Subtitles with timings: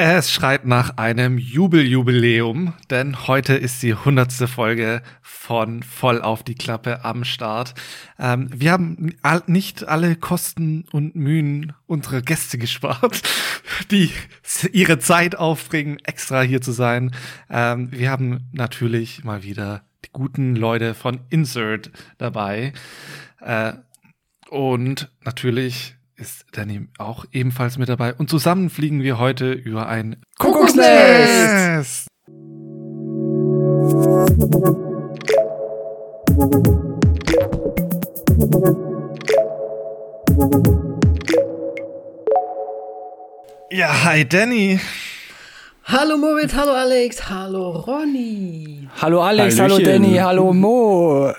[0.00, 6.54] Es schreit nach einem Jubeljubiläum, denn heute ist die hundertste Folge von Voll auf die
[6.54, 7.74] Klappe am Start.
[8.16, 9.16] Ähm, wir haben
[9.48, 13.22] nicht alle Kosten und Mühen unserer Gäste gespart,
[13.90, 14.12] die
[14.70, 17.10] ihre Zeit aufbringen, extra hier zu sein.
[17.50, 22.72] Ähm, wir haben natürlich mal wieder die guten Leute von Insert dabei.
[23.40, 23.72] Äh,
[24.48, 28.12] und natürlich ist Danny auch ebenfalls mit dabei.
[28.14, 32.08] Und zusammen fliegen wir heute über ein Kuckucksnest.
[43.70, 44.80] Ja, hi Danny.
[45.84, 48.88] Hallo Moritz, hallo Alex, hallo Ronny.
[49.00, 49.86] Hallo Alex, Hallöchen.
[49.86, 51.32] hallo Danny, hallo Mo.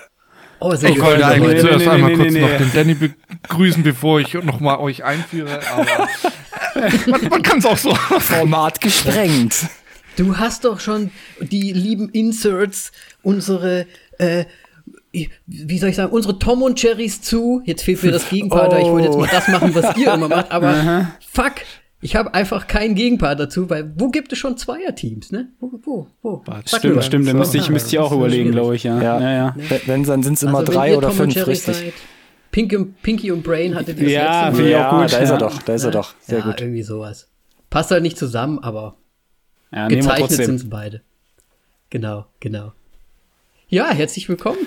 [0.60, 3.82] Oh, sehr ich wollte eigentlich nee, zuerst nee, einmal nee, kurz noch den Danny begrüßen,
[3.82, 6.08] bevor ich noch mal euch einführe, aber
[7.06, 7.94] man, man kann es auch so.
[8.20, 9.56] Format gesprengt.
[10.16, 11.10] Du hast doch schon
[11.40, 13.86] die lieben Inserts, unsere
[14.18, 14.44] äh,
[15.12, 17.62] wie soll ich sagen, unsere Tom und Cherries zu.
[17.64, 18.76] Jetzt fehlt mir das Gegenpart, oh.
[18.76, 21.54] ich wollte jetzt mal das machen, was ihr immer macht, aber fuck,
[22.02, 25.50] ich habe einfach keinen Gegenpart dazu, weil wo gibt es schon Zweierteams, ne?
[25.60, 26.42] Wo, wo, wo?
[26.64, 27.02] Stimmt, mal.
[27.02, 29.00] stimmt, da müsste ich, müsste ich auch überlegen, glaube ich, ja.
[29.02, 29.20] ja.
[29.20, 29.54] ja, ja.
[29.56, 29.80] Ne?
[29.86, 31.76] Wenn, dann sind es immer also, drei oder Tom fünf, richtig.
[31.76, 31.92] Seid,
[32.50, 35.12] Pink und, Pinky und Brain hatte das Ja, finde ich auch gut.
[35.12, 36.14] Da ist er doch, da ist er doch.
[36.20, 36.60] Sehr ja, gut.
[36.60, 37.28] irgendwie sowas.
[37.68, 38.96] Passt halt nicht zusammen, aber
[39.72, 41.02] ja, gezeichnet sind sie beide.
[41.90, 42.72] Genau, genau.
[43.68, 44.58] Ja, herzlich willkommen.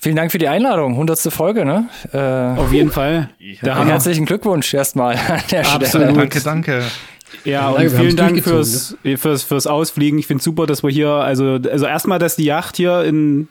[0.00, 0.92] Vielen Dank für die Einladung.
[0.92, 1.18] 100.
[1.32, 1.88] Folge, ne?
[2.12, 3.30] Äh, Auf jeden Fall.
[3.38, 3.84] Ja.
[3.84, 5.16] Herzlichen Glückwunsch erstmal.
[5.74, 6.16] Absolut.
[6.16, 6.82] Danke, danke.
[7.44, 9.16] Ja, und vielen Dank fürs, ne?
[9.16, 10.18] fürs, fürs Ausfliegen.
[10.18, 13.48] Ich finde super, dass wir hier, also, also erstmal, dass die Yacht hier in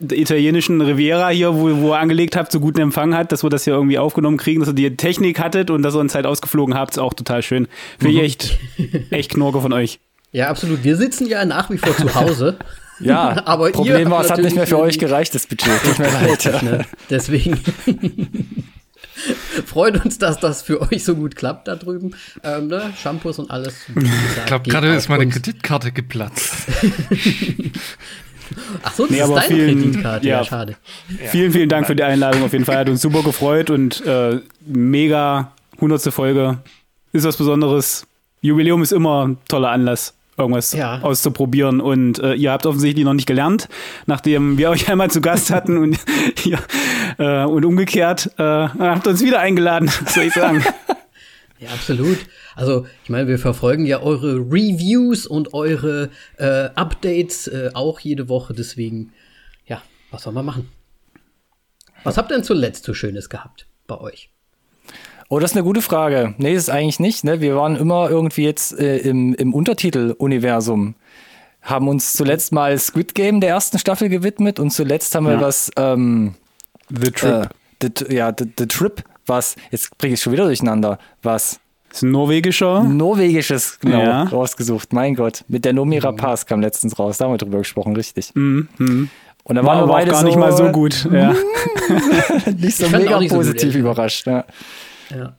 [0.00, 3.50] der italienischen Riviera hier, wo, wo ihr angelegt habt, so guten Empfang hat, dass wir
[3.50, 6.26] das hier irgendwie aufgenommen kriegen, dass ihr die Technik hattet und dass ihr uns halt
[6.26, 7.66] ausgeflogen habt, ist auch total schön.
[7.98, 8.24] Finde ich mhm.
[8.24, 8.58] echt,
[9.10, 9.98] echt Knorke von euch.
[10.30, 10.84] Ja, absolut.
[10.84, 12.58] Wir sitzen ja nach wie vor zu Hause.
[13.00, 15.70] Ja, aber Problem war, es hat nicht mehr für euch gereicht, das Budget.
[15.82, 16.62] Tut mir leid.
[16.62, 16.84] Ne?
[17.10, 17.58] Deswegen
[19.66, 22.14] freut uns, dass das für euch so gut klappt da drüben.
[22.42, 22.92] Ähm, ne?
[23.00, 23.74] Shampoos und alles.
[23.94, 25.34] Ich glaube, gerade ist meine uns.
[25.34, 26.52] Kreditkarte geplatzt.
[28.82, 30.26] Ach so, das nee, ist deine vielen, Kreditkarte.
[30.26, 30.76] Ja, ja schade.
[31.26, 32.42] Vielen, vielen Dank für die Einladung.
[32.44, 36.58] Auf jeden Fall hat uns super gefreut und äh, mega hundertste Folge.
[37.12, 38.06] Ist was Besonderes.
[38.40, 41.00] Jubiläum ist immer ein toller Anlass irgendwas ja.
[41.02, 41.80] auszuprobieren.
[41.80, 43.68] Und äh, ihr habt offensichtlich noch nicht gelernt,
[44.06, 45.98] nachdem wir euch einmal zu Gast hatten und,
[46.44, 46.58] ja,
[47.18, 50.64] äh, und umgekehrt äh, habt uns wieder eingeladen, soll ich sagen.
[51.58, 52.18] Ja, absolut.
[52.54, 58.28] Also, ich meine, wir verfolgen ja eure Reviews und eure äh, Updates äh, auch jede
[58.28, 58.54] Woche.
[58.54, 59.12] Deswegen,
[59.66, 60.68] ja, was soll man machen?
[62.04, 64.30] Was habt ihr denn zuletzt so Schönes gehabt bei euch?
[65.28, 66.34] Oh, das ist eine gute Frage.
[66.38, 67.22] Nee, ist eigentlich nicht.
[67.22, 67.40] Ne?
[67.40, 70.94] Wir waren immer irgendwie jetzt äh, im, im Untertitel-Universum.
[71.60, 75.32] Haben uns zuletzt mal Squid Game der ersten Staffel gewidmet und zuletzt haben ja.
[75.32, 76.34] wir was ähm,
[76.88, 77.50] The Trip.
[77.82, 81.60] Äh, the, ja, the, the Trip, was, jetzt bringe ich es schon wieder durcheinander, was
[81.92, 82.84] ist ein norwegischer?
[82.84, 84.22] Norwegisches, genau, ja.
[84.24, 84.92] rausgesucht.
[84.92, 85.44] Mein Gott.
[85.48, 87.18] Mit der Nomira Pass kam letztens raus.
[87.18, 88.34] Da haben wir drüber gesprochen, richtig.
[88.34, 88.68] Mhm.
[88.78, 89.10] Mhm.
[89.44, 91.08] Und da waren wir beide auch gar so, nicht mal so gut.
[91.10, 91.34] Ja.
[92.58, 94.26] nicht so mega nicht positiv so überrascht.
[94.26, 94.44] Ja.
[95.10, 95.36] Ja.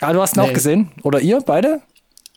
[0.00, 0.48] Ah, du hast ihn nee.
[0.48, 0.90] auch gesehen?
[1.02, 1.80] Oder ihr beide?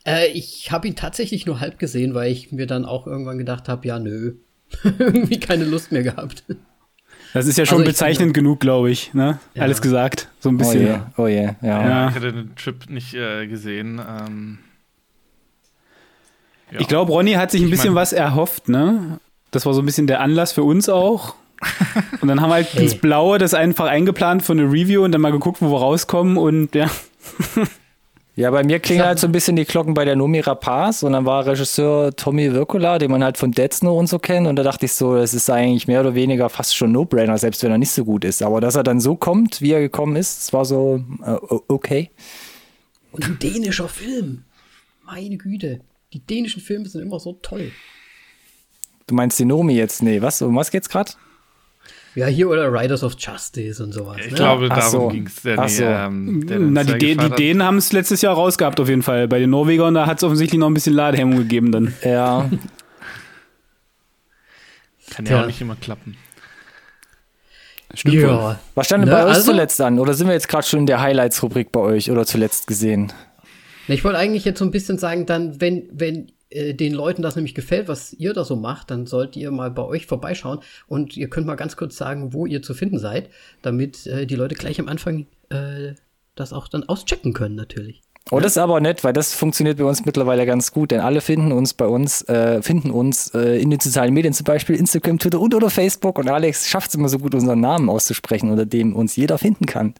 [0.06, 3.68] Äh, ich habe ihn tatsächlich nur halb gesehen, weil ich mir dann auch irgendwann gedacht
[3.68, 4.34] habe, ja, nö.
[4.84, 6.44] Irgendwie keine Lust mehr gehabt.
[7.32, 9.12] Das ist ja schon also bezeichnend finde, genug, glaube ich.
[9.14, 9.38] Ne?
[9.54, 9.62] Ja.
[9.62, 10.28] Alles gesagt.
[10.40, 11.02] So ein bisschen.
[11.16, 11.68] Oh je, oh je.
[11.68, 11.88] Ja.
[11.88, 12.08] ja.
[12.08, 14.00] Ich hatte den Trip nicht äh, gesehen.
[14.00, 14.58] Ähm,
[16.70, 16.80] ja.
[16.80, 19.18] Ich glaube, Ronny hat sich ein bisschen mein, was erhofft, ne?
[19.50, 21.34] Das war so ein bisschen der Anlass für uns auch.
[22.20, 22.84] Und dann haben wir halt hey.
[22.84, 26.36] ins Blaue das einfach eingeplant für eine Review und dann mal geguckt, wo wir rauskommen
[26.36, 26.90] und ja.
[28.36, 31.12] Ja, bei mir klingen halt so ein bisschen die Glocken bei der Nomi Rapaz und
[31.12, 34.56] dann war Regisseur Tommy Wirkola, den man halt von Dead Snow und so kennt und
[34.56, 37.70] da dachte ich so, das ist eigentlich mehr oder weniger fast schon No-Brainer, selbst wenn
[37.70, 38.42] er nicht so gut ist.
[38.42, 41.36] Aber dass er dann so kommt, wie er gekommen ist, das war so äh,
[41.68, 42.10] okay.
[43.12, 44.42] Und ein dänischer Film.
[45.04, 45.82] Meine Güte.
[46.12, 47.70] Die dänischen Filme sind immer so toll.
[49.06, 50.02] Du meinst die Nomi jetzt?
[50.02, 50.42] Nee, was?
[50.42, 51.12] Um was geht's gerade?
[52.14, 54.18] Ja, hier oder Riders of Justice und sowas.
[54.20, 54.36] Ich ne?
[54.36, 55.08] glaube, darum so.
[55.08, 55.42] ging es.
[55.42, 55.82] Der, so.
[55.82, 59.26] ähm, Na, die, die Dänen haben es letztes Jahr rausgehabt, auf jeden Fall.
[59.26, 61.92] Bei den Norwegern, da hat es offensichtlich noch ein bisschen Ladehemmung gegeben dann.
[62.04, 62.48] Ja.
[65.10, 66.16] Kann ja, ja auch nicht immer klappen.
[67.94, 68.58] Stimmt ja.
[68.74, 69.98] Was stand denn ne, bei euch also, zuletzt an?
[69.98, 73.12] Oder sind wir jetzt gerade schon in der Highlights-Rubrik bei euch oder zuletzt gesehen?
[73.86, 77.36] Ich wollte eigentlich jetzt so ein bisschen sagen, dann, wenn, wenn äh, den Leuten das
[77.36, 81.16] nämlich gefällt, was ihr da so macht, dann sollt ihr mal bei euch vorbeischauen und
[81.16, 83.30] ihr könnt mal ganz kurz sagen, wo ihr zu finden seid,
[83.62, 85.94] damit äh, die Leute gleich am Anfang äh,
[86.34, 88.02] das auch dann auschecken können natürlich.
[88.30, 91.20] Oh, das ist aber nett, weil das funktioniert bei uns mittlerweile ganz gut, denn alle
[91.20, 95.18] finden uns bei uns, äh, finden uns äh, in den sozialen Medien, zum Beispiel Instagram,
[95.18, 96.18] Twitter und oder Facebook.
[96.18, 99.66] Und Alex schafft es immer so gut, unseren Namen auszusprechen, unter dem uns jeder finden
[99.66, 99.94] kann.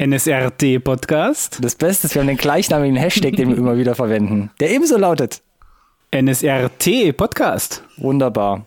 [0.00, 1.58] NSRT Podcast.
[1.62, 4.98] Das Beste ist, wir haben den gleichnamigen Hashtag, den wir immer wieder verwenden, der ebenso
[4.98, 5.40] lautet.
[6.10, 7.82] NSRT Podcast.
[7.98, 8.64] Wunderbar.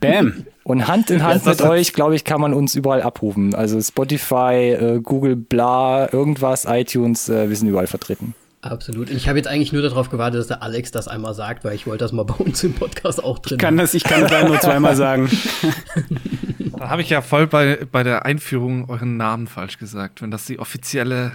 [0.00, 0.46] Bam.
[0.64, 3.54] Und Hand in Hand mit euch, glaube ich, kann man uns überall abrufen.
[3.54, 8.34] Also Spotify, äh, Google, bla, irgendwas, iTunes, äh, wir sind überall vertreten.
[8.62, 9.10] Absolut.
[9.10, 11.86] Ich habe jetzt eigentlich nur darauf gewartet, dass der Alex das einmal sagt, weil ich
[11.86, 13.56] wollte das mal bei uns im Podcast auch drin.
[13.56, 15.30] Ich kann das, ich kann das nur zweimal sagen.
[16.78, 20.46] Da habe ich ja voll bei, bei der Einführung euren Namen falsch gesagt, wenn das
[20.46, 21.32] die offizielle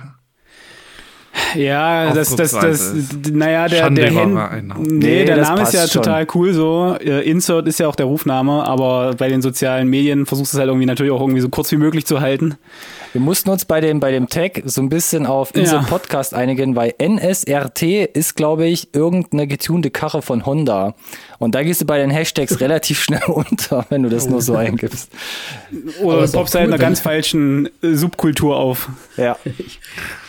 [1.56, 2.94] ja, das, das, das,
[3.32, 4.34] naja, der, der, Hen
[4.78, 6.04] nee, nee, der Name ist ja schon.
[6.04, 6.96] total cool so.
[7.00, 10.60] Äh, Insert ist ja auch der Rufname, aber bei den sozialen Medien versuchst du es
[10.60, 12.56] halt irgendwie natürlich auch irgendwie so kurz wie möglich zu halten.
[13.14, 15.88] Wir mussten uns bei dem, bei dem Tag so ein bisschen auf Insert ja.
[15.88, 20.96] Podcast einigen, weil NSRT ist, glaube ich, irgendeine getunte Karre von Honda.
[21.40, 24.32] Und da gehst du bei den Hashtags relativ schnell unter, wenn du das oh.
[24.32, 25.10] nur so eingibst.
[26.02, 28.90] Oder poppst halt cool, einer ganz falschen Subkultur auf.
[29.18, 29.38] Ja.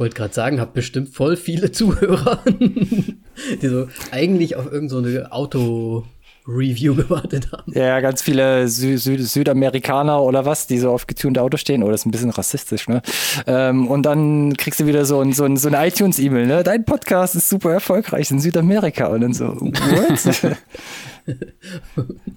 [0.00, 6.04] wollte gerade sagen, habe bestimmt voll viele Zuhörer, die so eigentlich auf irgendeine so Auto
[6.50, 7.72] Review gewartet haben.
[7.74, 11.82] Ja, ganz viele Sü Sü Südamerikaner oder was, die so auf getunte Autos stehen.
[11.82, 13.02] Oh, das ist ein bisschen rassistisch, ne?
[13.46, 16.62] Ähm, und dann kriegst du wieder so ein, so ein, so ein iTunes-E-Mail, ne?
[16.62, 19.06] Dein Podcast ist super erfolgreich in Südamerika.
[19.06, 20.56] Und dann so, what?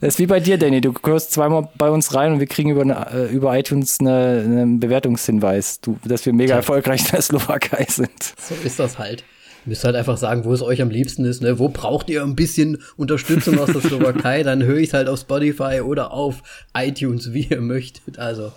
[0.01, 0.81] Das ist wie bei dir, Danny.
[0.81, 4.43] Du hörst zweimal bei uns rein und wir kriegen über, eine, äh, über iTunes eine,
[4.43, 8.11] einen Bewertungshinweis, du, dass wir mega erfolgreich in der Slowakei sind.
[8.37, 9.23] So ist das halt.
[9.65, 11.41] Ihr müsst halt einfach sagen, wo es euch am liebsten ist.
[11.41, 11.57] Ne?
[11.57, 14.43] Wo braucht ihr ein bisschen Unterstützung aus der Slowakei?
[14.43, 16.43] Dann höre ich es halt auf Spotify oder auf
[16.75, 18.19] iTunes, wie ihr möchtet.
[18.19, 18.51] Also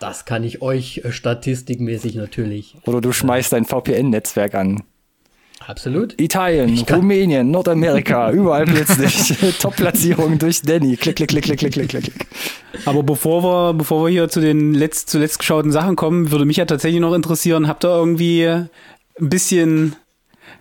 [0.00, 2.76] das kann ich euch äh, statistikmäßig natürlich.
[2.86, 4.82] Oder du schmeißt dein VPN-Netzwerk an.
[5.66, 6.18] Absolut.
[6.20, 9.34] Italien, Rumänien, Nordamerika, überall plötzlich.
[9.58, 10.96] Top-Platzierung durch Danny.
[10.96, 12.14] Klick, klick, klick, klick, klick, klick, klick.
[12.84, 16.56] Aber bevor wir, bevor wir hier zu den letzt, zuletzt geschauten Sachen kommen, würde mich
[16.56, 18.68] ja tatsächlich noch interessieren, habt ihr irgendwie ein
[19.18, 19.96] bisschen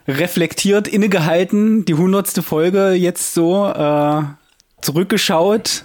[0.07, 4.23] reflektiert, innegehalten, die hundertste Folge jetzt so äh,
[4.81, 5.83] zurückgeschaut,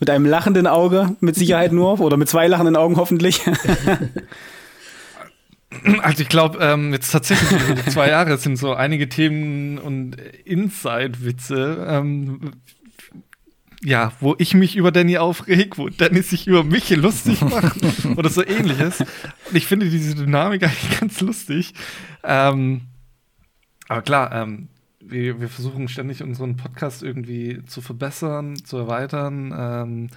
[0.00, 3.40] mit einem lachenden Auge, mit Sicherheit nur, oder mit zwei lachenden Augen hoffentlich.
[6.02, 7.50] Also ich glaube, ähm, jetzt tatsächlich
[7.86, 12.52] zwei Jahre sind so einige Themen und Inside-Witze, ähm,
[13.82, 17.78] ja, wo ich mich über Danny aufreg, wo Danny sich über mich lustig macht
[18.16, 19.00] oder so ähnliches.
[19.00, 21.72] Und ich finde diese Dynamik eigentlich ganz lustig.
[22.22, 22.82] Ähm,
[23.92, 24.68] aber klar, ähm,
[25.00, 29.54] wir, wir, versuchen ständig unseren Podcast irgendwie zu verbessern, zu erweitern.
[29.56, 30.10] Ähm,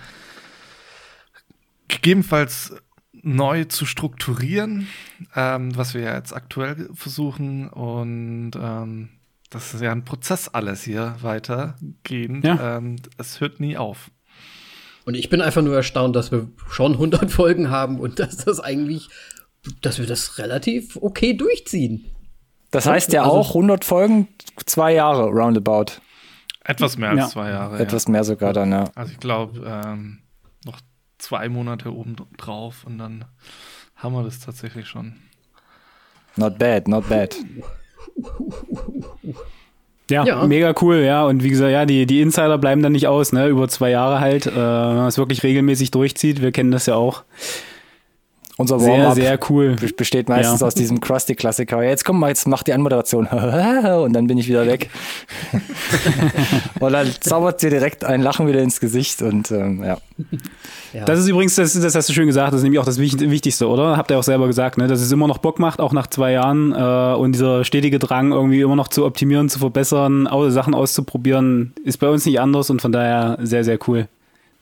[1.88, 2.76] gegebenenfalls
[3.24, 4.88] neu zu strukturieren,
[5.36, 7.68] ähm, was wir ja jetzt aktuell versuchen.
[7.70, 9.10] Und ähm,
[9.50, 12.46] das ist ja ein Prozess alles hier weitergehend.
[12.46, 12.78] Ja.
[12.78, 14.12] Ähm, es hört nie auf.
[15.06, 18.60] Und ich bin einfach nur erstaunt, dass wir schon 100 Folgen haben und dass das
[18.60, 19.10] eigentlich,
[19.82, 22.06] dass wir das relativ okay durchziehen.
[22.76, 24.28] Das heißt ja also, auch 100 Folgen,
[24.66, 26.02] zwei Jahre roundabout.
[26.64, 27.28] Etwas mehr als ja.
[27.28, 27.80] zwei Jahre.
[27.80, 28.12] Etwas ja.
[28.12, 28.86] mehr sogar dann, ja.
[28.96, 30.20] Also ich glaube, ähm,
[31.18, 33.26] zwei Monate oben drauf und dann
[33.96, 35.16] haben wir das tatsächlich schon.
[36.36, 37.36] Not bad, not bad.
[40.10, 41.26] Ja, ja, mega cool, ja.
[41.26, 43.48] Und wie gesagt, ja, die, die Insider bleiben dann nicht aus, ne?
[43.48, 46.42] Über zwei Jahre halt, äh, wenn man es wirklich regelmäßig durchzieht.
[46.42, 47.24] Wir kennen das ja auch.
[48.58, 49.76] Unser Warm-up sehr, sehr cool.
[49.98, 50.68] besteht meistens ja.
[50.68, 51.84] aus diesem Krusty-Klassiker.
[51.84, 53.28] Jetzt komm mal, jetzt mach die Anmoderation.
[54.06, 54.90] und dann bin ich wieder weg.
[56.80, 59.98] und dann zaubert dir direkt ein Lachen wieder ins Gesicht und ähm, ja.
[60.94, 61.04] ja.
[61.04, 63.68] Das ist übrigens, das, das hast du schön gesagt, das ist nämlich auch das Wichtigste,
[63.68, 63.98] oder?
[63.98, 64.88] Habt ihr auch selber gesagt, ne?
[64.88, 68.32] dass es immer noch Bock macht, auch nach zwei Jahren äh, und dieser stetige Drang
[68.32, 72.82] irgendwie immer noch zu optimieren, zu verbessern, Sachen auszuprobieren, ist bei uns nicht anders und
[72.82, 74.08] von daher sehr, sehr cool.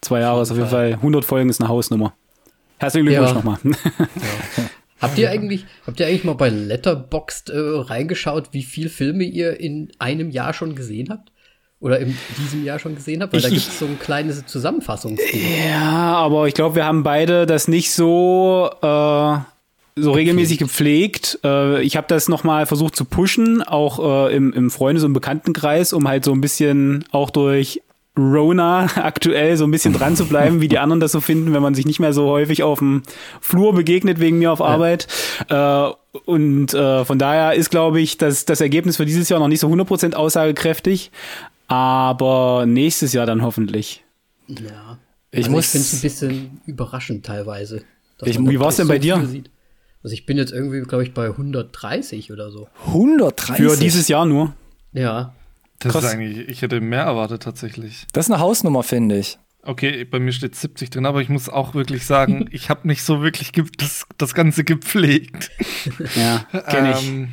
[0.01, 2.13] Zwei Jahre ist auf jeden Fall, 100 Folgen ist eine Hausnummer.
[2.77, 3.35] Herzlichen Glückwunsch ja.
[3.35, 3.57] nochmal.
[3.63, 4.07] Ja.
[5.03, 9.59] Habt ihr eigentlich, habt ihr eigentlich mal bei Letterboxd äh, reingeschaut, wie viele Filme ihr
[9.59, 11.29] in einem Jahr schon gesehen habt?
[11.81, 13.33] Oder in diesem Jahr schon gesehen habt?
[13.33, 15.41] Weil ich, da gibt es so ein kleines Zusammenfassungsspiel.
[15.69, 19.37] Ja, aber ich glaube, wir haben beide das nicht so, äh,
[19.97, 21.39] so regelmäßig gepflegt.
[21.43, 25.91] Äh, ich habe das nochmal versucht zu pushen, auch äh, im, im Freundes- und Bekanntenkreis,
[25.91, 27.81] um halt so ein bisschen auch durch
[28.17, 31.61] Rona aktuell so ein bisschen dran zu bleiben, wie die anderen das so finden, wenn
[31.61, 33.03] man sich nicht mehr so häufig auf dem
[33.41, 35.07] Flur begegnet wegen mir auf Arbeit.
[35.49, 35.89] Ja.
[35.89, 35.93] Äh,
[36.25, 39.59] und äh, von daher ist, glaube ich, das, das Ergebnis für dieses Jahr noch nicht
[39.59, 41.11] so 100% aussagekräftig,
[41.67, 44.03] aber nächstes Jahr dann hoffentlich.
[44.47, 44.99] Ja.
[45.31, 47.81] Ich, also ich finde es ein bisschen überraschend teilweise.
[48.23, 49.15] Ich, wie war es denn bei dir?
[49.15, 52.67] Also ich bin jetzt irgendwie, glaube ich, bei 130 oder so.
[52.87, 53.55] 130?
[53.55, 54.53] Für dieses Jahr nur?
[54.91, 55.33] Ja.
[55.79, 56.03] Das Krass.
[56.05, 58.05] ist eigentlich, ich hätte mehr erwartet tatsächlich.
[58.13, 59.37] Das ist eine Hausnummer, finde ich.
[59.65, 63.03] Okay, bei mir steht 70 drin, aber ich muss auch wirklich sagen, ich habe nicht
[63.03, 65.51] so wirklich das, das Ganze gepflegt.
[66.15, 67.07] Ja, kenne ich.
[67.07, 67.29] Ähm,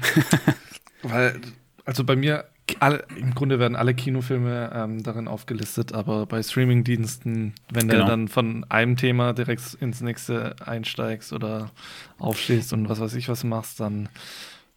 [1.03, 1.41] weil,
[1.85, 2.45] also bei mir,
[2.79, 8.05] alle, im Grunde werden alle Kinofilme ähm, darin aufgelistet, aber bei Streamingdiensten, wenn genau.
[8.05, 11.71] du dann von einem Thema direkt ins nächste einsteigst oder
[12.19, 14.09] aufstehst und was weiß ich was machst, dann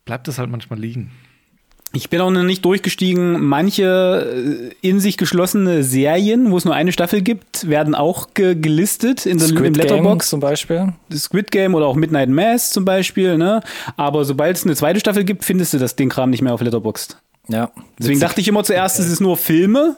[0.05, 1.11] bleibt es halt manchmal liegen.
[1.95, 3.45] Ich bin auch noch nicht durchgestiegen.
[3.45, 8.55] Manche äh, in sich geschlossene Serien, wo es nur eine Staffel gibt, werden auch ge
[8.55, 10.93] gelistet in der Squid Letterbox zum Beispiel.
[11.13, 13.37] Squid Game oder auch Midnight Mass zum Beispiel.
[13.37, 13.61] Ne?
[13.95, 16.61] Aber sobald es eine zweite Staffel gibt, findest du das den Kram nicht mehr auf
[16.61, 17.17] Letterboxd.
[17.47, 17.69] Ja.
[17.99, 19.05] Deswegen dachte ich immer zuerst, okay.
[19.05, 19.97] es ist nur Filme.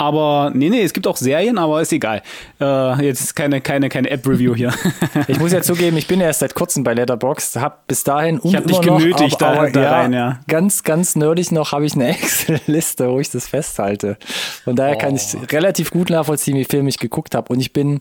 [0.00, 2.22] Aber nee, nee, es gibt auch Serien, aber ist egal.
[2.58, 4.72] Äh, jetzt ist keine, keine, keine App-Review hier.
[5.28, 8.48] ich muss ja zugeben, ich bin erst seit kurzem bei Letterboxd, hab bis dahin und
[8.48, 10.40] ich hab dich genötigt noch, aber, da, da ja, rein, ja.
[10.48, 14.16] Ganz, ganz nerdig noch habe ich eine Excel-Liste, wo ich das festhalte.
[14.64, 15.00] Von daher oh.
[15.00, 15.44] kann ich oh.
[15.52, 17.52] relativ gut nachvollziehen, wie viel ich geguckt habe.
[17.52, 18.00] Und ich bin,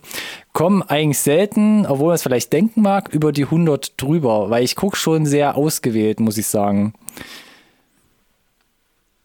[0.54, 4.78] komme eigentlich selten, obwohl man es vielleicht denken mag, über die 100 drüber, weil ich
[4.78, 6.94] gucke schon sehr ausgewählt, muss ich sagen.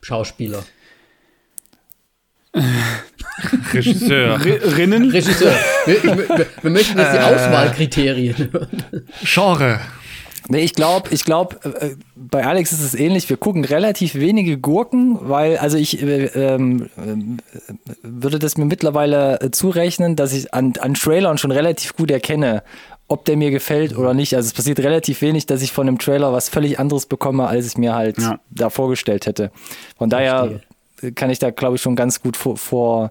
[0.01, 0.65] Schauspieler.
[3.73, 4.41] Regisseur.
[4.45, 5.11] Rinnen?
[5.11, 5.53] Regisseur.
[5.87, 8.49] Wir, wir, wir möchten jetzt die äh, Auswahlkriterien.
[9.23, 9.81] Genre.
[10.49, 13.29] Nee, ich glaube, ich glaube, äh, bei Alex ist es ähnlich.
[13.31, 19.41] Wir gucken relativ wenige Gurken, weil, also ich äh, ähm, äh, würde das mir mittlerweile
[19.41, 22.63] äh, zurechnen, dass ich an, an Trailern schon relativ gut erkenne,
[23.09, 24.37] ob der mir gefällt oder nicht.
[24.37, 27.67] Also es passiert relativ wenig, dass ich von einem Trailer was völlig anderes bekomme, als
[27.67, 28.39] ich mir halt ja.
[28.51, 29.51] da vorgestellt hätte.
[29.97, 30.61] Von daher
[31.15, 33.11] kann ich da, glaube ich, schon ganz gut vor, vor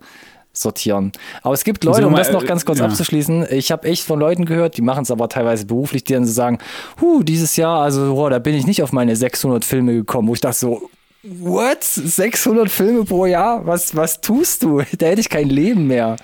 [0.54, 1.12] sortieren.
[1.42, 2.86] Aber es gibt Leute, um das noch ganz kurz ja.
[2.86, 6.25] abzuschließen, ich habe echt von Leuten gehört, die machen es aber teilweise beruflich, die dann
[6.25, 6.60] so sagen,
[7.02, 10.36] huh, dieses Jahr, also boah, da bin ich nicht auf meine 600 Filme gekommen, wo
[10.36, 10.90] ich dachte so,
[11.24, 11.84] what?
[11.84, 13.66] 600 Filme pro Jahr?
[13.66, 14.84] Was, was tust du?
[14.98, 16.18] Da hätte ich kein Leben mehr.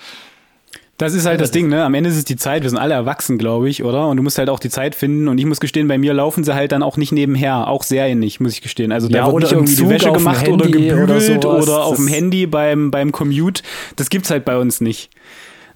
[1.00, 1.82] Das ist halt das Ding, ne?
[1.82, 2.62] Am Ende ist es die Zeit.
[2.62, 4.08] Wir sind alle erwachsen, glaube ich, oder?
[4.08, 5.28] Und du musst halt auch die Zeit finden.
[5.28, 7.68] Und ich muss gestehen, bei mir laufen sie halt dann auch nicht nebenher.
[7.68, 8.92] Auch Serien nicht, muss ich gestehen.
[8.92, 12.06] Also ja, da wird nicht irgendwie die Wäsche gemacht oder gebügelt oder, oder auf dem
[12.06, 13.62] Handy beim, beim Commute.
[13.96, 15.08] Das gibt's halt bei uns nicht.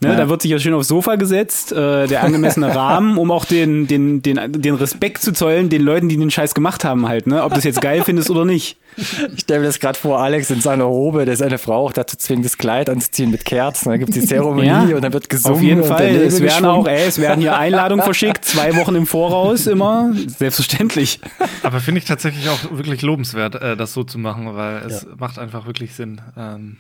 [0.05, 0.17] Ne, ja.
[0.17, 3.87] Da wird sich ja schön aufs Sofa gesetzt, äh, der angemessene Rahmen, um auch den,
[3.87, 7.43] den, den, den Respekt zu zollen, den Leuten, die den Scheiß gemacht haben, halt, ne?
[7.43, 8.77] Ob du das jetzt geil findest oder nicht.
[8.97, 12.17] Ich stelle mir das gerade vor, Alex in seiner Robe, der seine Frau auch dazu
[12.17, 13.89] zwingt, das Kleid anzuziehen mit Kerzen.
[13.89, 15.57] Dann gibt es die Zeremonie ja, und dann wird gesungen.
[15.57, 16.15] Auf jeden Fall.
[16.15, 20.13] Es werden auch, ey, es werden hier Einladungen verschickt, zwei Wochen im Voraus immer.
[20.39, 21.19] Selbstverständlich.
[21.63, 25.09] Aber finde ich tatsächlich auch wirklich lobenswert, äh, das so zu machen, weil es ja.
[25.19, 26.21] macht einfach wirklich Sinn.
[26.37, 26.77] Ähm,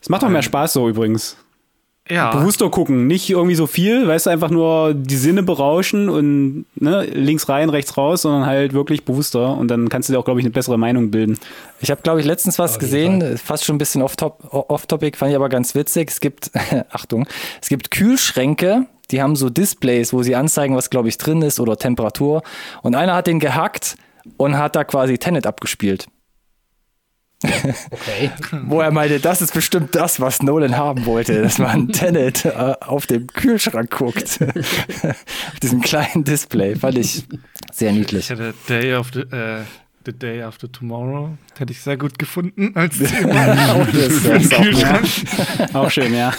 [0.00, 1.36] es macht auch mehr Spaß so übrigens
[2.08, 2.30] ja.
[2.34, 3.06] bewusster gucken.
[3.06, 7.68] Nicht irgendwie so viel, weißt du, einfach nur die Sinne berauschen und ne, links rein,
[7.68, 9.56] rechts raus, sondern halt wirklich bewusster.
[9.56, 11.38] Und dann kannst du dir auch, glaube ich, eine bessere Meinung bilden.
[11.80, 15.36] Ich habe, glaube ich, letztens was gesehen, fast schon ein bisschen off-topic, off fand ich
[15.36, 16.10] aber ganz witzig.
[16.10, 16.50] Es gibt,
[16.90, 17.26] Achtung,
[17.60, 21.60] es gibt Kühlschränke, die haben so Displays, wo sie anzeigen, was, glaube ich, drin ist
[21.60, 22.42] oder Temperatur.
[22.82, 23.96] Und einer hat den gehackt
[24.36, 26.06] und hat da quasi Tenet abgespielt.
[27.90, 28.30] Okay.
[28.66, 32.74] Wo er meinte, das ist bestimmt das, was Nolan haben wollte, dass man Tenet äh,
[32.80, 34.38] auf dem Kühlschrank guckt.
[35.02, 36.76] auf diesem kleinen Display.
[36.76, 37.24] Fand ich
[37.72, 38.24] sehr niedlich.
[38.24, 39.62] Ich hätte Day of the, äh,
[40.04, 43.76] the Day After Tomorrow hätte ich sehr gut gefunden als Thema.
[43.76, 45.00] oh, das, das auch, ja.
[45.74, 46.32] auch schön, ja.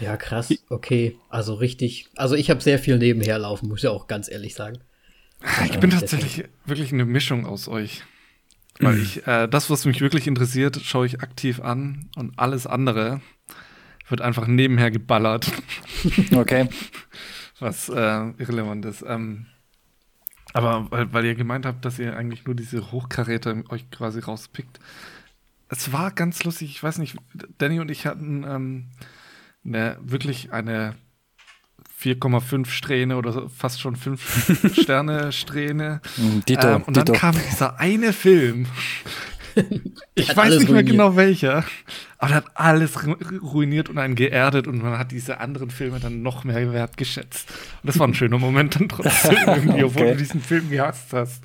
[0.00, 0.52] Ja, krass.
[0.68, 2.08] Okay, also richtig.
[2.16, 4.78] Also ich habe sehr viel nebenher laufen, muss ich auch ganz ehrlich sagen.
[5.66, 8.02] Ich bin tatsächlich wirklich eine Mischung aus euch.
[8.78, 13.20] Weil ich, äh, das, was mich wirklich interessiert, schaue ich aktiv an und alles andere
[14.08, 15.50] wird einfach nebenher geballert.
[16.32, 16.68] Okay.
[17.58, 19.02] was äh, irrelevant ist.
[19.06, 19.46] Ähm,
[20.52, 24.78] aber weil, weil ihr gemeint habt, dass ihr eigentlich nur diese Hochkaräter euch quasi rauspickt.
[25.68, 27.16] Es war ganz lustig, ich weiß nicht,
[27.58, 28.86] Danny und ich hatten ähm,
[29.64, 30.94] eine, wirklich eine
[32.02, 36.00] 4,5 Strähne oder fast schon 5 Sterne Strähne.
[36.16, 38.66] Mm, Dito, ähm, und dann kam dieser eine Film.
[40.14, 40.86] ich weiß nicht mehr ruiniert.
[40.86, 41.64] genau welcher,
[42.18, 42.98] aber er hat alles
[43.42, 47.48] ruiniert und einen geerdet und man hat diese anderen Filme dann noch mehr wertgeschätzt.
[47.82, 50.12] Und das war ein schöner Moment dann trotzdem irgendwie, obwohl okay.
[50.12, 51.42] du diesen Film gehasst hast.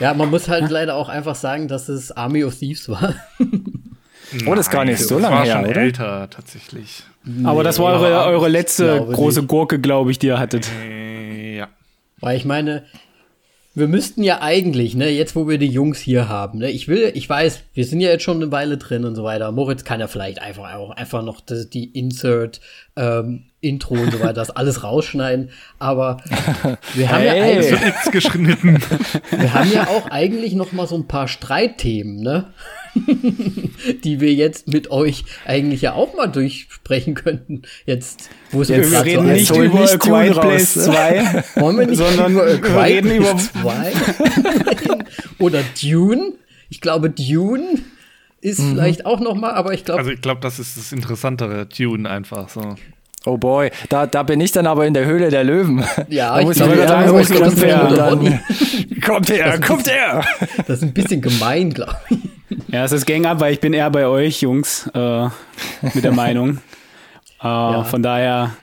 [0.00, 3.14] Ja, man muss halt leider auch einfach sagen, dass es Army of Thieves war.
[4.46, 5.80] oh, das ist gar nicht so lange her, schon oder?
[5.80, 7.04] älter tatsächlich.
[7.44, 9.48] Aber das war eure, eure letzte große nicht.
[9.48, 10.68] Gurke, glaube ich, die ihr hattet.
[11.56, 11.68] Ja.
[12.20, 12.84] Weil ich meine,
[13.78, 17.12] wir müssten ja eigentlich, ne, jetzt wo wir die Jungs hier haben, ne, ich will,
[17.14, 19.52] ich weiß, wir sind ja jetzt schon eine Weile drin und so weiter.
[19.52, 22.60] Moritz kann ja vielleicht einfach auch einfach noch das, die Insert,
[22.96, 25.50] ähm, Intro und so weiter, das alles rausschneiden.
[25.78, 26.18] Aber
[26.94, 28.82] wir haben hey, ja eigentlich, geschnitten.
[29.30, 32.52] wir haben ja auch eigentlich noch mal so ein paar Streitthemen, ne?
[34.04, 37.62] die wir jetzt mit euch eigentlich ja auch mal durchsprechen könnten.
[37.86, 41.86] Jetzt, wo es jetzt, wir reden so nicht über nicht Quiet Place 2, Wollen wir
[41.86, 43.92] nicht sondern über wir reden über 2
[45.38, 46.32] oder Dune.
[46.68, 47.78] Ich glaube, Dune
[48.40, 48.74] ist mhm.
[48.74, 52.08] vielleicht auch noch mal, aber ich glaube Also ich glaube, das ist das interessantere Dune
[52.08, 52.76] einfach so.
[53.24, 55.84] Oh boy, da, da bin ich dann aber in der Höhle der Löwen.
[56.08, 58.38] Ja, da ich muss aber sagen, muss kommt her,
[59.04, 60.24] kommt her, kommt her.
[60.66, 62.18] Das ist ein bisschen gemein, glaube ich.
[62.68, 65.28] Ja, es ist Gang ab, weil ich bin eher bei euch, Jungs, äh,
[65.94, 66.58] mit der Meinung.
[67.40, 67.84] Äh, ja.
[67.84, 68.56] Von daher.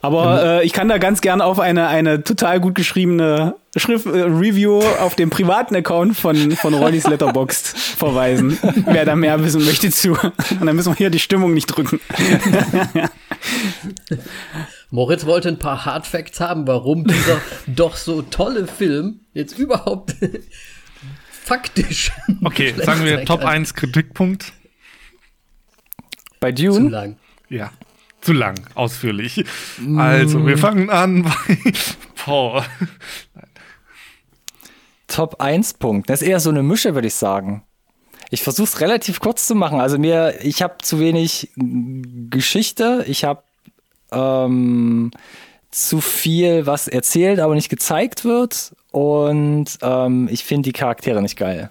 [0.00, 4.22] Aber äh, ich kann da ganz gern auf eine, eine total gut geschriebene Schrift, äh,
[4.22, 8.58] Review auf dem privaten Account von, von Rollys Letterboxd verweisen.
[8.86, 10.14] Wer da mehr wissen möchte zu.
[10.14, 12.00] Und dann müssen wir hier die Stimmung nicht drücken.
[14.90, 20.16] Moritz wollte ein paar Hard Facts haben, warum dieser doch so tolle Film jetzt überhaupt
[21.50, 22.12] faktisch.
[22.44, 24.52] Okay, sagen wir Top 1 Kritikpunkt.
[26.38, 26.86] Bei Dune?
[26.86, 27.16] Zu lang.
[27.48, 27.72] Ja,
[28.20, 29.44] zu lang, ausführlich.
[29.78, 29.98] Mm.
[29.98, 31.58] Also, wir fangen an bei
[32.14, 32.62] Paul.
[35.08, 36.08] Top 1 Punkt.
[36.08, 37.64] Das ist eher so eine Mische, würde ich sagen.
[38.30, 39.80] Ich versuche es relativ kurz zu machen.
[39.80, 43.04] Also mir, ich habe zu wenig Geschichte.
[43.08, 43.42] Ich habe
[44.12, 45.10] ähm,
[45.72, 48.72] zu viel, was erzählt, aber nicht gezeigt wird.
[48.90, 51.70] Und ähm, ich finde die Charaktere nicht geil.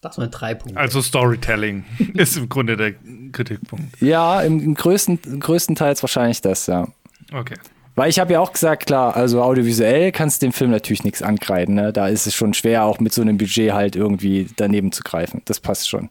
[0.00, 0.78] Das waren drei Punkte.
[0.78, 2.94] Also Storytelling ist im Grunde der
[3.32, 4.00] Kritikpunkt.
[4.00, 6.88] Ja, im, im größten, größtenteils wahrscheinlich das, ja.
[7.32, 7.54] Okay.
[7.94, 11.22] Weil ich habe ja auch gesagt, klar, also audiovisuell kannst du dem Film natürlich nichts
[11.22, 11.74] ankreiden.
[11.74, 11.92] Ne?
[11.92, 15.42] Da ist es schon schwer, auch mit so einem Budget halt irgendwie daneben zu greifen.
[15.44, 16.08] Das passt schon.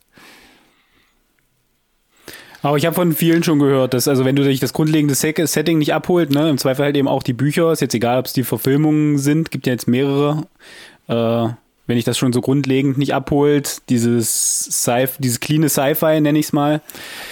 [2.61, 5.79] Aber ich habe von vielen schon gehört, dass, also wenn du dich das grundlegende Setting
[5.79, 8.33] nicht abholt, ne, im Zweifel halt eben auch die Bücher, ist jetzt egal, ob es
[8.33, 10.45] die Verfilmungen sind, gibt ja jetzt mehrere,
[11.07, 11.47] äh,
[11.87, 16.45] wenn ich das schon so grundlegend nicht abholt, dieses Sci dieses cleane Sci-Fi, nenne ich
[16.45, 16.81] es mal.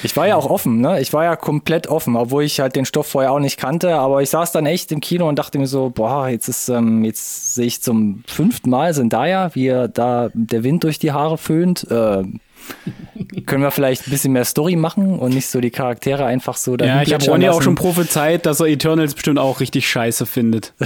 [0.03, 0.99] Ich war ja auch offen, ne?
[0.99, 4.21] Ich war ja komplett offen, obwohl ich halt den Stoff vorher auch nicht kannte, aber
[4.21, 7.55] ich saß dann echt im Kino und dachte mir so, boah, jetzt ist, ähm, jetzt
[7.55, 11.89] sehe ich zum fünften Mal Zendaya, wie er da der Wind durch die Haare föhnt.
[11.89, 12.23] Äh,
[13.45, 16.77] können wir vielleicht ein bisschen mehr Story machen und nicht so die Charaktere einfach so
[16.77, 20.25] da Ja, ich habe Ronny auch schon prophezeit, dass er Eternals bestimmt auch richtig scheiße
[20.25, 20.73] findet.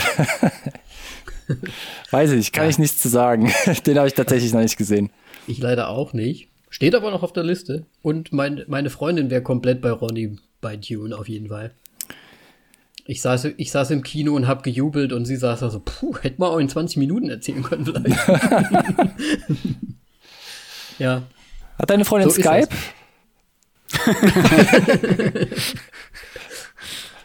[2.12, 2.69] Weiß ich, kann ja.
[2.69, 3.51] ich nichts zu sagen.
[3.86, 5.09] Den habe ich tatsächlich noch nicht gesehen.
[5.47, 6.49] Ich leider auch nicht.
[6.69, 7.86] Steht aber noch auf der Liste.
[8.01, 11.71] Und mein, meine Freundin wäre komplett bei Ronny bei Dune auf jeden Fall.
[13.05, 16.17] Ich saß, ich saß im Kino und habe gejubelt und sie saß da so, puh,
[16.21, 18.17] hätte man auch in 20 Minuten erzählen können vielleicht.
[20.99, 21.23] ja.
[21.79, 22.69] Hat deine Freundin so Skype?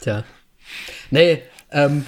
[0.01, 0.23] Tja.
[1.11, 2.05] Nee, ähm,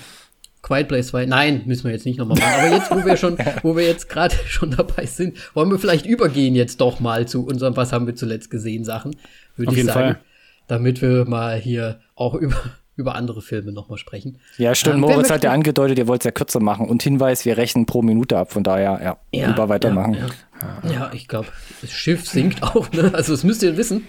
[0.62, 2.54] Quiet Place 2, nein, müssen wir jetzt nicht nochmal machen.
[2.54, 6.06] Aber jetzt, wo wir schon, wo wir jetzt gerade schon dabei sind, wollen wir vielleicht
[6.06, 9.15] übergehen jetzt doch mal zu unserem Was haben wir zuletzt gesehen Sachen,
[9.56, 9.93] würde ich sagen.
[9.93, 10.19] Fall.
[10.67, 12.56] Damit wir mal hier auch über,
[13.02, 14.40] über andere Filme nochmal sprechen.
[14.58, 14.96] Ja, stimmt.
[14.96, 16.88] Ähm, Moritz hat ja angedeutet, ihr wollt es ja kürzer machen.
[16.88, 18.52] Und Hinweis, wir rechnen pro Minute ab.
[18.54, 20.14] Von daher, ja, ja lieber weitermachen.
[20.14, 20.28] Ja,
[20.84, 20.92] ja.
[20.92, 21.48] ja ich glaube,
[21.82, 22.92] das Schiff sinkt auch.
[22.92, 23.12] Ne?
[23.14, 24.08] Also, das müsst ihr wissen.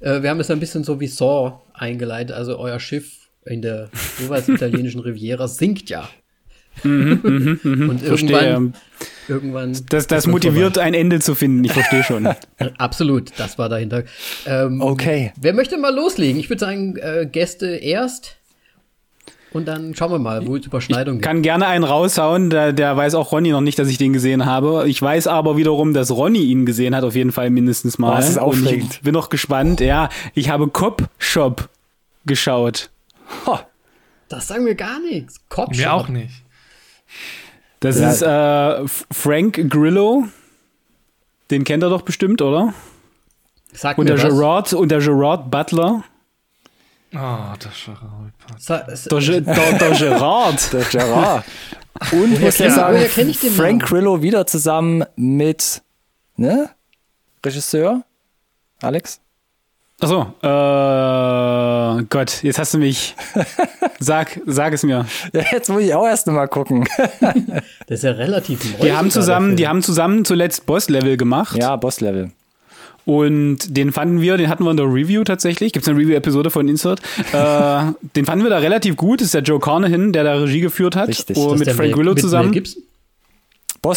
[0.00, 2.36] Äh, wir haben es ein bisschen so wie Saw eingeleitet.
[2.36, 3.88] Also, euer Schiff in der
[4.20, 6.08] jeweils italienischen Riviera sinkt ja.
[6.82, 7.90] Mhm, mhm, mhm.
[7.90, 8.74] Und irgendwann,
[9.28, 9.76] irgendwann.
[9.88, 10.82] Das, das motiviert, vorbei.
[10.82, 12.26] ein Ende zu finden, ich verstehe schon.
[12.78, 14.04] Absolut, das war dahinter.
[14.46, 15.32] Ähm, okay.
[15.40, 16.40] Wer möchte mal loslegen?
[16.40, 18.36] Ich würde sagen, äh, Gäste erst.
[19.50, 21.26] Und dann schauen wir mal, wo es Überschneidungen gibt.
[21.26, 24.12] Ich kann gerne einen raushauen, der, der weiß auch Ronny noch nicht, dass ich den
[24.12, 24.84] gesehen habe.
[24.86, 28.12] Ich weiß aber wiederum, dass Ronny ihn gesehen hat, auf jeden Fall mindestens mal.
[28.12, 28.94] Oh, das ist aufregend.
[28.94, 29.80] Ich bin noch gespannt.
[29.80, 31.70] Ja, ich habe Cop Shop
[32.26, 32.90] geschaut.
[33.46, 33.58] Ho,
[34.28, 35.40] das sagen wir gar nichts.
[35.48, 36.42] Cop Mir auch nicht.
[37.80, 38.10] Das ja.
[38.10, 40.24] ist äh, Frank Grillo.
[41.50, 42.74] Den kennt er doch bestimmt, oder?
[43.72, 46.02] Sag und der Gerard und der Gerard Butler.
[47.14, 48.32] Ah, oh, der Gerard.
[48.68, 50.72] Der, der, der Gerard.
[50.72, 51.44] der Gerard.
[52.12, 52.98] Und muss ja sagen,
[53.56, 55.82] Frank Grillo wieder zusammen mit
[56.36, 56.70] ne?
[57.44, 58.02] Regisseur
[58.80, 59.20] Alex?
[60.00, 63.16] Achso, äh, Gott, jetzt hast du mich.
[64.00, 65.06] Sag, sag es mir.
[65.32, 66.86] Ja, jetzt muss ich auch erst mal gucken.
[67.88, 68.84] das ist ja relativ neu.
[68.84, 71.56] Die haben zusammen, die haben zusammen zuletzt Boss-Level gemacht.
[71.58, 72.30] Ja, Boss-Level.
[73.06, 75.72] Und den fanden wir, den hatten wir in der Review tatsächlich.
[75.72, 77.00] Gibt es eine Review-Episode von Insert?
[77.32, 77.80] äh,
[78.14, 79.20] den fanden wir da relativ gut.
[79.20, 81.08] Das ist der Joe Carnahan, der da Regie geführt hat.
[81.08, 81.36] Richtig.
[81.36, 82.52] Und mit Frank Grillo zusammen.
[82.52, 82.76] Boss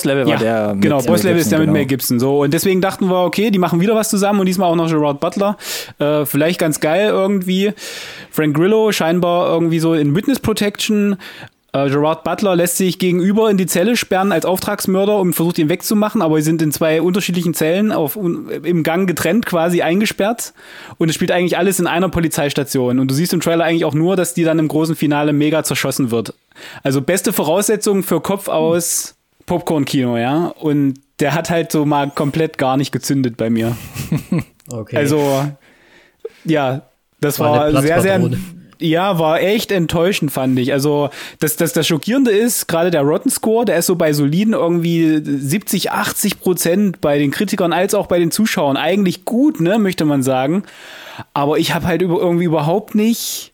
[0.05, 0.73] Level war ja, der.
[0.73, 1.71] Mit genau, Boss Level ist der genau.
[1.71, 2.19] mit Mel Gibson.
[2.19, 4.89] So und deswegen dachten wir, okay, die machen wieder was zusammen und diesmal auch noch
[4.89, 5.57] Gerard Butler.
[5.99, 7.73] Äh, vielleicht ganz geil irgendwie.
[8.29, 11.17] Frank Grillo scheinbar irgendwie so in Witness Protection.
[11.73, 15.69] Äh, Gerard Butler lässt sich gegenüber in die Zelle sperren als Auftragsmörder und versucht ihn
[15.69, 20.53] wegzumachen, aber sie sind in zwei unterschiedlichen Zellen auf, im Gang getrennt quasi eingesperrt
[20.97, 23.93] und es spielt eigentlich alles in einer Polizeistation und du siehst im Trailer eigentlich auch
[23.93, 26.33] nur, dass die dann im großen Finale mega zerschossen wird.
[26.83, 30.47] Also beste Voraussetzungen für Kopf aus Popcorn-Kino, ja.
[30.47, 33.75] Und der hat halt so mal komplett gar nicht gezündet bei mir.
[34.73, 34.95] Okay.
[34.95, 35.47] Also,
[36.45, 36.83] ja,
[37.19, 38.31] das war, war sehr, sehr.
[38.79, 40.71] Ja, war echt enttäuschend, fand ich.
[40.71, 44.53] Also, das, das, das Schockierende ist, gerade der Rotten Score, der ist so bei soliden
[44.53, 48.77] irgendwie 70, 80 Prozent bei den Kritikern als auch bei den Zuschauern.
[48.77, 50.63] Eigentlich gut, ne, möchte man sagen.
[51.33, 53.50] Aber ich habe halt irgendwie überhaupt nicht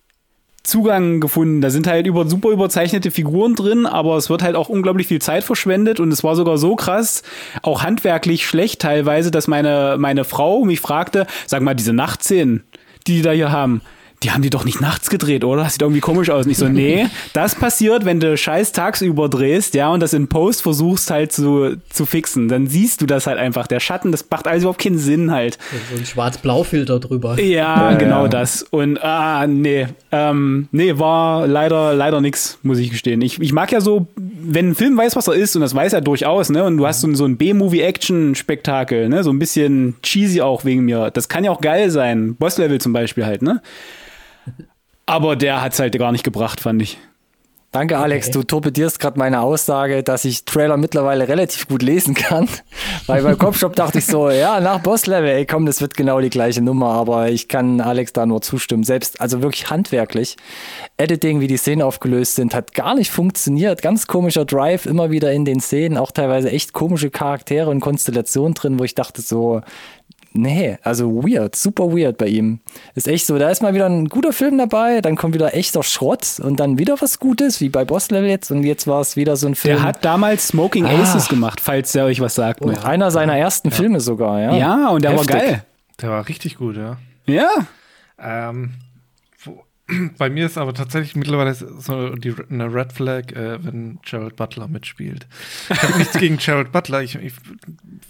[0.68, 1.62] Zugang gefunden.
[1.62, 5.22] Da sind halt über, super überzeichnete Figuren drin, aber es wird halt auch unglaublich viel
[5.22, 7.24] Zeit verschwendet und es war sogar so krass,
[7.62, 12.64] auch handwerklich schlecht teilweise, dass meine, meine Frau mich fragte, sag mal, diese Nachtszenen,
[13.08, 13.82] die die da hier haben,
[14.24, 15.64] die haben die doch nicht nachts gedreht, oder?
[15.64, 16.48] Das sieht irgendwie komisch aus.
[16.48, 20.64] Nicht so, nee, das passiert, wenn du scheiß tagsüber drehst, ja, und das in Post
[20.64, 22.48] versuchst halt zu, zu fixen.
[22.48, 23.68] Dann siehst du das halt einfach.
[23.68, 25.60] Der Schatten, das macht alles überhaupt keinen Sinn halt.
[25.92, 27.40] So ein Schwarz-Blau-Filter drüber.
[27.40, 28.28] Ja, ja genau ja.
[28.30, 28.64] das.
[28.64, 33.22] Und, ah, nee, ähm, nee, war leider, leider nix, muss ich gestehen.
[33.22, 35.94] Ich, ich mag ja so, wenn ein Film weiß, was er ist, und das weiß
[35.94, 40.42] er durchaus, ne, und du hast so, so ein B-Movie-Action-Spektakel, ne, so ein bisschen cheesy
[40.42, 41.12] auch wegen mir.
[41.12, 42.36] Das kann ja auch geil sein.
[42.36, 43.62] Boss-Level zum Beispiel halt, ne?
[45.08, 47.00] Aber der hat es halt gar nicht gebracht, fand ich.
[47.72, 48.28] Danke, Alex.
[48.28, 48.38] Okay.
[48.40, 52.48] Du torpedierst gerade meine Aussage, dass ich Trailer mittlerweile relativ gut lesen kann.
[53.08, 56.30] Weil bei Kopfshop dachte ich so, ja, nach Bosslevel, ey, komm, das wird genau die
[56.30, 56.92] gleiche Nummer.
[56.92, 58.84] Aber ich kann Alex da nur zustimmen.
[58.84, 60.38] Selbst, also wirklich handwerklich.
[60.96, 63.82] Editing, wie die Szenen aufgelöst sind, hat gar nicht funktioniert.
[63.82, 65.98] Ganz komischer Drive, immer wieder in den Szenen.
[65.98, 69.62] Auch teilweise echt komische Charaktere und Konstellationen drin, wo ich dachte so,
[70.34, 72.60] Nee, also weird, super weird bei ihm.
[72.96, 75.84] Ist echt so, da ist mal wieder ein guter Film dabei, dann kommt wieder echter
[75.84, 79.16] Schrott und dann wieder was Gutes, wie bei Boss Level jetzt und jetzt war es
[79.16, 79.78] wieder so ein Film.
[79.78, 81.02] Der hat damals Smoking ah.
[81.02, 82.62] Aces gemacht, falls der euch was sagt.
[82.62, 83.76] Oh, einer seiner ersten ja.
[83.76, 84.56] Filme sogar, ja.
[84.56, 85.30] Ja, und der Heftig.
[85.30, 85.64] war geil.
[86.02, 86.98] Der war richtig gut, ja.
[87.26, 87.50] Ja.
[88.20, 88.74] Ähm,
[90.18, 94.68] bei mir ist aber tatsächlich mittlerweile so die, eine Red Flag, äh, wenn Gerald Butler
[94.68, 95.28] mitspielt.
[95.70, 97.02] Ich habe nichts gegen Gerald Butler.
[97.04, 97.34] Ich, ich,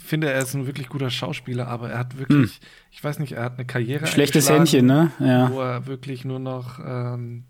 [0.05, 2.67] finde, er ist ein wirklich guter Schauspieler, aber er hat wirklich, hm.
[2.91, 4.07] ich weiß nicht, er hat eine Karriere.
[4.07, 5.11] Schlechtes Händchen, ne?
[5.19, 5.51] Ja.
[5.51, 7.43] Wo er wirklich nur noch ähm,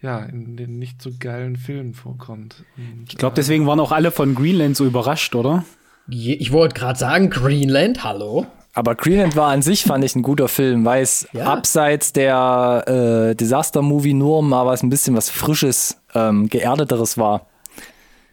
[0.00, 2.64] ja, in den nicht so geilen Filmen vorkommt.
[2.76, 5.64] Und, ich glaube, deswegen waren auch alle von Greenland so überrascht, oder?
[6.08, 8.46] Ich wollte gerade sagen, Greenland, hallo.
[8.76, 11.46] Aber Greenland war an sich, fand ich, ein guter Film, weil es ja.
[11.46, 12.84] abseits der
[13.30, 17.46] äh, Disaster-Movie nur mal was ein bisschen was Frisches, ähm, Geerdeteres war.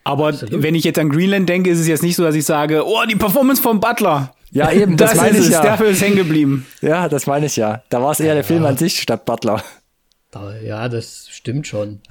[0.04, 0.62] Aber Absolut.
[0.62, 3.06] wenn ich jetzt an Greenland denke, ist es jetzt nicht so, dass ich sage, oh,
[3.10, 4.34] die Performance von Butler.
[4.52, 5.62] Ja, eben, das, das meine ich ja.
[5.62, 6.68] Dafür ist hängen geblieben.
[6.82, 7.82] Ja, das meine ich ja.
[7.88, 9.64] Da war es eher ja, der Film an sich statt Butler.
[10.62, 12.02] Ja, das stimmt schon.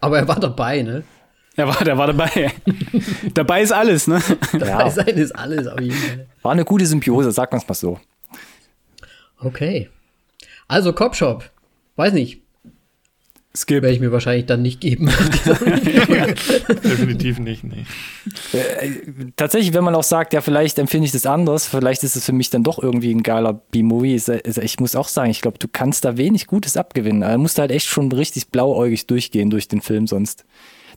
[0.00, 1.02] Aber er war dabei, ne?
[1.60, 2.50] Er war, der war dabei.
[3.34, 4.22] dabei ist alles, ne?
[4.52, 4.90] Dabei ja.
[4.90, 6.26] sein ist alles, auf jeden Fall.
[6.40, 8.00] War eine gute Symbiose, sagen wir es mal so.
[9.38, 9.90] Okay.
[10.68, 11.50] Also Copshop.
[11.96, 12.40] Weiß nicht.
[13.54, 13.82] Skip.
[13.82, 15.08] Werde ich mir wahrscheinlich dann nicht geben.
[16.82, 17.84] Definitiv nicht, nee.
[18.54, 18.90] Äh,
[19.36, 22.32] tatsächlich, wenn man auch sagt, ja, vielleicht empfinde ich das anders, vielleicht ist es für
[22.32, 24.18] mich dann doch irgendwie ein geiler B-Movie.
[24.62, 27.20] Ich muss auch sagen, ich glaube, du kannst da wenig Gutes abgewinnen.
[27.20, 30.46] Du musst halt echt schon richtig blauäugig durchgehen durch den Film sonst.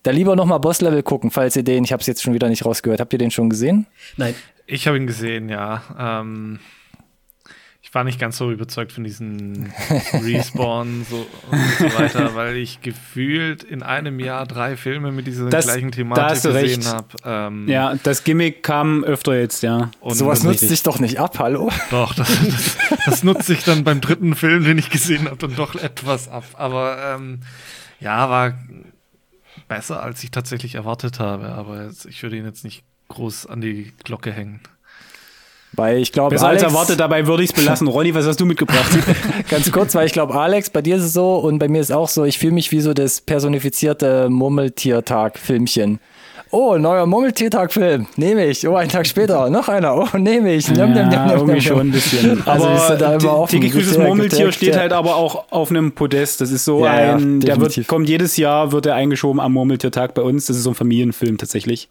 [0.03, 2.65] Da lieber nochmal Boss-Level gucken, falls ihr den, ich habe es jetzt schon wieder nicht
[2.65, 2.99] rausgehört.
[2.99, 3.87] Habt ihr den schon gesehen?
[4.17, 4.35] Nein.
[4.65, 5.81] Ich habe ihn gesehen, ja.
[5.97, 6.59] Ähm,
[7.81, 9.71] ich war nicht ganz so überzeugt von diesen
[10.13, 15.49] Respawn so und so weiter, weil ich gefühlt in einem Jahr drei Filme mit dieser
[15.49, 17.07] das, gleichen Thematik gesehen habe.
[17.23, 19.91] Ähm, ja, das Gimmick kam öfter jetzt, ja.
[19.99, 21.69] Und Sowas nutzt sich doch nicht ab, hallo?
[21.91, 25.55] Doch, das, das, das nutzt sich dann beim dritten Film, den ich gesehen habe, dann
[25.55, 26.45] doch etwas ab.
[26.53, 27.41] Aber ähm,
[27.99, 28.53] ja, war
[29.75, 31.49] besser, als ich tatsächlich erwartet habe.
[31.49, 34.61] Aber ich würde ihn jetzt nicht groß an die Glocke hängen.
[35.75, 37.87] Weil ich glaube, Besser Alex, als erwartet, dabei würde ich es belassen.
[37.87, 38.91] Ronny, was hast du mitgebracht?
[39.49, 41.91] Ganz kurz, weil ich glaube, Alex, bei dir ist es so und bei mir ist
[41.91, 45.99] auch so, ich fühle mich wie so das personifizierte Murmeltiertag-Filmchen.
[46.53, 48.05] Oh, neuer Murmeltiertag-Film.
[48.15, 48.67] Nehme ich.
[48.67, 49.49] Oh, einen Tag später.
[49.49, 49.97] Noch einer.
[49.97, 50.67] Oh, nehme ich.
[50.67, 52.45] Ja, nimm, nimm, nimm, irgendwie schon ein bisschen.
[52.45, 53.59] Also aber da immer offen.
[53.59, 56.41] Grüßes Murmeltier steht halt aber auch auf einem Podest.
[56.41, 59.53] Das ist so ja, ein, ja, der wird, kommt jedes Jahr, wird er eingeschoben am
[59.53, 60.45] Murmeltiertag bei uns.
[60.45, 61.89] Das ist so ein Familienfilm tatsächlich.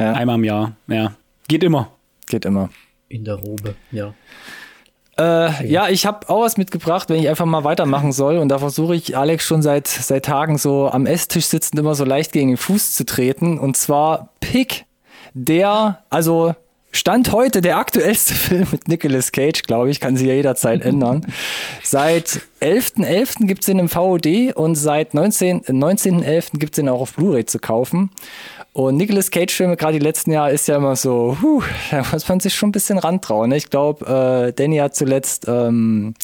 [0.00, 0.14] Ja.
[0.14, 0.72] Einmal im Jahr.
[0.88, 1.12] Ja.
[1.46, 1.92] Geht immer.
[2.26, 2.70] Geht immer.
[3.08, 4.14] In der Robe, ja.
[5.18, 8.38] Äh, ja, ich habe auch was mitgebracht, wenn ich einfach mal weitermachen soll.
[8.38, 12.04] Und da versuche ich Alex schon seit, seit Tagen so am Esstisch sitzend immer so
[12.04, 13.58] leicht gegen den Fuß zu treten.
[13.58, 14.86] Und zwar Pick,
[15.34, 16.54] der, also
[16.94, 21.26] Stand heute der aktuellste Film mit Nicolas Cage, glaube ich, kann sich ja jederzeit ändern.
[21.82, 23.06] Seit 11.11.
[23.06, 23.46] .11.
[23.46, 25.72] gibt es ihn im VOD und seit 19.11.
[25.72, 28.10] 19 gibt es ihn auch auf Blu-ray zu kaufen.
[28.74, 32.40] Und Nicolas Cage-Filme, gerade die letzten Jahre, ist ja immer so, huh, da muss man
[32.40, 33.50] sich schon ein bisschen rantrauen.
[33.50, 33.58] Ne?
[33.58, 36.14] Ich glaube, äh, Danny hat zuletzt ähm,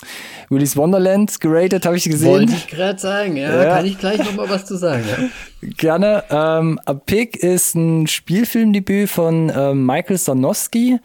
[0.49, 2.31] Willy's Wonderland geratet, habe ich gesehen.
[2.31, 5.05] Wollte ich gerade sagen, ja, ja, kann ich gleich nochmal was zu sagen.
[5.11, 5.69] Ja.
[5.77, 6.25] Gerne.
[6.31, 11.01] Ähm, A Pig ist ein Spielfilmdebüt von ähm, Michael Sarnowski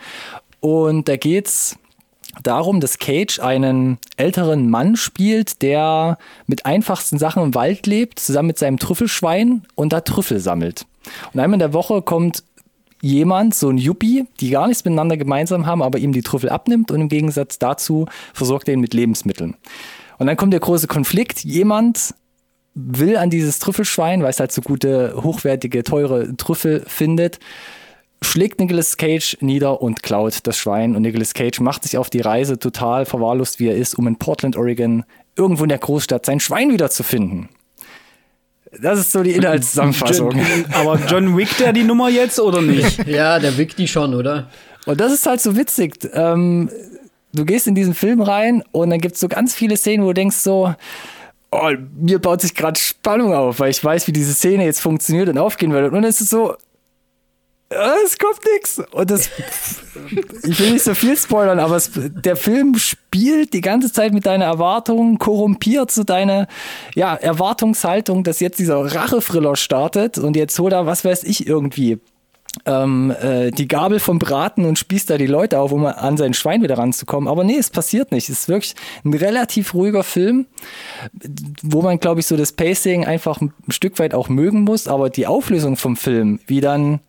[0.62, 1.78] und da geht's
[2.42, 8.48] darum, dass Cage einen älteren Mann spielt, der mit einfachsten Sachen im Wald lebt, zusammen
[8.48, 10.86] mit seinem Trüffelschwein und da Trüffel sammelt.
[11.34, 12.44] Und einmal in der Woche kommt
[13.02, 16.90] jemand, so ein Yuppie, die gar nichts miteinander gemeinsam haben, aber ihm die Trüffel abnimmt
[16.90, 19.56] und im Gegensatz dazu versorgt er ihn mit Lebensmitteln.
[20.20, 21.44] Und dann kommt der große Konflikt.
[21.44, 22.16] Jemand
[22.76, 27.40] will an dieses Trüffelschwein, weil es halt so gute, hochwertige, teure Trüffel findet,
[28.22, 30.96] schlägt Nicolas Cage nieder und klaut das Schwein.
[30.96, 34.16] Und Nicolas Cage macht sich auf die Reise, total verwahrlost wie er ist, um in
[34.16, 35.04] Portland, Oregon,
[35.36, 37.50] irgendwo in der Großstadt sein Schwein wiederzufinden.
[38.82, 40.34] Das ist so die Inhaltszusammenfassung.
[40.74, 43.08] Aber John Wick der die Nummer jetzt oder nicht?
[43.08, 44.48] ja, der wickt die schon, oder?
[44.86, 45.96] Und das ist halt so witzig.
[46.14, 46.70] Ähm,
[47.34, 50.10] du gehst in diesen Film rein und dann gibt es so ganz viele Szenen, wo
[50.10, 50.74] du denkst so,
[51.52, 55.30] oh, mir baut sich gerade Spannung auf, weil ich weiß, wie diese Szene jetzt funktioniert
[55.30, 55.86] und aufgehen wird.
[55.86, 56.56] Und dann ist es so,
[58.06, 58.82] es kommt nichts.
[58.92, 59.30] Und das,
[60.44, 64.26] ich will nicht so viel spoilern, aber es, der Film spielt die ganze Zeit mit
[64.26, 66.48] deiner Erwartung, korrumpiert so deine
[66.96, 72.00] ja, Erwartungshaltung, dass jetzt dieser Rachefriller startet und jetzt holt er, was weiß ich, irgendwie
[72.66, 76.34] ähm, äh, die Gabel vom Braten und spießt da die Leute auf, um an sein
[76.34, 77.28] Schwein wieder ranzukommen.
[77.28, 78.30] Aber nee, es passiert nicht.
[78.30, 80.46] Es ist wirklich ein relativ ruhiger Film,
[81.62, 84.88] wo man, glaube ich, so das Pacing einfach ein Stück weit auch mögen muss.
[84.88, 87.00] Aber die Auflösung vom Film, wie dann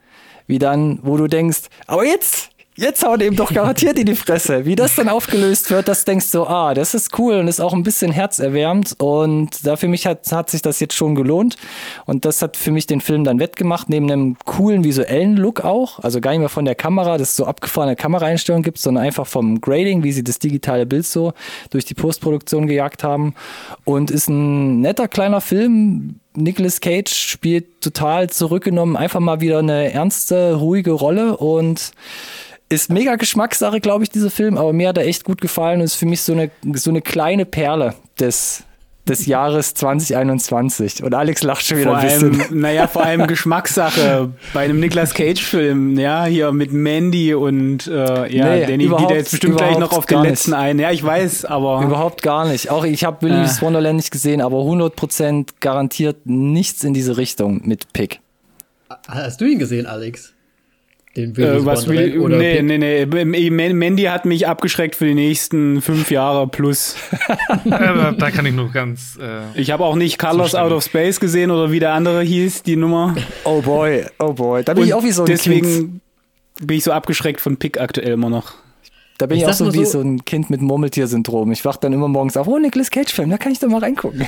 [0.46, 4.64] wie dann, wo du denkst, aber jetzt, jetzt haut ihm doch garantiert in die Fresse.
[4.64, 7.72] Wie das dann aufgelöst wird, das denkst du, ah, das ist cool und ist auch
[7.72, 8.96] ein bisschen herzerwärmend.
[8.98, 11.56] Und da für mich hat, hat sich das jetzt schon gelohnt.
[12.04, 16.00] Und das hat für mich den Film dann wettgemacht, neben einem coolen visuellen Look auch,
[16.00, 19.26] also gar nicht mehr von der Kamera, dass es so abgefahrene Kameraeinstellungen gibt, sondern einfach
[19.26, 21.32] vom Grading, wie sie das digitale Bild so
[21.70, 23.34] durch die Postproduktion gejagt haben.
[23.84, 29.92] Und ist ein netter kleiner Film, Nicolas Cage spielt total zurückgenommen, einfach mal wieder eine
[29.92, 31.92] ernste, ruhige Rolle und
[32.68, 35.84] ist mega Geschmackssache, glaube ich, dieser Film, aber mir hat er echt gut gefallen und
[35.84, 38.64] ist für mich so eine, so eine kleine Perle des,
[39.08, 41.02] des Jahres 2021.
[41.02, 42.40] Und Alex lacht schon wieder vor ein bisschen.
[42.40, 48.34] Allem, naja, vor allem Geschmackssache bei einem Nicolas Cage-Film, ja, hier mit Mandy und äh,
[48.34, 50.60] ja, nee, Danny geht jetzt bestimmt gleich noch auf den letzten nicht.
[50.60, 50.78] ein.
[50.78, 51.82] Ja, ich weiß, aber.
[51.84, 52.70] Überhaupt gar nicht.
[52.70, 53.62] Auch ich habe Willy's äh.
[53.62, 58.20] Wonderland nicht gesehen, aber 100% garantiert nichts in diese Richtung mit Pick.
[59.08, 60.33] Hast du ihn gesehen, Alex?
[61.16, 63.50] Den äh, was will, oder nee, nee, nee.
[63.50, 66.96] Mandy hat mich abgeschreckt für die nächsten fünf Jahre plus.
[67.64, 69.16] da, da kann ich nur ganz.
[69.20, 72.64] Äh, ich habe auch nicht Carlos Out of Space gesehen oder wie der andere hieß,
[72.64, 73.14] die Nummer.
[73.44, 74.64] Oh boy, oh boy.
[74.64, 76.00] Da bin Und ich auch wie so ein Deswegen kind.
[76.66, 78.54] bin ich so abgeschreckt von Pick aktuell immer noch.
[79.18, 81.52] Da bin ich, ich auch so wie so, so ein Kind mit Murmeltier-Syndrom.
[81.52, 84.26] Ich wach dann immer morgens auf, oh, Nicolas Cage-Film, da kann ich doch mal reingucken.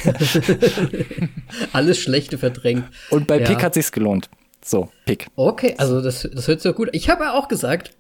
[1.73, 2.85] Alles Schlechte verdrängt.
[3.11, 3.47] Und bei ja.
[3.47, 4.31] Pick hat sich's gelohnt.
[4.67, 5.29] So, Pick.
[5.37, 6.89] Okay, also das, das hört sich ja gut.
[6.91, 7.93] Ich habe ja auch gesagt,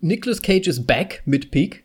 [0.00, 1.84] Nicolas Cage ist back mit Pick.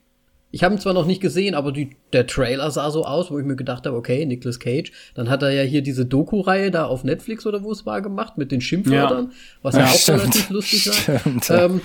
[0.52, 3.40] Ich habe ihn zwar noch nicht gesehen, aber die, der Trailer sah so aus, wo
[3.40, 4.92] ich mir gedacht habe, okay, Nicolas Cage.
[5.16, 8.38] Dann hat er ja hier diese Doku-Reihe da auf Netflix oder wo es war gemacht
[8.38, 9.32] mit den Schimpfwörtern, ja.
[9.62, 10.20] was ja, ja auch stimmt.
[10.20, 11.20] relativ lustig war.
[11.20, 11.66] Stimmt, ja.
[11.66, 11.82] Ähm,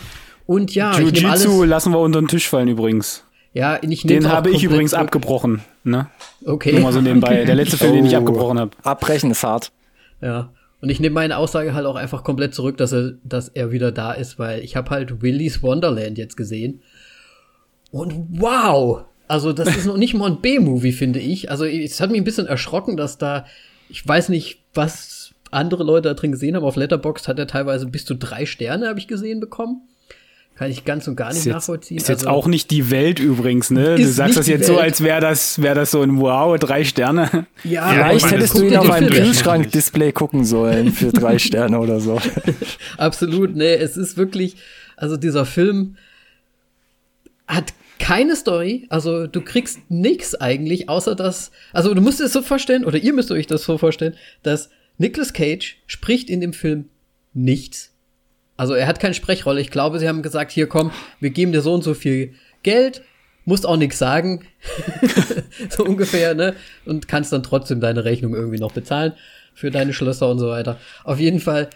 [0.46, 3.22] und ja, Jiu-Jitsu lassen wir unter den Tisch fallen übrigens.
[3.54, 5.04] Ja, ich Den habe ich übrigens zurück.
[5.04, 5.62] abgebrochen.
[5.84, 6.08] Ne?
[6.44, 6.72] Okay.
[6.72, 7.44] Nur mal so nebenbei.
[7.44, 7.94] Der letzte Film, oh.
[7.94, 8.18] den ich oh.
[8.18, 8.72] abgebrochen habe.
[8.82, 9.70] Abbrechen ist hart.
[10.20, 10.50] Ja.
[10.82, 13.92] Und ich nehme meine Aussage halt auch einfach komplett zurück, dass er, dass er wieder
[13.92, 16.82] da ist, weil ich habe halt Willy's Wonderland jetzt gesehen.
[17.92, 19.04] Und wow!
[19.28, 21.52] Also, das ist noch nicht mal ein B-Movie, finde ich.
[21.52, 23.46] Also, es hat mich ein bisschen erschrocken, dass da,
[23.88, 26.64] ich weiß nicht, was andere Leute da drin gesehen haben.
[26.64, 29.82] Auf Letterboxd hat er teilweise bis zu drei Sterne, habe ich gesehen, bekommen.
[30.62, 31.96] Kann ich ganz und gar nicht ist jetzt, nachvollziehen.
[31.96, 33.96] Ist jetzt also, auch nicht die Welt übrigens, ne?
[33.96, 34.68] Du sagst das jetzt Welt.
[34.68, 37.48] so, als wäre das, wäre das so ein Wow, drei Sterne.
[37.64, 42.20] Ja, vielleicht hättest du ihn auf einem Kühlschrank-Display gucken sollen für drei Sterne oder so.
[42.96, 44.54] Absolut, ne, es ist wirklich,
[44.96, 45.96] also dieser Film
[47.48, 52.40] hat keine Story, also du kriegst nichts eigentlich, außer dass, also du musst es so
[52.40, 56.84] vorstellen, oder ihr müsst euch das so vorstellen, dass Nicolas Cage spricht in dem Film
[57.34, 57.91] nichts
[58.62, 59.60] also er hat keine Sprechrolle.
[59.60, 63.02] Ich glaube, sie haben gesagt, hier komm, wir geben dir so und so viel Geld,
[63.44, 64.44] musst auch nichts sagen,
[65.68, 66.54] so ungefähr, ne?
[66.84, 69.14] Und kannst dann trotzdem deine Rechnung irgendwie noch bezahlen
[69.52, 70.78] für deine Schlösser und so weiter.
[71.02, 71.70] Auf jeden Fall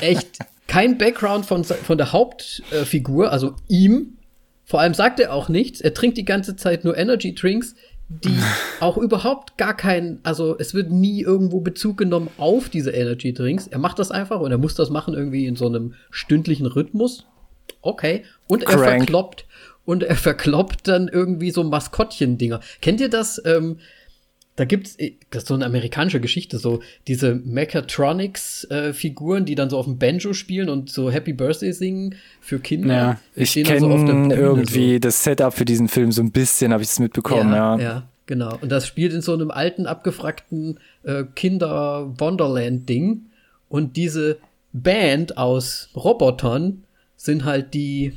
[0.00, 4.18] echt kein Background von, von der Hauptfigur, also ihm.
[4.64, 5.80] Vor allem sagt er auch nichts.
[5.80, 7.74] Er trinkt die ganze Zeit nur Energy Drinks,
[8.08, 8.38] die
[8.80, 13.66] auch überhaupt gar keinen, also es wird nie irgendwo Bezug genommen auf diese Energy Drinks.
[13.66, 17.26] Er macht das einfach und er muss das machen irgendwie in so einem stündlichen Rhythmus.
[17.82, 18.24] Okay.
[18.46, 18.98] Und er Crank.
[18.98, 19.46] verkloppt
[19.84, 22.60] und er verkloppt dann irgendwie so Maskottchen-Dinger.
[22.80, 23.40] Kennt ihr das?
[23.44, 23.78] Ähm,
[24.58, 24.96] da gibt's,
[25.30, 29.98] das ist so eine amerikanische Geschichte, so diese Mechatronics-Figuren, äh, die dann so auf dem
[29.98, 32.94] Banjo spielen und so Happy Birthday singen für Kinder.
[32.94, 34.98] Ja, ich kenne so irgendwie so.
[34.98, 37.82] das Setup für diesen Film so ein bisschen, habe ich es mitbekommen, ja, ja.
[37.82, 38.58] Ja, genau.
[38.60, 43.26] Und das spielt in so einem alten, abgefragten äh, Kinder-Wonderland-Ding.
[43.68, 44.38] Und diese
[44.72, 46.82] Band aus Robotern
[47.16, 48.14] sind halt die,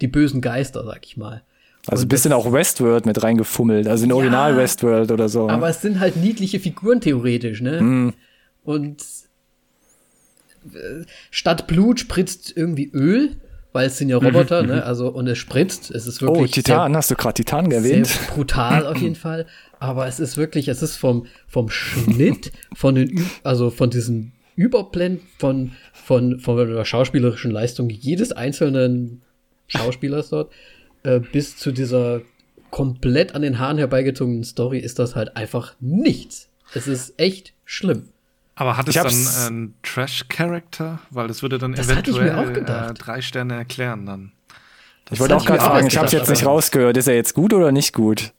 [0.00, 1.44] die bösen Geister, sag ich mal.
[1.88, 5.48] Also ein bisschen auch Westworld mit reingefummelt, also in Original ja, Westworld oder so.
[5.48, 7.80] Aber es sind halt niedliche Figuren theoretisch, ne?
[7.80, 8.14] Mm.
[8.62, 9.02] Und
[10.66, 13.36] äh, statt Blut spritzt irgendwie Öl,
[13.72, 14.84] weil es sind ja Roboter, mhm, ne?
[14.84, 16.42] Also und es spritzt, es ist wirklich.
[16.42, 18.06] Oh, Titan, hast du gerade Titan erwähnt?
[18.06, 19.46] Sehr brutal auf jeden Fall.
[19.78, 25.26] Aber es ist wirklich, es ist vom, vom Schnitt, von den, also von diesen Überblenden,
[25.38, 29.22] von, von, von der schauspielerischen Leistung jedes einzelnen
[29.68, 30.50] Schauspielers dort
[31.02, 32.22] äh, bis zu dieser
[32.70, 36.48] komplett an den Haaren herbeigezogenen Story ist das halt einfach nichts.
[36.74, 38.08] Es ist echt schlimm.
[38.54, 41.00] Aber hat es dann einen Trash-Character?
[41.10, 44.32] Weil das würde dann das eventuell äh, drei Sterne erklären dann.
[45.04, 46.96] Das ich wollte auch gerade fragen, ich habe es jetzt nicht rausgehört.
[46.96, 48.32] Ist er jetzt gut oder nicht gut?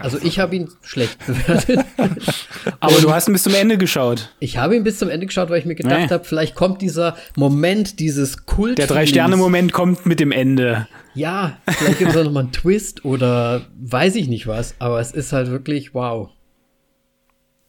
[0.00, 1.84] Also ich habe ihn schlecht bewertet.
[2.80, 4.34] Aber du hast ihn bis zum Ende geschaut.
[4.40, 6.08] Ich habe ihn bis zum Ende geschaut, weil ich mir gedacht nee.
[6.08, 8.78] habe, vielleicht kommt dieser Moment, dieses Kult.
[8.78, 10.88] Der Drei-Sterne-Moment kommt mit dem Ende.
[11.14, 15.00] Ja, vielleicht gibt es auch noch mal einen Twist oder weiß ich nicht was, aber
[15.00, 16.30] es ist halt wirklich wow.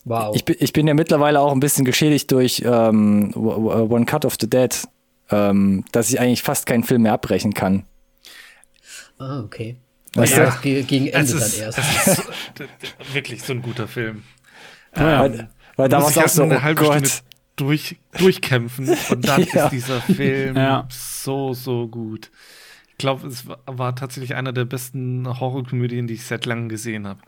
[0.06, 0.36] Wow.
[0.36, 4.36] Ich bin, ich bin ja mittlerweile auch ein bisschen geschädigt durch ähm, One Cut of
[4.39, 4.76] the Dead,
[5.30, 7.84] ähm, dass ich eigentlich fast keinen Film mehr abbrechen kann.
[9.20, 9.78] Ah, okay.
[10.13, 10.84] Weißt ja, du?
[10.84, 11.78] gegen Ende ist, dann erst.
[11.78, 14.24] Das ist wirklich so ein guter Film.
[14.95, 17.08] Ja, ähm, weil, weil da war auch so eine oh halbe Gott.
[17.08, 19.65] Stunde durch, durchkämpfen und dann ja.
[19.65, 20.88] ist dieser Film ja.
[20.89, 22.32] so, so gut.
[22.89, 27.08] Ich glaube, es war, war tatsächlich einer der besten Horrorkomödien, die ich seit langem gesehen
[27.08, 27.21] habe.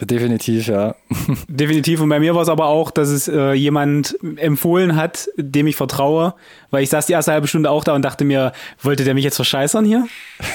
[0.00, 0.94] Definitiv, ja.
[1.48, 2.00] Definitiv.
[2.00, 5.76] Und bei mir war es aber auch, dass es äh, jemand empfohlen hat, dem ich
[5.76, 6.34] vertraue,
[6.70, 9.24] weil ich saß die erste halbe Stunde auch da und dachte mir, wollte der mich
[9.24, 10.06] jetzt verscheißern hier?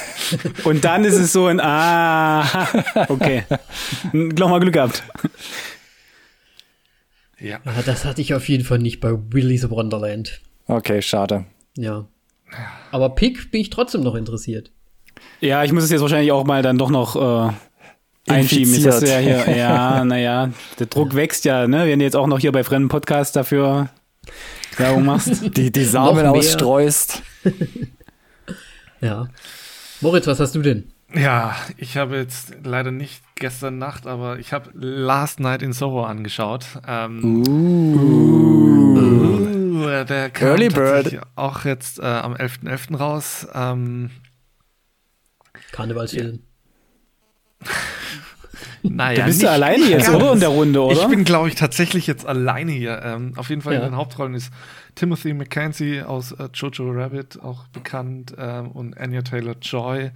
[0.63, 2.67] und dann ist es so ein, ah,
[3.09, 3.43] okay.
[4.13, 5.03] Nochmal Glück gehabt.
[7.39, 7.59] Ja.
[7.65, 7.81] ja.
[7.83, 10.41] Das hatte ich auf jeden Fall nicht bei Willy's Wonderland.
[10.67, 11.45] Okay, schade.
[11.75, 12.05] Ja.
[12.91, 14.71] Aber Pick bin ich trotzdem noch interessiert.
[15.39, 17.53] Ja, ich muss es jetzt wahrscheinlich auch mal dann doch noch äh,
[18.27, 18.73] einschieben.
[18.73, 21.87] Jetzt hast du ja hier, ja, naja, der Druck wächst ja, ne?
[21.87, 23.89] Wenn du jetzt auch noch hier bei fremden Podcasts dafür
[24.77, 25.55] Werbung machst.
[25.57, 27.21] Die, die Samen ausstreust.
[29.01, 29.27] ja.
[30.01, 30.91] Moritz, was hast du denn?
[31.13, 36.05] Ja, ich habe jetzt leider nicht gestern Nacht, aber ich habe Last Night in Soho
[36.05, 36.65] angeschaut.
[36.87, 38.51] Ähm, uh.
[39.81, 41.21] Uh, der kam Early Bird.
[41.35, 42.93] auch jetzt äh, am 11.11.
[42.93, 42.97] .11.
[42.97, 43.47] raus.
[43.53, 44.09] Ähm,
[45.73, 46.39] Karnevalsfilm.
[47.63, 47.71] Ja.
[48.83, 50.17] Naja, du bist ja alleine jetzt, ganz.
[50.17, 50.33] oder?
[50.33, 50.99] In der Runde, oder?
[50.99, 53.01] Ich bin, glaube ich, tatsächlich jetzt alleine hier.
[53.03, 53.79] Ähm, auf jeden Fall ja.
[53.79, 54.51] in den Hauptrollen ist
[54.95, 60.11] Timothy McKenzie aus äh, Jojo Rabbit auch bekannt ähm, und Anya Taylor-Joy,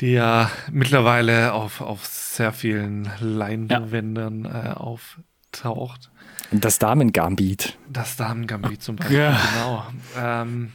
[0.00, 4.72] die ja mittlerweile auf, auf sehr vielen Leinwändern ja.
[4.72, 6.10] äh, auftaucht.
[6.52, 7.76] Das Damen-Gambit.
[7.88, 9.40] Das Damen-Gambit zum Beispiel, ja.
[9.54, 9.86] genau.
[10.16, 10.72] Ähm,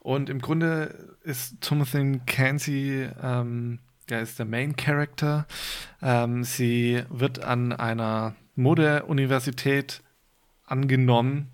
[0.00, 3.78] und im Grunde ist Timothy McKenzie ähm,
[4.10, 5.46] der ist der Main Character.
[6.02, 10.02] Ähm, sie wird an einer Modeuniversität
[10.66, 11.48] angenommen,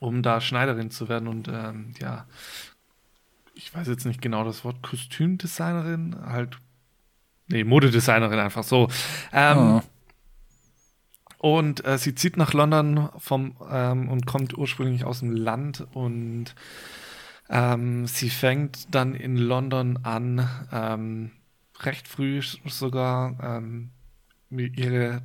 [0.00, 2.26] um da Schneiderin zu werden und ähm, ja,
[3.54, 6.58] ich weiß jetzt nicht genau das Wort, Kostümdesignerin, halt,
[7.48, 8.88] nee, Modedesignerin einfach so.
[9.32, 9.82] Ähm, oh.
[11.38, 16.54] Und äh, sie zieht nach London vom, ähm, und kommt ursprünglich aus dem Land und
[17.50, 21.30] ähm, sie fängt dann in London an, ähm,
[21.80, 23.90] recht früh sogar ähm,
[24.50, 25.22] ihre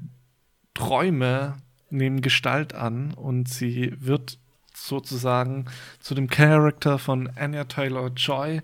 [0.73, 1.57] Träume
[1.89, 4.39] nehmen Gestalt an und sie wird
[4.73, 5.65] sozusagen
[5.99, 8.61] zu dem Charakter von Anya Taylor Joy,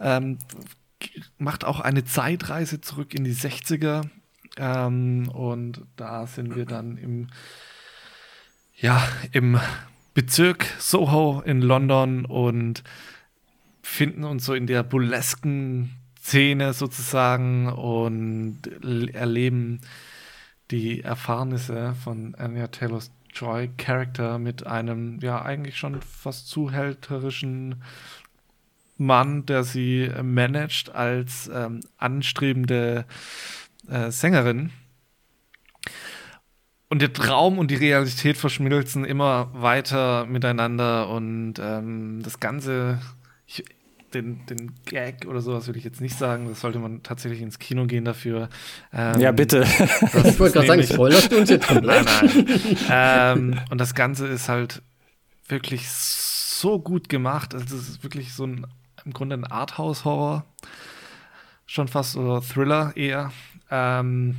[0.00, 0.38] ähm,
[1.38, 4.08] macht auch eine Zeitreise zurück in die 60er
[4.56, 7.28] ähm, und da sind wir dann im
[8.76, 9.60] ja, im
[10.14, 12.82] Bezirk Soho in London und
[13.82, 18.58] finden uns so in der burlesken Szene sozusagen und
[19.12, 19.80] erleben
[20.70, 23.02] die Erfahrnisse von Anya Taylor
[23.34, 27.82] Joy Charakter mit einem ja eigentlich schon fast zuhälterischen
[28.98, 33.04] Mann, der sie managt als ähm, anstrebende
[33.88, 34.70] äh, Sängerin.
[36.88, 43.00] Und der Traum und die Realität verschmilzen immer weiter miteinander und ähm, das Ganze,
[44.14, 47.58] den, den Gag oder sowas will ich jetzt nicht sagen, das sollte man tatsächlich ins
[47.58, 48.48] Kino gehen dafür.
[48.92, 49.64] Ähm, ja, bitte.
[50.24, 52.04] Ich wollte gerade sagen, spoilerst du uns jetzt komplett?
[52.04, 52.76] Nein, nein.
[52.90, 54.82] ähm, und das Ganze ist halt
[55.48, 57.54] wirklich so gut gemacht.
[57.54, 58.66] Also es ist wirklich so ein,
[59.04, 60.44] im Grunde ein Arthouse-Horror.
[61.66, 63.32] Schon fast oder Thriller eher.
[63.70, 64.36] Ähm,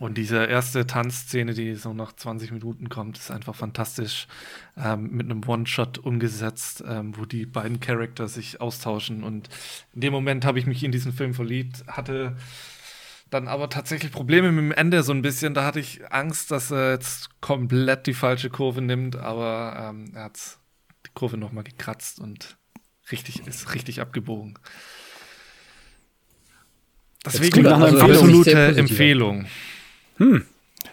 [0.00, 4.28] und diese erste Tanzszene, die so nach 20 Minuten kommt, ist einfach fantastisch.
[4.74, 9.22] Ähm, mit einem One-Shot umgesetzt, ähm, wo die beiden Charakter sich austauschen.
[9.22, 9.50] Und
[9.92, 12.34] in dem Moment habe ich mich in diesen Film verliebt, hatte
[13.28, 15.52] dann aber tatsächlich Probleme mit dem Ende so ein bisschen.
[15.52, 20.24] Da hatte ich Angst, dass er jetzt komplett die falsche Kurve nimmt, aber ähm, er
[20.24, 20.40] hat
[21.04, 22.56] die Kurve nochmal gekratzt und
[23.12, 24.58] richtig ist richtig abgebogen.
[27.22, 29.46] Deswegen eine absolute Empfehlung.
[30.20, 30.44] Hm.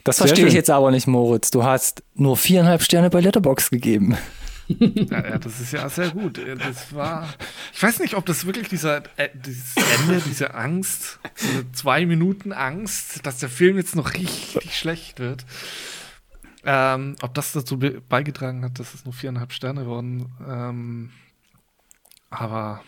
[0.04, 1.52] Das verstehe ich jetzt aber nicht, Moritz.
[1.52, 4.18] Du hast nur viereinhalb Sterne bei Letterbox gegeben.
[4.70, 6.42] Ja, ja, das ist ja sehr gut.
[6.60, 7.30] Das war.
[7.74, 12.52] Ich weiß nicht, ob das wirklich dieser äh, dieses Ende, diese Angst, diese zwei Minuten
[12.52, 15.46] Angst, dass der Film jetzt noch richtig schlecht wird.
[16.66, 20.34] Ähm, ob das dazu beigetragen hat, dass es nur viereinhalb Sterne wurden.
[20.46, 21.12] Ähm,
[22.30, 22.82] aber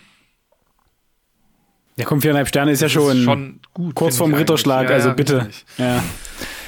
[1.99, 5.49] ja, komm, viereinhalb Sterne ist ja schon, schon gut, kurz vorm Ritterschlag, ja, also bitte.
[5.77, 6.01] Ja.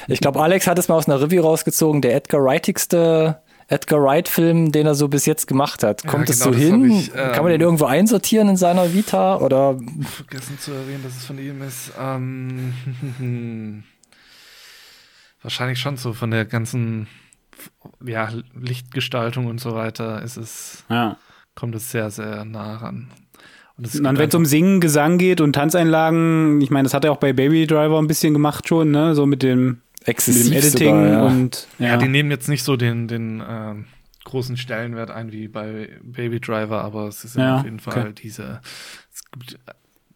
[0.07, 4.73] Ich glaube, Alex hat es mal aus einer Review rausgezogen, der Edgar Wrightigste Edgar Wright-Film,
[4.73, 6.05] den er so bis jetzt gemacht hat.
[6.05, 6.91] Kommt ja, genau, es so hin?
[6.91, 9.37] Ich, ähm, Kann man den irgendwo einsortieren in seiner Vita?
[9.37, 9.79] Oder?
[10.01, 11.93] Vergessen zu erwähnen, dass es von ihm ist.
[11.97, 12.73] Ähm,
[15.41, 17.07] wahrscheinlich schon so von der ganzen
[18.03, 21.15] ja, Lichtgestaltung und so weiter ist es, ja.
[21.55, 23.09] kommt es sehr, sehr nah ran.
[23.81, 27.17] Und wenn es um Singen, Gesang geht und Tanzeinlagen, ich meine, das hat er auch
[27.17, 29.15] bei Baby Driver ein bisschen gemacht schon, ne?
[29.15, 31.23] So mit dem, mit dem Editing sogar, ja.
[31.23, 31.87] und ja.
[31.87, 31.97] ja.
[31.97, 33.73] die nehmen jetzt nicht so den, den äh,
[34.23, 38.13] großen Stellenwert ein wie bei Baby Driver, aber es ist ja, auf jeden Fall okay.
[38.21, 38.61] diese.
[39.11, 39.57] Es gibt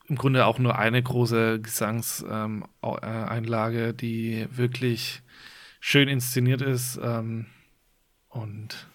[0.08, 5.24] im Grunde auch nur eine große Gesangseinlage, die wirklich
[5.80, 7.48] schön inszeniert ist ähm,
[8.30, 8.88] und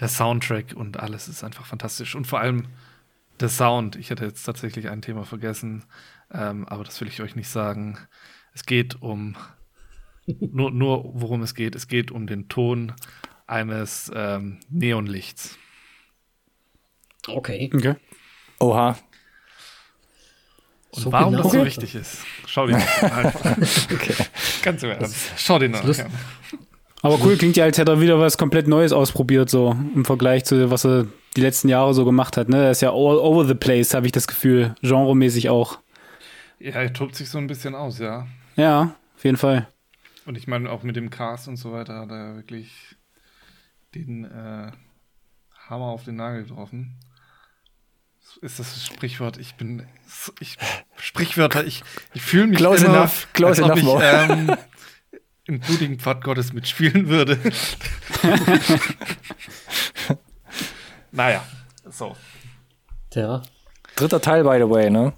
[0.00, 2.66] der Soundtrack und alles ist einfach fantastisch und vor allem
[3.40, 3.96] der Sound.
[3.96, 5.84] Ich hätte jetzt tatsächlich ein Thema vergessen,
[6.32, 7.98] ähm, aber das will ich euch nicht sagen.
[8.52, 9.36] Es geht um
[10.26, 11.74] nur, nur worum es geht.
[11.74, 12.92] Es geht um den Ton
[13.46, 15.56] eines ähm, Neonlichts.
[17.28, 17.70] Okay.
[17.74, 17.94] okay.
[18.60, 18.98] Oha.
[20.90, 21.44] Und so warum genau.
[21.44, 23.32] das so wichtig ist, schau dir mal
[23.92, 24.14] okay.
[24.62, 25.16] Ganz im Ernst.
[25.36, 25.84] Schau dir nach.
[27.02, 30.44] Aber cool, klingt ja, als hätte er wieder was komplett Neues ausprobiert, so im Vergleich
[30.44, 31.06] zu was er
[31.36, 32.48] die letzten Jahre so gemacht hat.
[32.48, 32.64] Ne?
[32.64, 34.74] Er ist ja all over the place, habe ich das Gefühl.
[34.80, 35.78] Genremäßig auch.
[36.58, 38.26] Ja, er tobt sich so ein bisschen aus, ja.
[38.56, 39.68] Ja, auf jeden Fall.
[40.24, 42.96] Und ich meine, auch mit dem Cast und so weiter hat er wirklich
[43.94, 44.72] den äh,
[45.68, 46.96] Hammer auf den Nagel getroffen.
[48.40, 49.38] Ist das Sprichwort?
[49.38, 49.86] Ich bin.
[50.40, 50.58] Ich,
[50.96, 52.58] Sprichwörter, ich, ich fühle mich.
[52.58, 53.78] Close immer, enough, close enough.
[53.78, 54.56] Ich, ähm,
[55.44, 57.38] im blutigen Pfad Gottes mitspielen würde.
[61.16, 61.44] naja,
[61.90, 62.16] so.
[63.10, 63.42] Tja.
[63.96, 65.14] Dritter Teil, by the way, ne?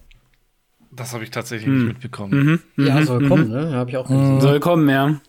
[0.90, 1.78] Das habe ich tatsächlich hm.
[1.78, 2.62] nicht mitbekommen.
[2.76, 2.86] Mhm.
[2.86, 3.05] Ja, mhm.
[3.05, 3.28] soll mhm.
[3.28, 3.72] kommen, ne?
[3.72, 4.40] Habe ich auch gesehen.
[4.40, 5.20] Soll kommen, ja.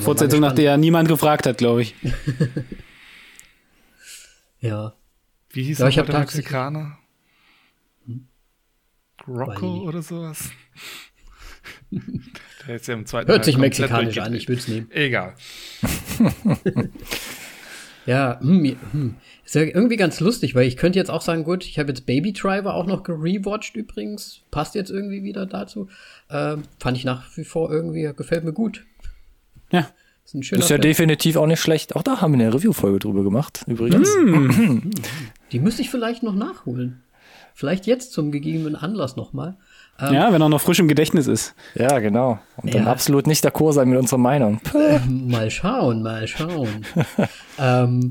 [0.00, 1.94] Fortsetzung, nach der niemand gefragt hat, glaube ich.
[4.60, 4.94] ja.
[5.50, 6.96] Wie hieß ja, der Mexikaner?
[8.06, 8.28] Hm?
[9.26, 10.50] Rocco oder sowas?
[12.66, 14.90] Der ist ja im zweiten Hört sich mexikanisch an, ich will es nehmen.
[14.92, 15.34] Egal.
[18.06, 19.16] ja, hm, hm.
[19.50, 22.06] Ist ja irgendwie ganz lustig, weil ich könnte jetzt auch sagen, gut, ich habe jetzt
[22.06, 24.42] Baby Driver auch noch gerewatcht übrigens.
[24.52, 25.88] Passt jetzt irgendwie wieder dazu.
[26.30, 28.86] Ähm, fand ich nach wie vor irgendwie, gefällt mir gut.
[29.72, 29.88] Ja.
[30.24, 30.82] Ist, ein schöner ist ja Film.
[30.82, 31.96] definitiv auch nicht schlecht.
[31.96, 34.08] Auch da haben wir eine Review-Folge drüber gemacht, übrigens.
[34.24, 34.90] Mm.
[35.50, 37.02] Die müsste ich vielleicht noch nachholen.
[37.52, 39.56] Vielleicht jetzt zum gegebenen Anlass nochmal.
[39.98, 41.56] Ähm, ja, wenn er noch frisch im Gedächtnis ist.
[41.74, 42.38] Ja, genau.
[42.58, 42.92] Und dann ja.
[42.92, 44.60] absolut nicht d'accord sein mit unserer Meinung.
[45.08, 46.86] Mal schauen, mal schauen.
[47.58, 48.10] ähm,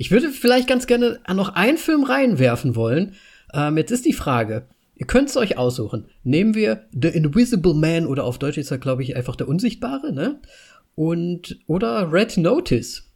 [0.00, 3.16] ich würde vielleicht ganz gerne noch einen Film reinwerfen wollen.
[3.52, 4.66] Ähm, jetzt ist die Frage.
[4.94, 6.06] Ihr könnt es euch aussuchen.
[6.22, 10.14] Nehmen wir The Invisible Man oder auf Deutsch ist er, glaube ich, einfach der Unsichtbare,
[10.14, 10.40] ne?
[10.94, 13.09] Und, oder Red Notice.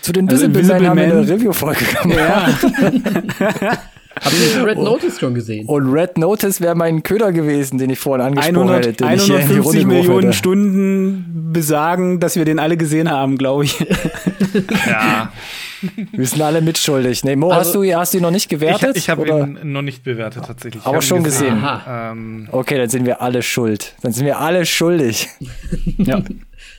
[0.00, 2.18] Zu den also Invisible, Man haben wir eine Review-Folge gemacht.
[2.18, 3.78] Ja.
[4.20, 5.66] Habt ihr Red Notice schon gesehen?
[5.66, 9.06] Und Red Notice wäre mein Köder gewesen, den ich vorhin angesprochen 100, hätte.
[9.06, 13.78] 150 Millionen Stunden besagen, dass wir den alle gesehen haben, glaube ich.
[14.86, 15.32] ja.
[16.12, 17.24] Wir sind alle mitschuldig.
[17.24, 18.96] Nee, Mo, also, hast, du, hast du ihn noch nicht gewertet?
[18.96, 20.86] Ich, ich habe ihn noch nicht bewertet, tatsächlich.
[20.86, 21.60] Aber schon gesehen.
[21.60, 21.80] gesehen.
[21.88, 23.96] Ähm, okay, dann sind wir alle schuld.
[24.00, 25.28] Dann sind wir alle schuldig.
[25.98, 26.22] ja.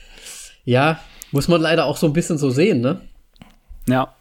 [0.64, 1.00] ja,
[1.34, 3.00] muss man leider auch so ein bisschen so sehen, ne?
[3.88, 4.14] Ja.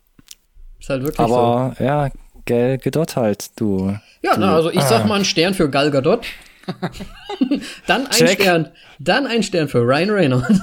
[0.79, 1.83] Ist halt wirklich Aber, so.
[1.83, 2.09] ja,
[2.45, 3.95] Gal Gadot halt, du.
[4.23, 4.39] Ja, du.
[4.39, 4.87] na, also ich ah.
[4.87, 6.25] sag mal einen Stern für Gal Gadot.
[7.87, 8.41] dann ein Check.
[8.41, 10.59] Stern, dann ein Stern für Ryan Reynolds.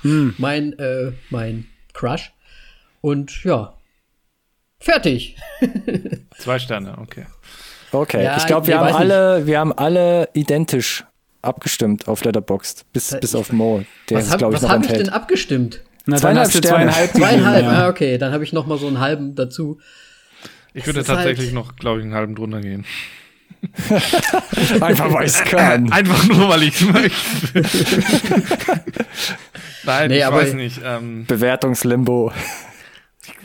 [0.00, 0.34] hm.
[0.38, 2.32] Mein, äh, mein Crush.
[3.02, 3.74] Und ja,
[4.80, 5.36] fertig.
[6.38, 7.26] Zwei Sterne, okay.
[7.92, 11.04] Okay, ja, ich glaube, wir haben alle, wir haben alle identisch
[11.42, 13.84] abgestimmt auf Letterboxd, bis, bis auf Mo.
[14.08, 15.82] Der was habe hab ich denn abgestimmt?
[16.06, 16.68] Na, zweieinhalb Sterne.
[16.68, 17.64] Zweieinhalb, zweieinhalb.
[17.64, 17.70] Ja.
[17.70, 19.78] Ah, okay, dann habe ich noch mal so einen halben dazu.
[20.74, 22.84] Ich würde tatsächlich halt noch, glaube ich, einen halben drunter gehen.
[24.80, 25.92] Einfach weil ich kann.
[25.92, 27.62] Einfach nur, weil ich es möchte.
[29.84, 30.80] Nein, nee, ich weiß nicht.
[30.84, 32.32] Ähm, Bewertungslimbo.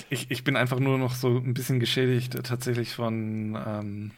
[0.09, 4.11] Ich, ich bin einfach nur noch so ein bisschen geschädigt tatsächlich von ähm,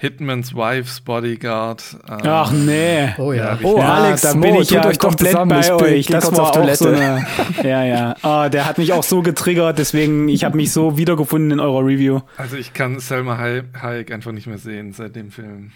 [0.00, 1.82] Hitman's Wife's Bodyguard.
[2.08, 3.08] Ähm, Ach nee.
[3.18, 3.58] Oh ja.
[3.64, 6.06] Oh Alex, da bin ich ja euch komplett bei euch.
[6.06, 7.26] Das war auch so eine,
[7.64, 8.14] Ja, ja.
[8.22, 11.84] Oh, der hat mich auch so getriggert, deswegen ich habe mich so wiedergefunden in eurer
[11.84, 12.20] Review.
[12.36, 15.72] Also ich kann Selma Hayek einfach nicht mehr sehen seit dem Film.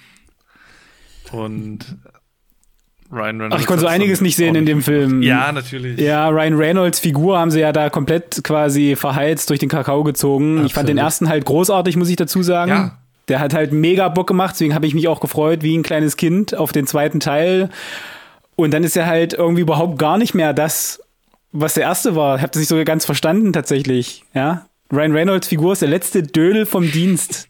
[1.33, 1.81] Und
[3.11, 3.57] Ryan Reynolds.
[3.57, 5.23] Ach, ich konnte so einiges nicht sehen in dem Film.
[5.23, 5.99] Ja, natürlich.
[5.99, 10.53] Ja, Ryan Reynolds Figur haben sie ja da komplett quasi verheizt durch den Kakao gezogen.
[10.53, 10.67] Absolut.
[10.67, 12.71] Ich fand den ersten halt großartig, muss ich dazu sagen.
[12.71, 12.99] Ja.
[13.33, 16.19] Der hat halt mega Bock gemacht, deswegen habe ich mich auch gefreut wie ein kleines
[16.19, 17.71] Kind auf den zweiten Teil.
[18.57, 21.01] Und dann ist er halt irgendwie überhaupt gar nicht mehr das,
[21.51, 22.37] was der erste war.
[22.37, 24.23] Ich habe das nicht so ganz verstanden tatsächlich.
[24.35, 27.49] Ja, Ryan Reynolds Figur ist der letzte Dödel vom Dienst.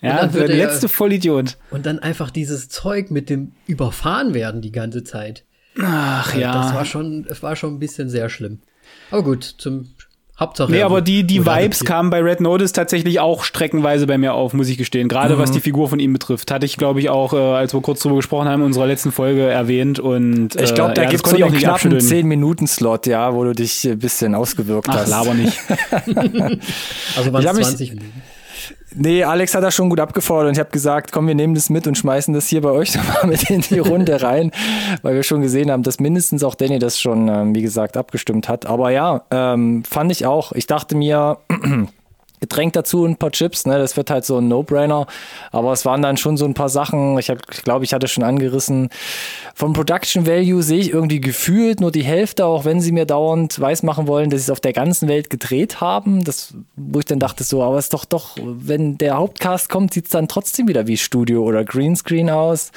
[0.00, 1.58] Ja, der letzte er, Vollidiot.
[1.70, 5.44] Und dann einfach dieses Zeug mit dem Überfahren werden die ganze Zeit.
[5.78, 6.54] Ach ja.
[6.54, 8.60] Das war schon, es war schon ein bisschen sehr schlimm.
[9.10, 9.90] Aber gut, zum
[10.38, 10.70] Hauptsache.
[10.70, 14.52] Nee, aber die, die Vibes kamen bei Red Notice tatsächlich auch streckenweise bei mir auf,
[14.52, 15.08] muss ich gestehen.
[15.08, 15.40] Gerade mhm.
[15.40, 16.52] was die Figur von ihm betrifft.
[16.52, 19.10] Hatte ich, glaube ich, auch, äh, als wir kurz drüber gesprochen haben, in unserer letzten
[19.10, 19.98] Folge erwähnt.
[19.98, 23.52] Und, äh, ich glaube, da ja, gibt es so einen knappen 10-Minuten-Slot, ja, wo du
[23.52, 25.08] dich ein bisschen ausgewirkt Ach, hast.
[25.08, 25.58] laber nicht.
[27.16, 28.22] also waren es 20 Minuten.
[28.94, 31.68] Nee, Alex hat das schon gut abgefordert und ich habe gesagt, komm, wir nehmen das
[31.68, 34.50] mit und schmeißen das hier bei euch nochmal mit in die Runde rein,
[35.02, 38.48] weil wir schon gesehen haben, dass mindestens auch Danny das schon, ähm, wie gesagt, abgestimmt
[38.48, 38.66] hat.
[38.66, 40.52] Aber ja, ähm, fand ich auch.
[40.52, 41.38] Ich dachte mir,
[42.40, 43.78] Getränk dazu, ein paar Chips, ne?
[43.78, 45.06] Das wird halt so ein No-Brainer.
[45.50, 47.18] Aber es waren dann schon so ein paar Sachen.
[47.18, 48.88] Ich, ich glaube, ich hatte schon angerissen.
[49.54, 53.58] Vom Production Value sehe ich irgendwie gefühlt nur die Hälfte, auch wenn sie mir dauernd
[53.60, 56.24] weismachen wollen, dass sie es auf der ganzen Welt gedreht haben.
[56.24, 59.94] Das, wo ich dann dachte so, aber es ist doch doch, wenn der Hauptcast kommt,
[59.94, 62.70] sieht es dann trotzdem wieder wie Studio oder Greenscreen aus.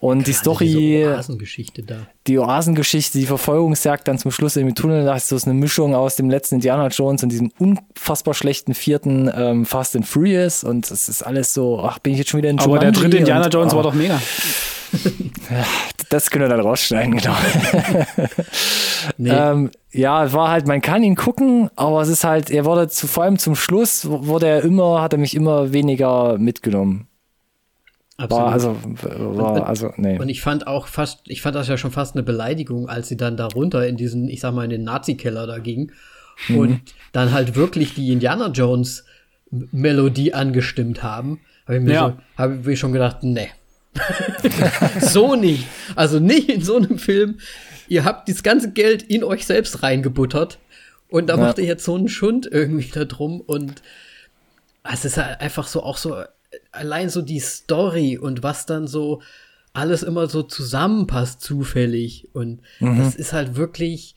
[0.00, 0.66] Und Gerade die Story.
[0.66, 2.06] Diese Oasengeschichte da.
[2.26, 6.16] Die Oasengeschichte, die Verfolgungsjagd dann zum Schluss im Tunnel, da ist so eine Mischung aus
[6.16, 10.64] dem letzten Indiana Jones und diesem unfassbar schlechten vierten ähm, Fast and Furious.
[10.64, 12.92] Und es ist alles so, ach, bin ich jetzt schon wieder in Jumanji Aber der
[12.92, 13.76] dritte Indiana Jones oh.
[13.76, 14.20] war doch mega.
[16.08, 17.34] das können wir dann rausschneiden, genau.
[19.18, 19.30] nee.
[19.30, 23.06] ähm, ja, war halt, man kann ihn gucken, aber es ist halt, er wurde zu,
[23.06, 27.05] vor allem zum Schluss, wurde er immer, hat er mich immer weniger mitgenommen.
[28.18, 28.48] Absolut.
[28.48, 30.18] Also, war, und, also, nee.
[30.18, 33.16] Und ich fand auch fast, ich fand das ja schon fast eine Beleidigung, als sie
[33.16, 35.92] dann da runter in diesen, ich sag mal, in den Nazi-Keller da ging
[36.48, 36.58] mhm.
[36.58, 36.80] und
[37.12, 39.04] dann halt wirklich die Indiana Jones
[39.50, 41.40] Melodie angestimmt haben.
[41.66, 42.08] Habe ich mir ja.
[42.08, 43.50] so, habe ich schon gedacht, nee.
[45.00, 45.66] so nicht.
[45.94, 47.38] Also nicht in so einem Film.
[47.88, 50.58] Ihr habt das ganze Geld in euch selbst reingebuttert
[51.08, 51.40] und da ja.
[51.40, 53.82] macht ihr jetzt so einen Schund irgendwie da drum und
[54.82, 56.22] es ist halt einfach so auch so
[56.72, 59.22] allein so die Story und was dann so
[59.72, 62.98] alles immer so zusammenpasst zufällig und mhm.
[62.98, 64.14] das ist halt wirklich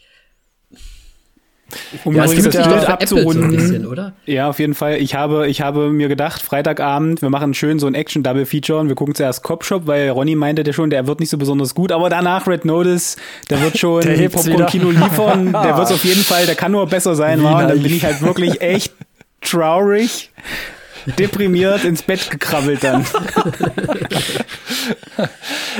[2.04, 3.52] um ja, das Bild abzurunden.
[3.52, 4.14] So bisschen, oder?
[4.26, 4.98] Ja, auf jeden Fall.
[4.98, 8.96] Ich habe, ich habe mir gedacht, Freitagabend, wir machen schön so ein Action-Double-Feature und wir
[8.96, 11.92] gucken zuerst Cop Shop, weil Ronny meinte der schon, der wird nicht so besonders gut,
[11.92, 13.18] aber danach Red Notice,
[13.50, 17.44] der wird schon Popcorn-Kino liefern, der wird auf jeden Fall, der kann nur besser sein,
[17.44, 18.94] war, und dann bin ich halt wirklich echt
[19.42, 20.32] traurig
[21.06, 23.06] deprimiert ins Bett gekrabbelt dann.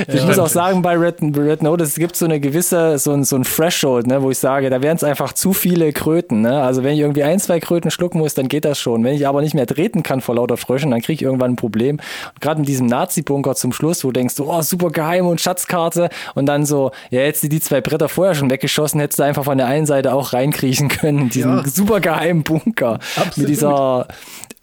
[0.08, 3.36] ich muss auch sagen, bei Red, Red Notice gibt so eine gewisse, so ein, so
[3.36, 6.42] ein Threshold, ne, wo ich sage, da wären es einfach zu viele Kröten.
[6.42, 6.62] Ne?
[6.62, 9.04] Also wenn ich irgendwie ein, zwei Kröten schlucken muss, dann geht das schon.
[9.04, 11.56] Wenn ich aber nicht mehr treten kann vor lauter Fröschen, dann kriege ich irgendwann ein
[11.56, 11.98] Problem.
[12.34, 16.10] Und gerade in diesem Nazi-Bunker zum Schluss, wo du denkst, oh, super geheim und Schatzkarte
[16.34, 19.44] und dann so, ja, hättest du die zwei Bretter vorher schon weggeschossen, hättest du einfach
[19.44, 21.66] von der einen Seite auch reinkriechen können in diesen ja.
[21.66, 22.98] super geheimen Bunker.
[23.16, 23.36] Absolut.
[23.36, 24.08] Mit dieser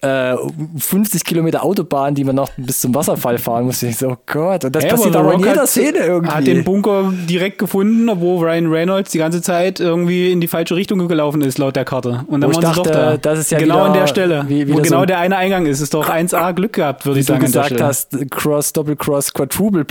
[0.01, 0.35] äh,
[0.77, 3.81] 50 Kilometer Autobahn, die man noch bis zum Wasserfall fahren muss.
[3.81, 6.33] Ich so, oh Gott, und das hey, passiert aber in jeder hat, Szene irgendwie.
[6.33, 10.75] Hat den Bunker direkt gefunden, obwohl Ryan Reynolds die ganze Zeit irgendwie in die falsche
[10.75, 12.25] Richtung gelaufen ist, laut der Karte.
[12.27, 13.17] Und dann waren dachte, doch da.
[13.17, 15.65] Das ist ja genau wieder, an der Stelle, wie, wo genau so der eine Eingang
[15.65, 15.81] ist.
[15.81, 17.41] Ist doch 1A Glück gehabt, würde ich sagen.
[17.41, 19.83] Wie du gesagt hast, Cross, Doppel Cross, Quadruple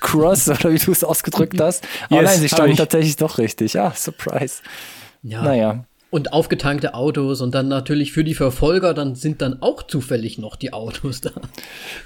[0.00, 1.84] Cross, oder wie du es ausgedrückt hast.
[2.10, 3.74] Aber yes, nein, sie standen tatsächlich doch richtig.
[3.74, 4.62] Ja, Surprise.
[5.22, 5.42] Ja.
[5.42, 5.84] Naja
[6.14, 10.54] und aufgetankte Autos und dann natürlich für die Verfolger, dann sind dann auch zufällig noch
[10.54, 11.30] die Autos da.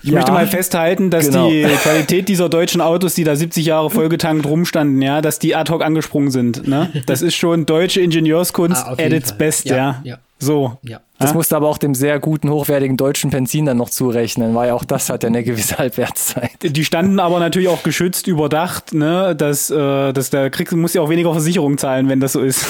[0.02, 1.50] Ich ja, möchte mal festhalten, dass genau.
[1.50, 5.70] die Qualität dieser deutschen Autos, die da 70 Jahre vollgetankt rumstanden, ja, dass die ad
[5.70, 6.66] hoc angesprungen sind.
[6.66, 6.90] Ne?
[7.04, 9.76] Das ist schon deutsche Ingenieurskunst ah, at its best, ja.
[9.76, 10.00] ja.
[10.04, 10.18] ja.
[10.38, 10.78] So.
[10.82, 11.00] Ja.
[11.18, 14.84] Das musste aber auch dem sehr guten, hochwertigen deutschen Benzin dann noch zurechnen, weil auch
[14.84, 16.50] das hat ja eine gewisse Halbwertszeit.
[16.62, 21.02] Die standen aber natürlich auch geschützt, überdacht, ne, dass, äh, dass der Krieg muss ja
[21.02, 22.64] auch weniger Versicherung zahlen, wenn das so ist.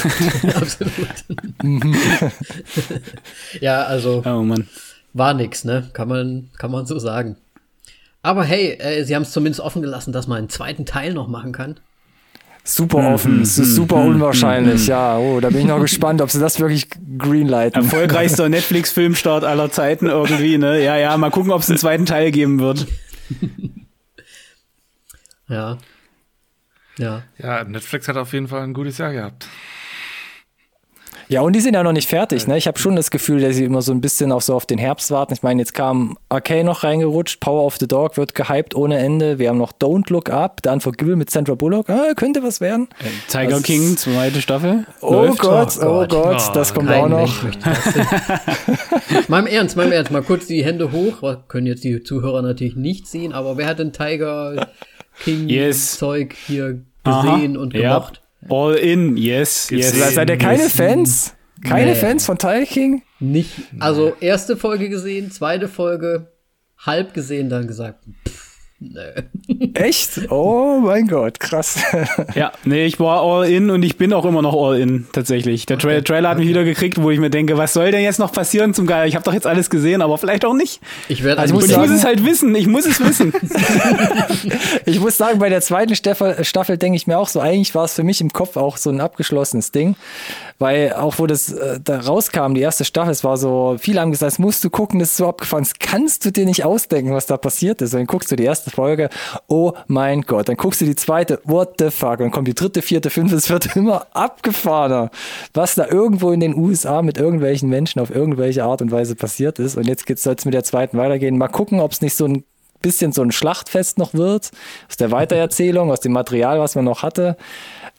[0.56, 0.90] Absolut.
[3.60, 4.66] ja, also oh, Mann.
[5.12, 5.90] war nix, ne?
[5.92, 7.36] Kann man, kann man so sagen.
[8.22, 11.28] Aber hey, äh, sie haben es zumindest offen gelassen, dass man einen zweiten Teil noch
[11.28, 11.78] machen kann.
[12.68, 15.16] Super mhm, offen, es ist mhm, super mhm, unwahrscheinlich, ja.
[15.16, 17.82] Oh, da bin ich noch gespannt, ob sie das wirklich greenlighten.
[17.82, 20.84] Erfolgreichster Netflix-Filmstart aller Zeiten irgendwie, ne?
[20.84, 22.86] Ja, ja, mal gucken, ob es einen zweiten Teil geben wird.
[25.48, 25.78] ja.
[26.98, 27.22] Ja.
[27.38, 29.48] Ja, Netflix hat auf jeden Fall ein gutes Jahr gehabt.
[31.28, 32.46] Ja, und die sind ja noch nicht fertig.
[32.46, 32.56] Ne?
[32.56, 34.78] Ich habe schon das Gefühl, dass sie immer so ein bisschen auch so auf den
[34.78, 35.34] Herbst warten.
[35.34, 39.38] Ich meine, jetzt kam Arcane noch reingerutscht, Power of the Dog wird gehypt ohne Ende.
[39.38, 41.90] Wir haben noch Don't Look Up, der Unforgivable mit Sandra Bullock.
[41.90, 42.88] Ah, könnte was werden.
[43.00, 44.86] Äh, Tiger also, King, zweite Staffel.
[45.02, 45.40] Oh Läuft.
[45.40, 47.42] Gott, oh, oh Gott, oh, das kommt auch noch.
[49.28, 51.36] mal im Ernst, mal im Ernst, mal kurz die Hände hoch.
[51.48, 54.68] Können jetzt die Zuhörer natürlich nicht sehen, aber wer hat denn Tiger
[55.24, 55.98] King yes.
[55.98, 58.20] Zeug hier gesehen Aha, und gemacht?
[58.22, 58.27] Ja.
[58.48, 59.96] All in, yes, yes.
[59.96, 60.14] yes.
[60.14, 60.68] Seid ihr keine.
[60.68, 61.34] Fans?
[61.64, 61.96] Keine nee.
[61.96, 63.02] Fans von Tiger King?
[63.18, 63.52] Nicht.
[63.80, 66.32] Also erste Folge gesehen, zweite Folge
[66.78, 68.47] halb gesehen, dann gesagt, pff,
[68.80, 69.72] Nee.
[69.74, 70.30] Echt?
[70.30, 71.80] Oh mein Gott, krass.
[72.36, 75.66] ja, nee, ich war all in und ich bin auch immer noch all in, tatsächlich.
[75.66, 76.02] Der Tra okay.
[76.02, 78.74] Trailer hat mich wieder gekriegt, wo ich mir denke, was soll denn jetzt noch passieren
[78.74, 79.08] zum Geil?
[79.08, 80.80] Ich habe doch jetzt alles gesehen, aber vielleicht auch nicht.
[81.08, 83.32] Ich werde also, ich muss es halt wissen, ich muss es wissen.
[84.86, 87.84] ich muss sagen, bei der zweiten Staffel, Staffel denke ich mir auch so, eigentlich war
[87.84, 89.96] es für mich im Kopf auch so ein abgeschlossenes Ding
[90.58, 94.10] weil auch wo das äh, da rauskam, die erste Staffel, es war so, viele haben
[94.10, 97.14] gesagt, das musst du gucken, das ist so abgefahren, das kannst du dir nicht ausdenken,
[97.14, 97.94] was da passiert ist.
[97.94, 99.08] Und dann guckst du die erste Folge,
[99.46, 102.82] oh mein Gott, dann guckst du die zweite, what the fuck, dann kommt die dritte,
[102.82, 105.10] vierte, fünfte, es wird immer abgefahrener,
[105.54, 109.58] was da irgendwo in den USA mit irgendwelchen Menschen auf irgendwelche Art und Weise passiert
[109.58, 109.76] ist.
[109.76, 111.38] Und jetzt geht's jetzt mit der zweiten weitergehen.
[111.38, 112.44] Mal gucken, ob es nicht so ein
[112.80, 114.50] bisschen so ein Schlachtfest noch wird,
[114.88, 117.36] aus der Weitererzählung, aus dem Material, was man noch hatte.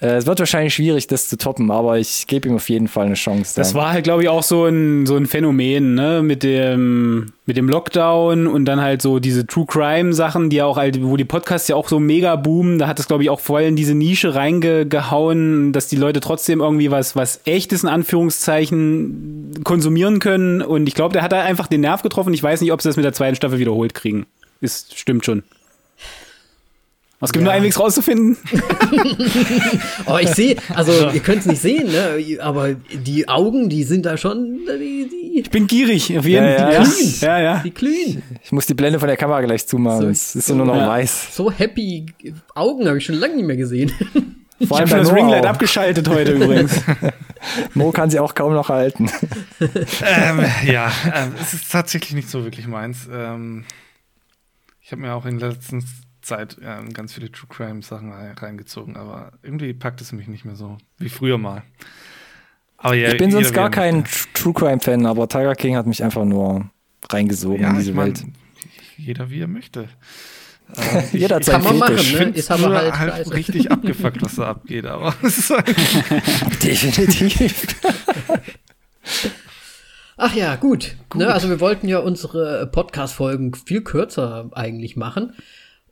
[0.01, 3.05] Äh, es wird wahrscheinlich schwierig, das zu toppen, aber ich gebe ihm auf jeden Fall
[3.05, 3.53] eine Chance.
[3.55, 6.21] Das war halt, glaube ich, auch so ein, so ein Phänomen, ne?
[6.23, 10.77] Mit dem, mit dem Lockdown und dann halt so diese True Crime-Sachen, die ja auch
[10.77, 13.39] halt, wo die Podcasts ja auch so mega boomen, da hat es, glaube ich, auch
[13.39, 19.63] voll in diese Nische reingehauen, dass die Leute trotzdem irgendwie was, was echtes in Anführungszeichen
[19.63, 20.61] konsumieren können.
[20.61, 22.33] Und ich glaube, der hat da einfach den Nerv getroffen.
[22.33, 24.25] Ich weiß nicht, ob sie das mit der zweiten Staffel wiederholt kriegen.
[24.61, 25.43] Ist, stimmt schon.
[27.21, 27.45] Was gibt ja.
[27.47, 28.37] nur einen Weg rauszufinden?
[30.05, 32.37] oh, ich sehe, also ihr könnt es nicht sehen, ne?
[32.39, 34.59] aber die Augen, die sind da schon.
[34.65, 36.45] Die, die ich bin gierig, auf jeden.
[36.45, 36.83] Ja, ja.
[36.83, 37.13] Die glühen.
[37.19, 37.61] Ja, ja.
[37.63, 38.23] Die glühen.
[38.41, 40.01] Ich muss die Blende von der Kamera gleich zumachen.
[40.01, 41.35] So, es ist so, nur noch weiß.
[41.35, 42.05] So happy
[42.55, 43.91] Augen habe ich schon lange nicht mehr gesehen.
[44.67, 46.81] Vor allem ich habe das Ringlight abgeschaltet heute übrigens.
[47.73, 49.09] Mo kann sie auch kaum noch halten.
[49.61, 53.07] ähm, ja, ähm, es ist tatsächlich nicht so wirklich meins.
[53.11, 53.63] Ähm,
[54.89, 55.85] ich habe mir auch in den letzten
[56.23, 60.55] Zeit äh, ganz viele True Crime Sachen reingezogen, aber irgendwie packt es mich nicht mehr
[60.55, 61.61] so wie früher mal.
[62.75, 66.03] Aber ja, ich bin sonst gar kein True Crime Fan, aber Tiger King hat mich
[66.03, 66.71] einfach nur
[67.07, 68.25] reingesogen ja, in diese ich mein, Welt.
[68.97, 69.89] Jeder wie er möchte.
[70.77, 72.13] Äh, jeder hat sein Kann man Fetisch.
[72.13, 72.37] machen, ne?
[72.37, 75.23] Ist aber halt, halt richtig abgefuckt, was da abgeht, aber halt
[76.63, 77.75] Definitiv.
[80.21, 80.97] Ach ja, gut.
[81.09, 81.21] gut.
[81.21, 85.33] Ne, also wir wollten ja unsere Podcast-Folgen viel kürzer eigentlich machen.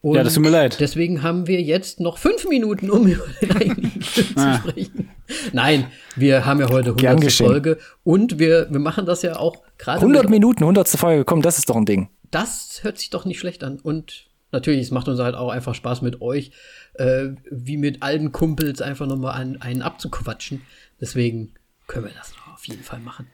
[0.02, 0.82] Und ja, das tut mir leid.
[0.82, 4.60] Deswegen haben wir jetzt noch fünf Minuten, um über den eigentlichen Film zu ah.
[4.60, 5.10] sprechen.
[5.54, 7.32] Nein, wir haben ja heute 100.
[7.32, 10.02] Folge und wir, wir machen das ja auch gerade.
[10.02, 10.90] 100 Minuten, 100.
[10.90, 12.10] Folge, komm, das ist doch ein Ding.
[12.30, 13.80] Das hört sich doch nicht schlecht an.
[13.80, 16.52] Und natürlich, es macht uns halt auch einfach Spaß mit euch,
[16.96, 20.64] äh, wie mit alten Kumpels einfach nochmal einen, einen abzuquatschen.
[21.00, 21.54] Deswegen
[21.88, 23.28] können wir das auf jeden Fall machen.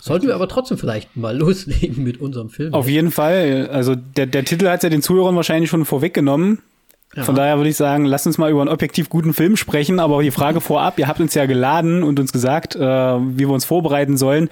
[0.00, 2.74] Sollten wir aber trotzdem vielleicht mal loslegen mit unserem Film.
[2.74, 3.68] Auf jeden Fall.
[3.72, 6.60] Also der, der Titel hat ja den Zuhörern wahrscheinlich schon vorweggenommen.
[7.14, 7.24] Ja.
[7.24, 10.00] Von daher würde ich sagen, lasst uns mal über einen objektiv guten Film sprechen.
[10.00, 13.50] Aber die Frage vorab, ihr habt uns ja geladen und uns gesagt, äh, wie wir
[13.50, 14.48] uns vorbereiten sollen.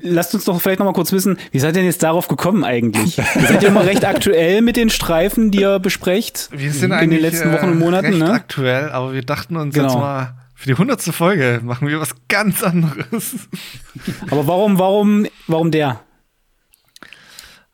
[0.00, 2.64] Lasst uns doch vielleicht noch mal kurz wissen, wie seid ihr denn jetzt darauf gekommen
[2.64, 3.16] eigentlich?
[3.46, 6.48] seid ihr immer recht aktuell mit den Streifen, die ihr besprecht?
[6.50, 8.30] Wir sind in den letzten Wochen und Monaten, recht ne?
[8.30, 9.88] aktuell, aber wir dachten uns genau.
[9.88, 13.48] jetzt mal, für die hundertste Folge machen wir was ganz anderes.
[14.30, 16.02] Aber warum, warum, warum der?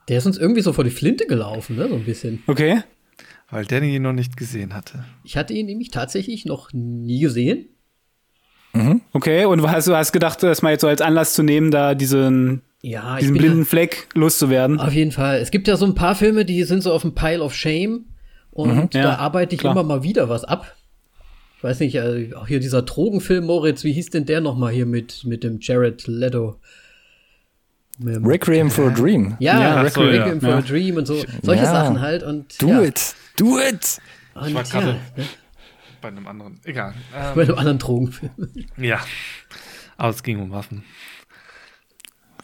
[0.08, 1.86] Der ist uns irgendwie so vor die Flinte gelaufen, ne?
[1.86, 2.42] So ein bisschen.
[2.46, 2.80] Okay.
[3.50, 5.04] Weil Danny ihn noch nicht gesehen hatte.
[5.22, 7.66] Ich hatte ihn nämlich tatsächlich noch nie gesehen.
[8.72, 9.02] Mhm.
[9.12, 11.94] Okay, und hast du hast gedacht, das mal jetzt so als Anlass zu nehmen, da
[11.94, 14.80] diesen, ja, diesen blinden ja, Fleck loszuwerden?
[14.80, 15.40] Auf jeden Fall.
[15.40, 18.06] Es gibt ja so ein paar Filme, die sind so auf dem Pile of Shame.
[18.50, 19.74] Und mhm, da ja, arbeite ich klar.
[19.74, 20.74] immer mal wieder was ab.
[21.58, 24.86] Ich weiß nicht, äh, auch hier dieser Drogenfilm, Moritz, wie hieß denn der nochmal hier
[24.86, 26.60] mit, mit dem Jared Leto?
[28.00, 29.36] Requiem for a Dream.
[29.40, 30.52] Ja, ja Requiem, so, ja.
[30.52, 31.20] for a Dream und so.
[31.42, 31.70] Solche ja.
[31.72, 32.22] Sachen halt.
[32.22, 33.98] Und, do it, do it.
[34.34, 35.24] Und, ich war gerade ne?
[36.00, 36.94] bei einem anderen, egal.
[37.12, 38.30] Ähm, bei einem anderen Drogenfilm.
[38.76, 39.00] Ja,
[39.96, 40.84] aber es ging um Waffen.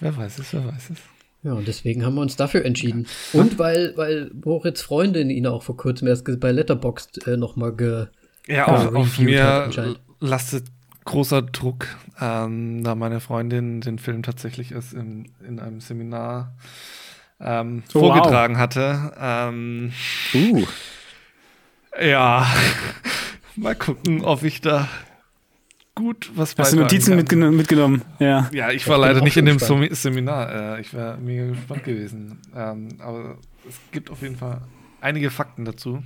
[0.00, 0.98] Wer weiß es, wer weiß es.
[1.44, 3.06] Ja, und deswegen haben wir uns dafür entschieden.
[3.32, 8.08] Und weil, weil Moritz Freundin ihn auch vor kurzem erst bei Letterboxd äh, nochmal ge
[8.46, 10.66] ja, auf, äh, auf mir lastet
[11.04, 11.86] großer Druck,
[12.20, 16.54] ähm, da meine Freundin den Film tatsächlich erst in, in einem Seminar
[17.40, 18.60] ähm, oh, vorgetragen wow.
[18.60, 19.12] hatte.
[19.20, 19.92] Ähm,
[20.34, 20.64] uh.
[22.00, 22.46] Ja,
[23.56, 24.88] mal gucken, ob ich da
[25.94, 28.02] gut was Hast du Notizen mitgeno mitgenommen?
[28.18, 28.48] Ja.
[28.52, 29.94] Ja, ich war leider nicht in dem gespannt.
[29.96, 30.76] Seminar.
[30.76, 32.40] Äh, ich wäre mega gespannt gewesen.
[32.54, 33.38] Ähm, aber
[33.68, 34.62] es gibt auf jeden Fall
[35.00, 36.02] einige Fakten dazu.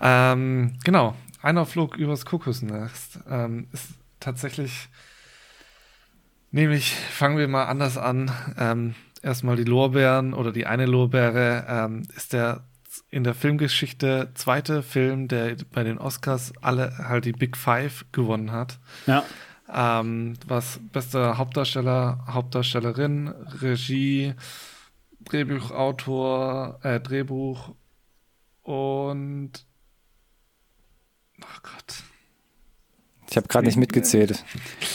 [0.00, 3.20] Ähm, genau, einer flog übers Kokosnest.
[3.28, 3.90] Ähm, ist
[4.20, 4.88] tatsächlich,
[6.50, 8.30] nämlich fangen wir mal anders an.
[8.58, 12.64] Ähm, erstmal die Lorbeeren oder die eine Lorbeere ähm, ist der
[13.10, 18.52] in der Filmgeschichte zweite Film, der bei den Oscars alle halt die Big Five gewonnen
[18.52, 18.78] hat.
[19.06, 19.24] Ja.
[19.72, 23.28] Ähm, was bester Hauptdarsteller, Hauptdarstellerin,
[23.60, 24.34] Regie,
[25.20, 27.74] Drehbuchautor, äh, Drehbuch
[28.62, 29.65] und
[31.42, 31.94] Oh Gott.
[33.30, 34.44] Ich habe gerade nicht mitgezählt.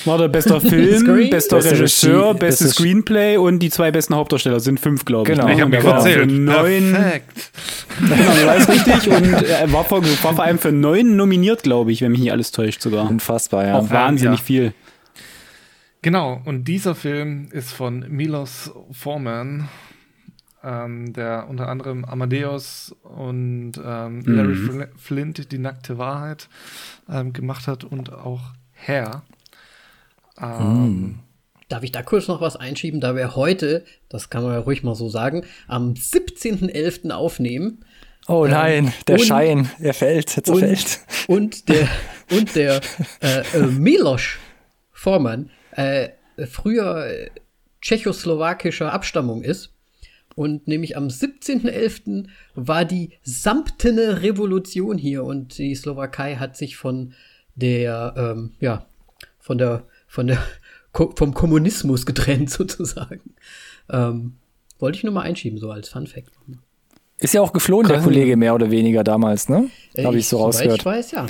[0.05, 5.05] Warte, bester Film, bester Beste Regisseur, bestes Screenplay und die zwei besten Hauptdarsteller sind fünf,
[5.05, 5.37] glaube ich.
[5.37, 6.31] Genau, ich habe mir gezählt.
[6.31, 6.91] Neun.
[6.93, 7.51] Perfekt.
[7.99, 9.13] Genau, du weißt richtig.
[9.13, 12.31] Und er war vor, war vor allem für neun nominiert, glaube ich, wenn mich nicht
[12.31, 13.09] alles täuscht sogar.
[13.09, 13.77] Unfassbar, ja.
[13.77, 14.45] Auch wahnsinnig ja.
[14.45, 14.73] viel.
[16.01, 19.69] Genau, und dieser Film ist von Milos Forman
[20.63, 24.35] ähm, der unter anderem Amadeus und ähm, mhm.
[24.35, 26.49] Larry Fl Flint die nackte Wahrheit
[27.09, 28.41] ähm, gemacht hat und auch
[28.73, 29.23] Hair.
[30.39, 31.19] Mhm.
[31.69, 34.83] Darf ich da kurz noch was einschieben, da wir heute, das kann man ja ruhig
[34.83, 37.11] mal so sagen, am 17.11.
[37.11, 37.85] aufnehmen.
[38.27, 40.99] Oh ähm, nein, der und, Schein, er fällt, er zerfällt.
[41.27, 41.87] Und, und der,
[42.31, 42.81] und der
[43.21, 44.23] äh, äh, Milos
[44.91, 46.09] Forman äh,
[46.47, 47.29] früher
[47.81, 49.73] tschechoslowakischer Abstammung ist
[50.35, 52.27] und nämlich am 17.11.
[52.55, 57.13] war die samtene Revolution hier und die Slowakei hat sich von
[57.55, 58.85] der, ähm, ja,
[59.39, 60.41] von der, von der,
[61.15, 63.35] vom Kommunismus getrennt sozusagen.
[63.89, 64.37] Ähm,
[64.79, 66.31] wollte ich nur mal einschieben, so als Fun Fact.
[67.19, 69.69] Ist ja auch geflohen, der Kollege, mehr oder weniger damals, ne?
[69.93, 70.79] Äh, Habe ich so rausgehört.
[70.79, 71.27] Ich weiß, ja.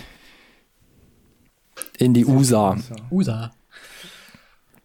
[1.98, 2.78] In die USA.
[3.12, 3.52] USA.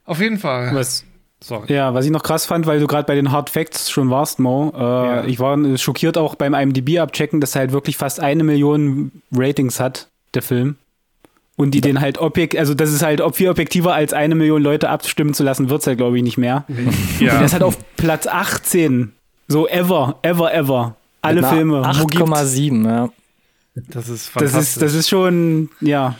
[0.04, 0.74] Auf jeden Fall.
[0.74, 1.04] Was,
[1.41, 1.72] Sorry.
[1.72, 4.39] Ja, was ich noch krass fand, weil du gerade bei den Hard Facts schon warst,
[4.39, 4.72] Mo.
[4.74, 5.24] Äh, ja.
[5.24, 9.78] Ich war schockiert auch beim IMDb abchecken, dass er halt wirklich fast eine Million Ratings
[9.78, 10.76] hat, der Film.
[11.57, 11.82] Und die ja.
[11.82, 15.43] den halt objekt, also das ist halt viel objektiver als eine Million Leute abstimmen zu
[15.43, 16.64] lassen, wird es halt, glaube ich, nicht mehr.
[17.18, 17.32] Ja.
[17.32, 19.12] Und der ist halt auf Platz 18.
[19.49, 20.97] So ever, ever, ever.
[21.22, 21.82] Alle Filme.
[21.82, 23.09] 8,7, ja.
[23.89, 24.59] Das ist fantastisch.
[24.59, 26.16] Das ist, das ist schon, ja.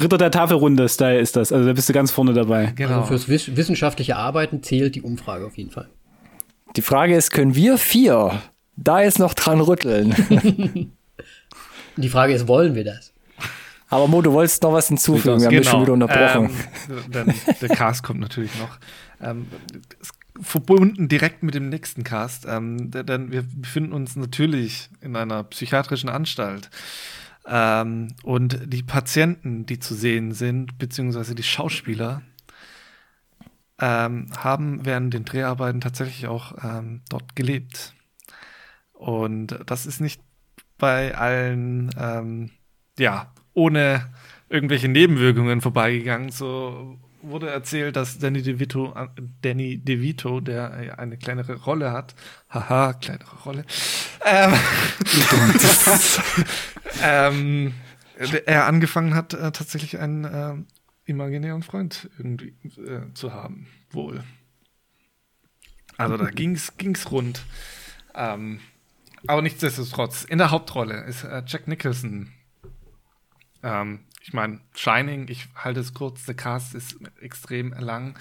[0.00, 1.52] Ritter der Tafelrunde-Style ist das.
[1.52, 2.72] Also da bist du ganz vorne dabei.
[2.74, 3.02] Genau.
[3.02, 5.88] Also fürs wissenschaftliche Arbeiten zählt die Umfrage auf jeden Fall.
[6.76, 8.40] Die Frage ist, können wir vier
[8.76, 10.14] da jetzt noch dran rütteln?
[11.96, 13.12] die Frage ist, wollen wir das?
[13.88, 15.40] Aber Mo, du wolltest noch was hinzufügen.
[15.40, 15.60] Wir haben genau.
[15.62, 16.50] dich schon wieder unterbrochen.
[17.12, 18.78] Ähm, der Cast kommt natürlich noch.
[19.20, 19.46] Ähm,
[20.40, 26.08] verbunden direkt mit dem nächsten Cast, ähm, denn wir befinden uns natürlich in einer psychiatrischen
[26.08, 26.70] Anstalt.
[27.46, 32.22] Ähm, und die Patienten, die zu sehen sind, beziehungsweise die Schauspieler,
[33.80, 37.94] ähm, haben während den Dreharbeiten tatsächlich auch ähm, dort gelebt.
[38.92, 40.20] Und das ist nicht
[40.76, 42.50] bei allen, ähm,
[42.98, 44.10] ja, ohne
[44.48, 46.30] irgendwelche Nebenwirkungen vorbeigegangen.
[46.30, 49.08] So wurde erzählt, dass Danny DeVito, äh,
[49.42, 52.14] Danny DeVito, der eine kleinere Rolle hat,
[52.50, 53.64] haha, kleinere Rolle,
[54.26, 54.52] ähm,
[57.02, 57.74] ähm,
[58.46, 60.54] er angefangen hat, äh, tatsächlich einen äh,
[61.04, 64.22] imaginären Freund irgendwie äh, zu haben, wohl.
[65.96, 67.42] Also da ging's, ging's rund.
[68.14, 68.60] Ähm,
[69.26, 72.32] aber nichtsdestotrotz, in der Hauptrolle ist äh, Jack Nicholson.
[73.62, 78.18] Ähm, ich meine, Shining, ich halte es kurz, der Cast ist extrem lang.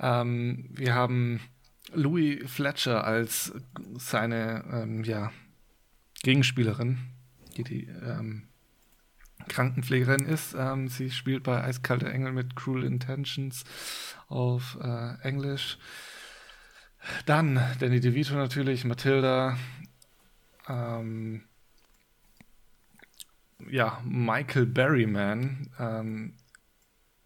[0.00, 1.40] Ähm, wir haben
[1.92, 3.52] Louis Fletcher als
[3.96, 5.32] seine ähm, ja,
[6.22, 6.98] Gegenspielerin,
[7.58, 8.48] die die ähm,
[9.48, 10.54] Krankenpflegerin ist.
[10.58, 13.64] Ähm, sie spielt bei Eiskalte Engel mit Cruel Intentions
[14.28, 15.78] auf äh, Englisch.
[17.26, 19.56] Dann Danny DeVito natürlich, Matilda.
[20.68, 21.44] Ähm,
[23.70, 26.34] ja, Michael Berryman, ähm,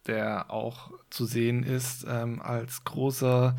[0.06, 3.56] der auch zu sehen ist ähm, als großer,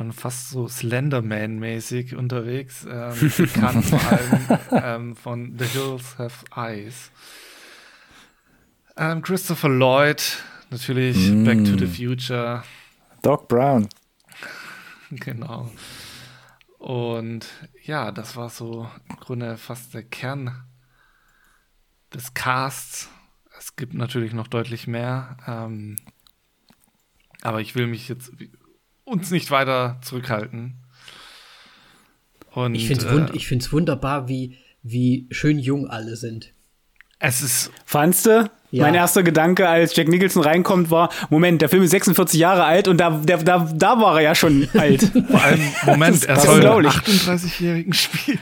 [0.00, 7.10] schon fast so Slenderman-mäßig unterwegs, ähm, bekannt vor allem ähm, von The Hills Have Eyes.
[8.96, 11.44] Ähm, Christopher Lloyd, natürlich mm.
[11.44, 12.62] Back to the Future.
[13.22, 13.88] Doc Brown.
[15.12, 15.68] Genau.
[16.78, 17.48] Und
[17.82, 20.62] ja, das war so im Grunde fast der Kern
[22.14, 23.10] des Casts.
[23.58, 25.36] Es gibt natürlich noch deutlich mehr.
[25.48, 25.96] Ähm,
[27.42, 28.30] aber ich will mich jetzt
[29.10, 30.76] uns nicht weiter zurückhalten.
[32.52, 36.52] Und, ich finde es äh, wunderbar, wie, wie schön jung alle sind.
[37.18, 37.70] Es ist.
[37.84, 38.50] Fandst du?
[38.72, 38.84] Ja.
[38.84, 42.86] Mein erster Gedanke, als Jack Nicholson reinkommt, war: Moment, der Film ist 46 Jahre alt
[42.86, 45.10] und da, der, da, da war er ja schon alt.
[45.28, 48.38] Vor allem, Moment, er soll einen 38-Jährigen spielen.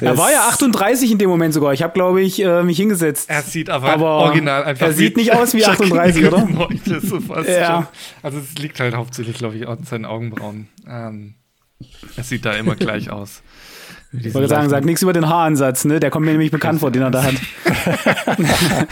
[0.00, 1.72] er war ja 38 in dem Moment sogar.
[1.72, 3.30] Ich habe, glaube ich, äh, mich hingesetzt.
[3.30, 4.86] Er sieht aber, aber original einfach.
[4.86, 6.48] Er sieht nicht aus wie 38, oder?
[7.00, 7.88] so ja.
[8.22, 10.68] Also, es liegt halt hauptsächlich, glaube ich, an seinen Augenbrauen.
[10.88, 11.34] Ähm,
[12.16, 13.42] er sieht da immer gleich aus.
[14.12, 15.98] Ich wollte sagen, sag nichts über den Haaransatz, ne?
[15.98, 17.34] Der kommt mir nämlich bekannt vor, den er da hat.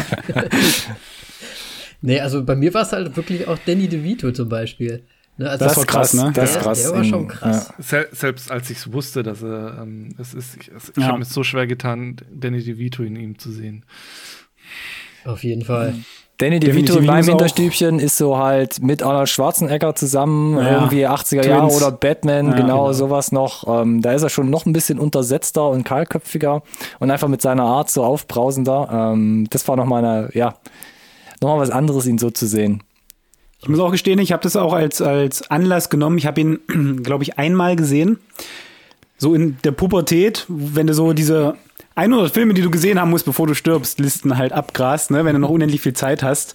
[2.01, 5.03] nee, also bei mir war es halt wirklich auch Danny DeVito zum Beispiel.
[5.37, 6.33] Ne, also das, das war krass, ne?
[6.35, 6.83] Das ist krass.
[6.83, 7.73] Der war schon krass.
[7.91, 8.05] Ja.
[8.13, 11.09] Selbst als ich es wusste, dass er ähm, es ist, ich, ich ja.
[11.09, 13.85] habe mir so schwer getan, Danny DeVito in ihm zu sehen.
[15.25, 15.93] Auf jeden Fall.
[15.93, 16.05] Mhm.
[16.41, 20.73] Danny DeVito in meinem Hinterstübchen ist so halt mit Arnold Schwarzenegger zusammen, ja.
[20.73, 23.83] irgendwie 80er Jahre oder Batman, ja, genau, genau, sowas noch.
[23.83, 26.63] Ähm, da ist er schon noch ein bisschen untersetzter und kahlköpfiger
[26.99, 28.89] und einfach mit seiner Art so aufbrausender.
[28.91, 30.55] Ähm, das war nochmal eine, ja,
[31.43, 32.83] nochmal was anderes, ihn so zu sehen.
[33.61, 36.17] Ich muss auch gestehen, ich habe das auch als, als Anlass genommen.
[36.17, 38.19] Ich habe ihn, glaube ich, einmal gesehen.
[39.19, 41.57] So in der Pubertät, wenn du so diese
[42.09, 45.35] 100 Filme, die du gesehen haben musst, bevor du stirbst, Listen halt abgrast, ne, wenn
[45.35, 46.55] du noch unendlich viel Zeit hast.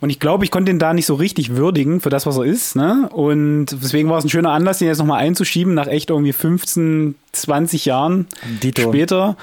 [0.00, 2.44] Und ich glaube, ich konnte ihn da nicht so richtig würdigen für das, was er
[2.44, 2.76] ist.
[2.76, 3.08] Ne?
[3.12, 7.16] Und deswegen war es ein schöner Anlass, den jetzt nochmal einzuschieben, nach echt irgendwie 15,
[7.32, 8.26] 20 Jahren
[8.62, 8.82] Dito.
[8.82, 9.36] später.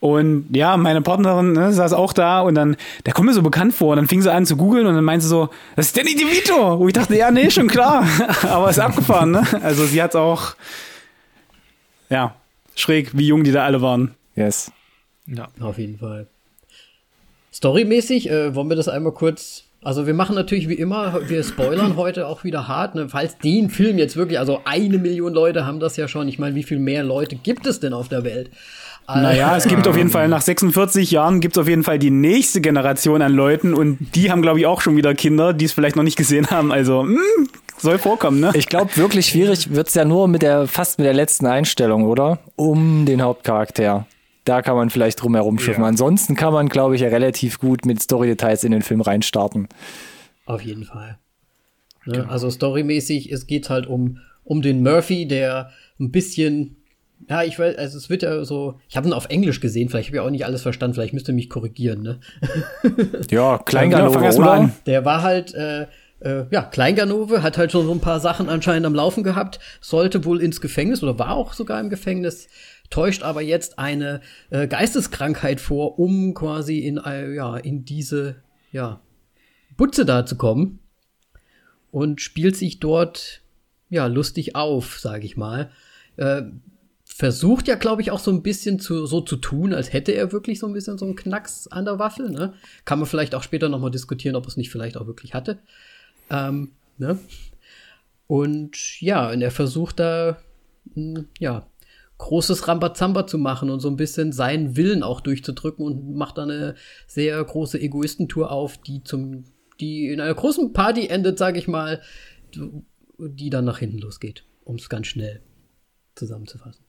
[0.00, 3.74] Und ja, meine Partnerin ne, saß auch da und dann, der kommt mir so bekannt
[3.74, 3.90] vor.
[3.90, 6.14] Und dann fing sie an zu googeln und dann meinte sie so, das ist Danny
[6.14, 6.78] DeVito.
[6.78, 8.06] Wo ich dachte, ja, nee, schon klar.
[8.48, 9.42] Aber ist abgefahren, ne?
[9.62, 10.54] Also sie hat auch,
[12.08, 12.34] ja,
[12.76, 14.14] schräg, wie jung die da alle waren.
[14.38, 14.72] Yes.
[15.26, 15.48] Ja.
[15.60, 16.26] Auf jeden Fall.
[17.52, 19.64] Storymäßig, äh, wollen wir das einmal kurz.
[19.82, 23.08] Also wir machen natürlich wie immer, wir spoilern heute auch wieder hart, ne?
[23.08, 26.28] falls den Film jetzt wirklich, also eine Million Leute haben das ja schon.
[26.28, 28.50] Ich meine, wie viel mehr Leute gibt es denn auf der Welt?
[29.08, 32.10] Naja, es gibt auf jeden Fall, nach 46 Jahren gibt es auf jeden Fall die
[32.10, 35.72] nächste Generation an Leuten und die haben, glaube ich, auch schon wieder Kinder, die es
[35.72, 36.72] vielleicht noch nicht gesehen haben.
[36.72, 38.50] Also, mh, hm, soll vorkommen, ne?
[38.54, 42.04] Ich glaube, wirklich schwierig wird es ja nur mit der, fast mit der letzten Einstellung,
[42.04, 42.38] oder?
[42.56, 44.06] Um den Hauptcharakter.
[44.48, 45.82] Da kann man vielleicht drum herum schiffen.
[45.82, 45.88] Ja.
[45.88, 49.68] Ansonsten kann man, glaube ich, ja relativ gut mit Story-Details in den Film reinstarten.
[50.46, 51.18] Auf jeden Fall.
[52.06, 52.14] Ne?
[52.14, 52.28] Genau.
[52.30, 55.70] Also storymäßig, es geht halt um, um den Murphy, der
[56.00, 56.76] ein bisschen
[57.28, 60.08] ja, ich weiß, also es wird ja so, ich habe ihn auf Englisch gesehen, vielleicht
[60.08, 62.20] habe ich auch nicht alles verstanden, vielleicht müsst ihr mich korrigieren, ne?
[63.30, 64.70] ja, Kleinganove, ja, oder?
[64.86, 65.88] Der war halt, äh,
[66.20, 70.24] äh, ja, Kleinganove, hat halt schon so ein paar Sachen anscheinend am Laufen gehabt, sollte
[70.24, 72.48] wohl ins Gefängnis oder war auch sogar im Gefängnis,
[72.90, 74.20] täuscht aber jetzt eine
[74.50, 78.36] äh, Geisteskrankheit vor, um quasi in, äh, ja, in diese,
[78.72, 79.00] ja,
[79.76, 80.80] Butze da zu kommen.
[81.90, 83.40] und spielt sich dort
[83.88, 85.70] ja lustig auf, sage ich mal.
[86.16, 86.42] Äh,
[87.04, 90.30] versucht ja, glaube ich, auch so ein bisschen zu, so zu tun, als hätte er
[90.30, 92.30] wirklich so ein bisschen so einen Knacks an der Waffel.
[92.30, 92.54] Ne?
[92.84, 95.58] Kann man vielleicht auch später noch mal diskutieren, ob es nicht vielleicht auch wirklich hatte.
[96.30, 97.18] Ähm, ne?
[98.26, 100.38] Und ja, und er versucht da,
[100.94, 101.66] mh, ja,
[102.18, 106.50] großes Rambazamba zu machen und so ein bisschen seinen Willen auch durchzudrücken und macht dann
[106.50, 106.74] eine
[107.06, 109.44] sehr große Egoistentour auf, die zum,
[109.80, 112.02] die in einer großen Party endet, sage ich mal,
[113.18, 115.42] die dann nach hinten losgeht, um es ganz schnell
[116.16, 116.84] zusammenzufassen.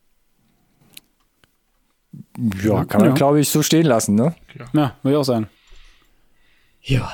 [2.63, 3.15] Ja, kann man, ja.
[3.15, 4.35] glaube ich, so stehen lassen, ne?
[4.57, 5.47] Ja, ja würde ich auch sagen.
[6.81, 7.13] Ja.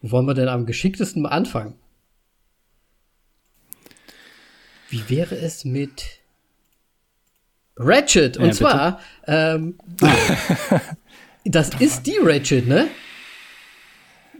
[0.00, 1.78] Wo wollen wir denn am geschicktesten anfangen?
[4.90, 6.21] Wie wäre es mit
[7.76, 8.36] Ratchet?
[8.36, 9.76] Und ja, zwar, ähm,
[11.44, 12.88] das ist die Ratchet, ne?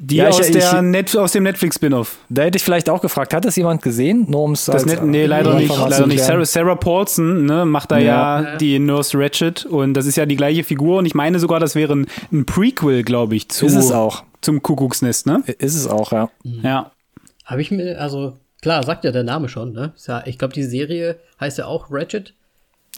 [0.05, 2.19] Die ja, aus, ich, der ich, Net, aus dem Netflix-Spin-Off.
[2.29, 4.27] Da hätte ich vielleicht auch gefragt, hat das jemand gesehen?
[4.29, 5.73] Nur ums das Net, Nee, leider nicht.
[5.77, 6.25] Leider nicht.
[6.25, 8.43] Sarah, Sarah Paulson ne, macht da ja.
[8.43, 11.61] ja, die Nurse Ratchet und das ist ja die gleiche Figur und ich meine sogar,
[11.61, 14.25] das wäre ein, ein Prequel, glaube ich, zu, ist es auch.
[14.41, 15.45] zum Kuckucksnest, ne?
[15.59, 16.31] Ist es auch, ja.
[16.43, 16.61] Mhm.
[16.65, 16.91] Ja.
[17.45, 19.93] Habe ich mir, also klar, sagt ja der Name schon, ne?
[20.07, 22.35] Ja, ich glaube, die Serie heißt ja auch Ratchet.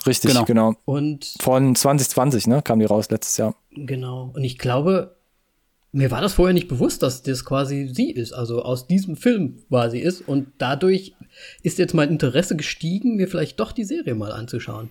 [0.05, 0.45] Richtig, genau.
[0.45, 0.75] genau.
[0.85, 3.55] Und von 2020, ne, kam die raus letztes Jahr.
[3.75, 4.31] Genau.
[4.33, 5.15] Und ich glaube,
[5.91, 9.59] mir war das vorher nicht bewusst, dass das quasi sie ist, also aus diesem Film
[9.69, 10.27] quasi ist.
[10.27, 11.15] Und dadurch
[11.63, 14.89] ist jetzt mein Interesse gestiegen, mir vielleicht doch die Serie mal anzuschauen.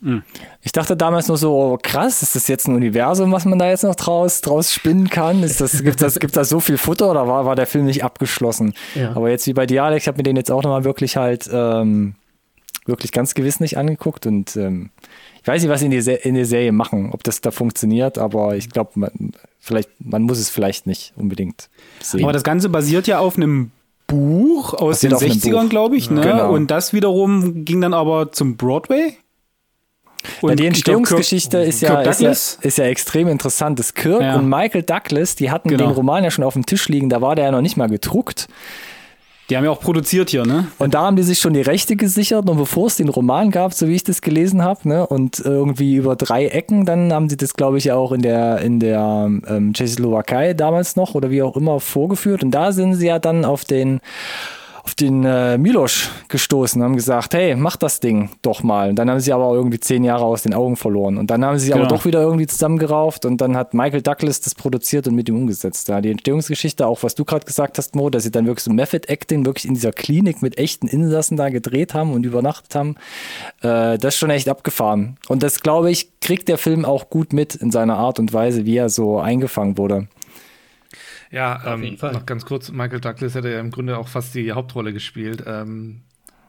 [0.00, 0.22] Hm.
[0.62, 3.68] Ich dachte damals nur so, oh, krass, ist das jetzt ein Universum, was man da
[3.68, 5.42] jetzt noch draus, draus spinnen kann?
[5.42, 8.04] Ist das, gibt das, gibt da so viel Futter oder war, war der Film nicht
[8.04, 8.74] abgeschlossen?
[8.94, 9.14] Ja.
[9.14, 11.50] Aber jetzt wie bei dir, Alex, ich habe mir den jetzt auch nochmal wirklich halt
[11.52, 12.14] ähm,
[12.88, 14.90] wirklich ganz gewiss nicht angeguckt und ähm,
[15.40, 18.56] ich weiß nicht, was in, die in der Serie machen, ob das da funktioniert, aber
[18.56, 19.10] ich glaube,
[19.60, 21.68] vielleicht, man muss es vielleicht nicht unbedingt
[22.00, 22.24] sehen.
[22.24, 23.70] Aber das Ganze basiert ja auf einem
[24.06, 26.10] Buch aus den 60ern, glaube ich.
[26.10, 26.22] Ne?
[26.22, 26.52] Genau.
[26.52, 29.16] Und das wiederum ging dann aber zum Broadway.
[30.40, 33.78] Und ja, die Entstehungsgeschichte ist, ja, ist, ja, ist ja extrem interessant.
[33.78, 34.36] Das Kirk ja.
[34.36, 35.86] und Michael Douglas, die hatten genau.
[35.86, 37.88] den Roman ja schon auf dem Tisch liegen, da war der ja noch nicht mal
[37.88, 38.48] gedruckt.
[39.48, 40.66] Die haben ja auch produziert hier, ne?
[40.78, 43.72] Und da haben die sich schon die Rechte gesichert und bevor es den Roman gab,
[43.72, 45.06] so wie ich das gelesen habe, ne?
[45.06, 48.78] Und irgendwie über drei Ecken, dann haben sie das, glaube ich, auch in der, in
[48.78, 52.44] der ähm, Tschechoslowakei damals noch oder wie auch immer vorgeführt.
[52.44, 54.00] Und da sind sie ja dann auf den
[54.88, 58.88] auf den äh, Milosch gestoßen, haben gesagt, hey, mach das Ding doch mal.
[58.88, 61.18] Und dann haben sie aber irgendwie zehn Jahre aus den Augen verloren.
[61.18, 61.84] Und dann haben sie sich genau.
[61.84, 65.36] aber doch wieder irgendwie zusammengerauft und dann hat Michael Douglas das produziert und mit ihm
[65.36, 65.88] umgesetzt.
[65.88, 68.72] Ja, die Entstehungsgeschichte, auch was du gerade gesagt hast, Mo, dass sie dann wirklich so
[68.72, 72.96] Method Acting wirklich in dieser Klinik mit echten Insassen da gedreht haben und übernachtet haben,
[73.60, 75.18] äh, das ist schon echt abgefahren.
[75.28, 78.64] Und das, glaube ich, kriegt der Film auch gut mit in seiner Art und Weise,
[78.64, 80.08] wie er so eingefangen wurde.
[81.30, 84.92] Ja, ähm, noch ganz kurz, Michael Douglas hätte ja im Grunde auch fast die Hauptrolle
[84.92, 85.44] gespielt.
[85.46, 86.02] Ähm,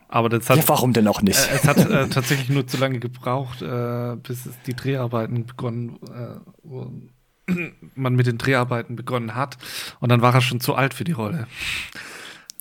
[0.07, 0.57] aber das hat.
[0.57, 1.37] Ja, warum denn auch nicht?
[1.37, 7.53] Äh, es hat äh, tatsächlich nur zu lange gebraucht, äh, bis die Dreharbeiten begonnen, äh,
[7.95, 9.57] man mit den Dreharbeiten begonnen hat.
[9.99, 11.47] Und dann war er schon zu alt für die Rolle.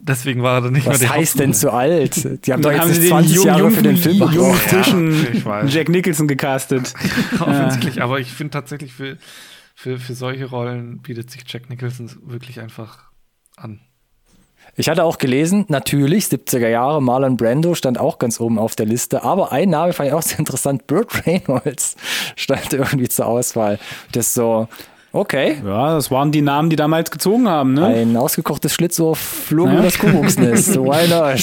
[0.00, 2.46] Deswegen war er dann nicht Was mehr der heißt denn zu alt?
[2.46, 6.94] Die haben doch jetzt 20 jungen, Jahre für den Film jungen, ja, Jack Nicholson gecastet.
[7.40, 8.04] Offensichtlich, ja.
[8.04, 9.18] aber ich finde tatsächlich für
[9.78, 13.12] für, für solche Rollen bietet sich Jack Nicholson wirklich einfach
[13.56, 13.78] an.
[14.74, 18.86] Ich hatte auch gelesen, natürlich, 70er Jahre, Marlon Brando stand auch ganz oben auf der
[18.86, 21.94] Liste, aber ein Name fand ich auch sehr interessant, Burt Reynolds
[22.34, 23.78] stand irgendwie zur Auswahl.
[24.10, 24.66] Das so,
[25.12, 25.62] okay.
[25.64, 27.86] Ja, das waren die Namen, die damals gezogen haben, ne?
[27.86, 29.76] Ein ausgekochtes Schlitzohr flog ja.
[29.76, 31.40] in das Kuckucksnest, so why not?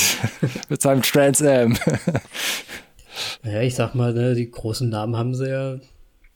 [0.69, 1.77] Mit seinem Trans Am.
[3.43, 5.77] ja, ich sag mal, ne, die großen Namen haben sie ja,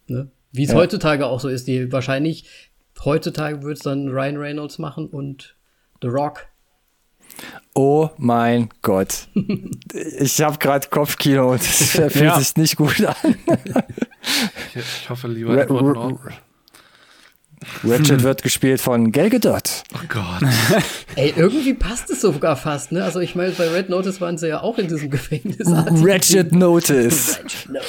[0.08, 0.32] ne?
[0.52, 0.76] Wie es ja.
[0.76, 1.68] heutzutage auch so ist.
[1.68, 2.46] Die wahrscheinlich
[3.06, 5.56] heutzutage wird es dann Ryan Reynolds machen und
[6.02, 6.48] The Rock.
[7.74, 9.28] Oh mein Gott.
[9.94, 12.40] ich habe gerade Kopfkino und es fühlt ja.
[12.40, 13.16] sich nicht gut an.
[14.74, 16.20] ich, ich, hoffe lieber Ra Norton.
[17.84, 19.84] Ratchet wird gespielt von Gal Gadot.
[19.94, 20.50] Oh Gott.
[21.16, 23.04] Ey, irgendwie passt es sogar fast, ne?
[23.04, 25.68] Also ich meine, bei Red Notice waren sie ja auch in diesem Gefängnis.
[25.68, 27.40] Ratchet Notice.
[27.40, 27.86] Ratchet Notice.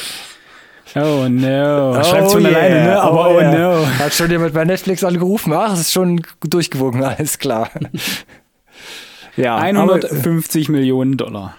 [0.96, 1.94] Oh no.
[1.96, 2.50] Oh, Schreibt schon yeah.
[2.50, 3.00] alleine, ne?
[3.00, 3.58] Aber oh, oh yeah.
[3.58, 3.86] no.
[3.98, 5.52] Hat schon jemand bei Netflix angerufen.
[5.52, 7.70] Ach, es ist schon durchgewogen, alles klar.
[9.36, 11.56] Ja, 150 aber, Millionen Dollar.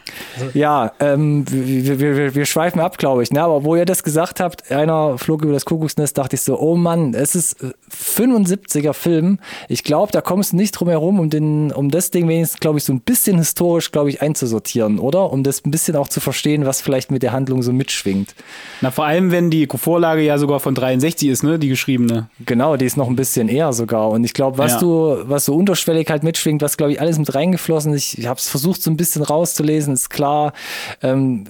[0.53, 3.31] Ja, ähm, wir, wir, wir, schweifen ab, glaube ich.
[3.31, 3.41] Ne?
[3.41, 6.75] Aber wo ihr das gesagt habt, einer flog über das Kuckucksnest, dachte ich so, oh
[6.75, 7.57] Mann, es ist
[7.91, 9.39] 75er Film.
[9.69, 12.77] Ich glaube, da kommst du nicht drum herum, um, den, um das Ding wenigstens, glaube
[12.79, 15.31] ich, so ein bisschen historisch, glaube ich, einzusortieren, oder?
[15.31, 18.35] Um das ein bisschen auch zu verstehen, was vielleicht mit der Handlung so mitschwingt.
[18.81, 21.59] Na, vor allem, wenn die Vorlage ja sogar von 63 ist, ne?
[21.59, 22.29] Die geschriebene.
[22.45, 24.09] Genau, die ist noch ein bisschen eher sogar.
[24.09, 24.79] Und ich glaube, was ja.
[24.79, 28.39] du, was so unterschwellig halt mitschwingt, was, glaube ich, alles mit reingeflossen ich, ich habe
[28.39, 30.53] es versucht, so ein bisschen rauszulesen, ist klar.
[31.01, 31.45] Ähm,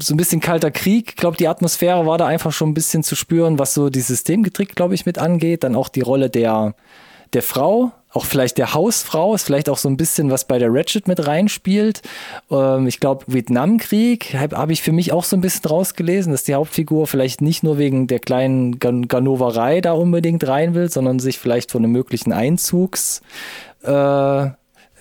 [0.00, 1.10] so ein bisschen kalter Krieg.
[1.10, 4.00] Ich glaube, die Atmosphäre war da einfach schon ein bisschen zu spüren, was so die
[4.00, 5.62] Systemgetrick, glaube ich, mit angeht.
[5.62, 6.74] Dann auch die Rolle der,
[7.34, 10.70] der Frau, auch vielleicht der Hausfrau, ist vielleicht auch so ein bisschen was bei der
[10.72, 12.02] Ratchet mit reinspielt.
[12.50, 16.32] Ähm, ich glaube, Vietnamkrieg habe hab ich für mich auch so ein bisschen draus gelesen,
[16.32, 21.20] dass die Hauptfigur vielleicht nicht nur wegen der kleinen Ganoverei da unbedingt rein will, sondern
[21.20, 23.22] sich vielleicht von einem möglichen Einzugs
[23.84, 24.48] äh,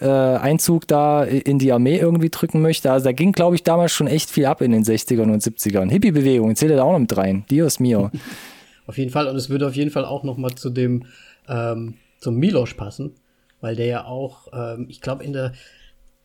[0.01, 2.91] äh, Einzug da in die Armee irgendwie drücken möchte.
[2.91, 5.89] Also da ging, glaube ich, damals schon echt viel ab in den 60ern und 70ern.
[5.89, 7.45] Hippie-Bewegung, zählt da auch noch mit rein.
[7.49, 8.11] Dios mio.
[8.87, 9.27] auf jeden Fall.
[9.27, 11.05] Und es würde auf jeden Fall auch noch mal zu dem,
[11.47, 13.13] ähm, zum Milosch passen,
[13.61, 15.53] weil der ja auch, ähm, ich glaube, in der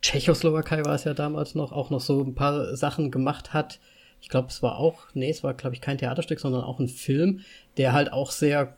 [0.01, 3.79] Tschechoslowakei war es ja damals noch, auch noch so ein paar Sachen gemacht hat.
[4.19, 6.87] Ich glaube, es war auch, nee, es war, glaube ich, kein Theaterstück, sondern auch ein
[6.87, 7.41] Film,
[7.77, 8.75] der halt auch sehr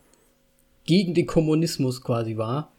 [0.86, 2.74] gegen den Kommunismus quasi war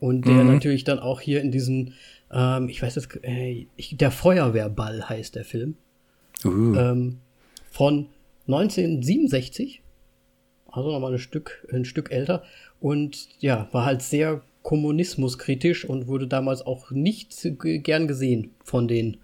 [0.00, 0.54] und der mhm.
[0.54, 1.94] natürlich dann auch hier in diesen,
[2.32, 5.76] ähm, ich weiß jetzt, äh, ich, der Feuerwehrball heißt der Film.
[6.44, 6.74] Uh.
[6.74, 7.18] Ähm,
[7.70, 8.06] von
[8.48, 9.82] 1967.
[10.72, 12.42] Also nochmal ein Stück, ein Stück älter.
[12.80, 19.18] Und ja, war halt sehr kommunismuskritisch und wurde damals auch nicht gern gesehen von den,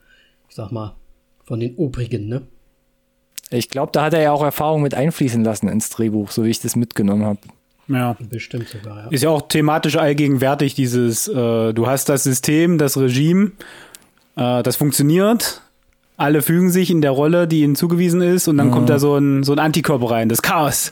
[0.49, 0.97] ich sag mal,
[1.45, 2.43] von den Obrigen, ne?
[3.51, 6.51] Ich glaube, da hat er ja auch Erfahrung mit einfließen lassen ins Drehbuch, so wie
[6.51, 7.39] ich das mitgenommen habe.
[7.89, 8.17] Ja.
[8.19, 9.09] Bestimmt sogar, ja.
[9.11, 13.53] Ist ja auch thematisch allgegenwärtig, dieses, äh, du hast das System, das Regime,
[14.37, 15.63] äh, das funktioniert,
[16.17, 18.73] alle fügen sich in der Rolle, die ihnen zugewiesen ist, und dann mhm.
[18.73, 20.91] kommt da so ein, so ein Antikörper rein, das Chaos.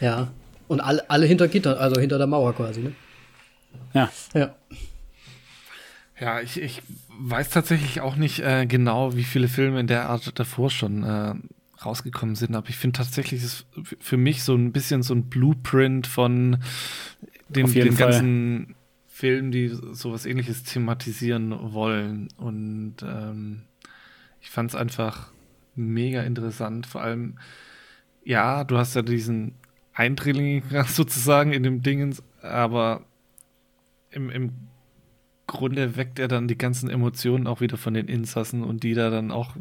[0.00, 0.28] Ja.
[0.68, 2.92] Und alle, alle hinter Gitter, also hinter der Mauer quasi, ne?
[3.92, 4.08] Ja.
[4.34, 4.54] Ja.
[6.20, 6.82] Ja, ich, ich
[7.18, 11.34] weiß tatsächlich auch nicht äh, genau, wie viele Filme in der Art davor schon äh,
[11.84, 12.54] rausgekommen sind.
[12.54, 13.66] Aber ich finde tatsächlich ist
[14.00, 16.58] für mich so ein bisschen so ein Blueprint von
[17.48, 18.74] den, den ganzen
[19.06, 22.28] Filmen, die sowas ähnliches thematisieren wollen.
[22.36, 23.62] Und ähm,
[24.40, 25.30] ich fand es einfach
[25.74, 26.86] mega interessant.
[26.86, 27.38] Vor allem,
[28.24, 29.54] ja, du hast ja diesen
[29.92, 33.04] Eindringling sozusagen in dem Dingens, aber
[34.10, 34.52] im, im
[35.46, 39.10] Grunde weckt er dann die ganzen Emotionen auch wieder von den Insassen und die da
[39.10, 39.56] dann auch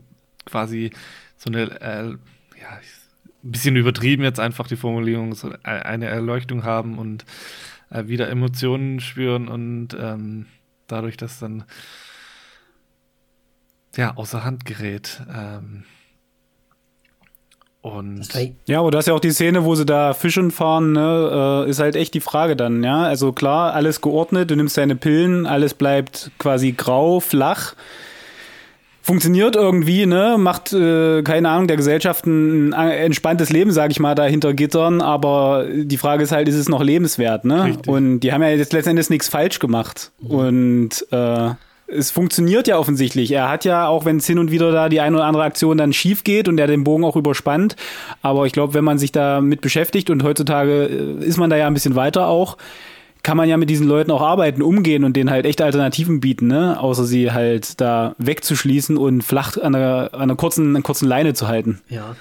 [0.45, 0.91] quasi
[1.39, 2.09] so eine, äh,
[2.59, 2.79] ja,
[3.43, 7.25] ein bisschen übertrieben jetzt einfach die Formulierung, so eine Erleuchtung haben und
[7.89, 10.45] äh, wieder Emotionen spüren und ähm,
[10.87, 11.63] dadurch, dass dann
[13.95, 15.21] ja außer Hand gerät.
[15.33, 15.85] Ähm,
[17.81, 18.27] und
[18.65, 21.69] ja, aber das ist ja auch die Szene, wo sie da fischen fahren, ne, äh,
[21.69, 23.03] ist halt echt die Frage dann, ja.
[23.03, 27.75] Also klar, alles geordnet, du nimmst deine Pillen, alles bleibt quasi grau, flach
[29.09, 30.35] funktioniert irgendwie, ne?
[30.37, 35.01] Macht, äh, keine Ahnung, der Gesellschaft ein entspanntes Leben, sag ich mal, da hinter Gittern,
[35.01, 37.63] aber die Frage ist halt, ist es noch lebenswert, ne?
[37.63, 37.87] Richtig.
[37.87, 40.11] Und die haben ja jetzt letztendlich nichts falsch gemacht.
[40.21, 40.29] Mhm.
[40.29, 41.49] Und äh,
[41.87, 43.31] es funktioniert ja offensichtlich.
[43.31, 45.79] Er hat ja, auch wenn es hin und wieder da die eine oder andere Aktion
[45.79, 47.75] dann schief geht und er den Bogen auch überspannt,
[48.21, 51.57] aber ich glaube, wenn man sich da mit beschäftigt und heutzutage äh, ist man da
[51.57, 52.57] ja ein bisschen weiter auch,
[53.29, 56.47] kann man ja mit diesen Leuten auch arbeiten, umgehen und denen halt echte Alternativen bieten,
[56.47, 56.81] ne?
[56.81, 61.35] Außer sie halt da wegzuschließen und flach an einer, an einer kurzen, einer kurzen Leine
[61.35, 61.79] zu halten.
[61.89, 62.15] Ja.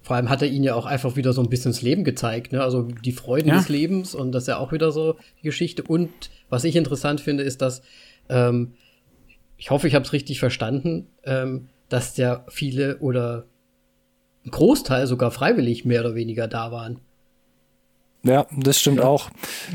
[0.00, 2.52] Vor allem hat er ihnen ja auch einfach wieder so ein bisschen das Leben gezeigt,
[2.52, 2.62] ne?
[2.62, 3.56] Also die Freuden ja.
[3.56, 5.82] des Lebens und das ist ja auch wieder so die Geschichte.
[5.82, 6.10] Und
[6.48, 7.82] was ich interessant finde, ist, dass
[8.28, 8.74] ähm,
[9.56, 13.46] ich hoffe, ich habe es richtig verstanden, ähm, dass ja viele oder
[14.46, 17.00] ein Großteil sogar freiwillig mehr oder weniger da waren.
[18.24, 19.04] Ja, das stimmt ja.
[19.04, 19.30] auch.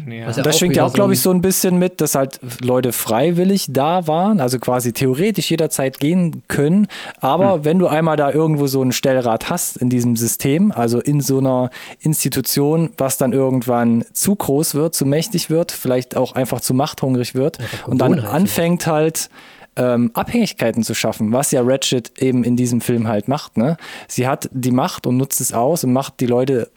[0.10, 0.28] Ja.
[0.28, 3.68] Das, das schwingt ja auch, glaube ich, so ein bisschen mit, dass halt Leute freiwillig
[3.70, 6.88] da waren, also quasi theoretisch jederzeit gehen können.
[7.20, 7.66] Aber hm.
[7.66, 11.40] wenn du einmal da irgendwo so einen Stellrad hast in diesem System, also in so
[11.40, 16.74] einer Institution, was dann irgendwann zu groß wird, zu mächtig wird, vielleicht auch einfach zu
[16.74, 19.30] machthungrig wird ja, und dann anfängt halt
[19.78, 23.58] ähm, Abhängigkeiten zu schaffen, was ja Ratchet eben in diesem Film halt macht.
[23.58, 23.78] Ne?
[24.08, 26.70] Sie hat die Macht und nutzt es aus und macht die Leute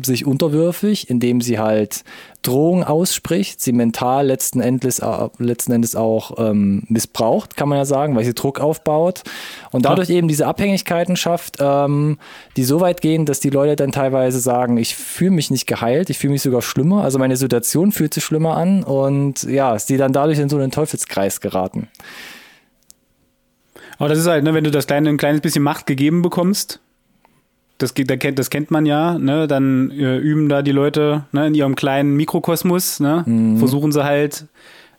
[0.00, 2.04] sich unterwürfig, indem sie halt
[2.42, 7.84] Drohungen ausspricht, sie mental letzten Endes, äh, letzten Endes auch ähm, missbraucht, kann man ja
[7.84, 9.22] sagen, weil sie Druck aufbaut
[9.72, 10.16] und dadurch ja.
[10.16, 12.18] eben diese Abhängigkeiten schafft, ähm,
[12.56, 16.10] die so weit gehen, dass die Leute dann teilweise sagen, ich fühle mich nicht geheilt,
[16.10, 19.96] ich fühle mich sogar schlimmer, also meine Situation fühlt sich schlimmer an und ja, sie
[19.96, 21.88] dann dadurch in so einen Teufelskreis geraten.
[23.98, 26.80] Aber das ist halt, ne, wenn du das kleine, ein kleines bisschen Macht gegeben bekommst,
[27.78, 29.46] das, das kennt man ja, ne?
[29.46, 33.22] Dann äh, üben da die Leute ne, in ihrem kleinen Mikrokosmos, ne?
[33.26, 33.58] Mhm.
[33.58, 34.46] Versuchen sie halt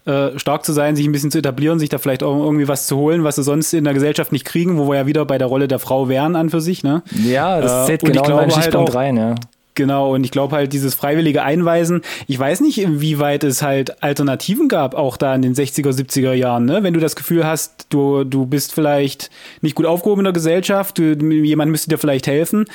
[0.05, 2.87] äh, stark zu sein, sich ein bisschen zu etablieren, sich da vielleicht auch irgendwie was
[2.87, 5.37] zu holen, was sie sonst in der Gesellschaft nicht kriegen, wo wir ja wieder bei
[5.37, 7.03] der Rolle der Frau wären an für sich, ne?
[7.11, 9.35] Ja, das zählt äh, genau in meinen halt auch, rein, ja.
[9.75, 14.67] Genau, und ich glaube halt dieses freiwillige Einweisen, ich weiß nicht, inwieweit es halt Alternativen
[14.67, 16.83] gab, auch da in den 60er, 70er Jahren, ne?
[16.83, 19.29] Wenn du das Gefühl hast, du, du bist vielleicht
[19.61, 22.65] nicht gut aufgehoben in der Gesellschaft, du, jemand müsste dir vielleicht helfen.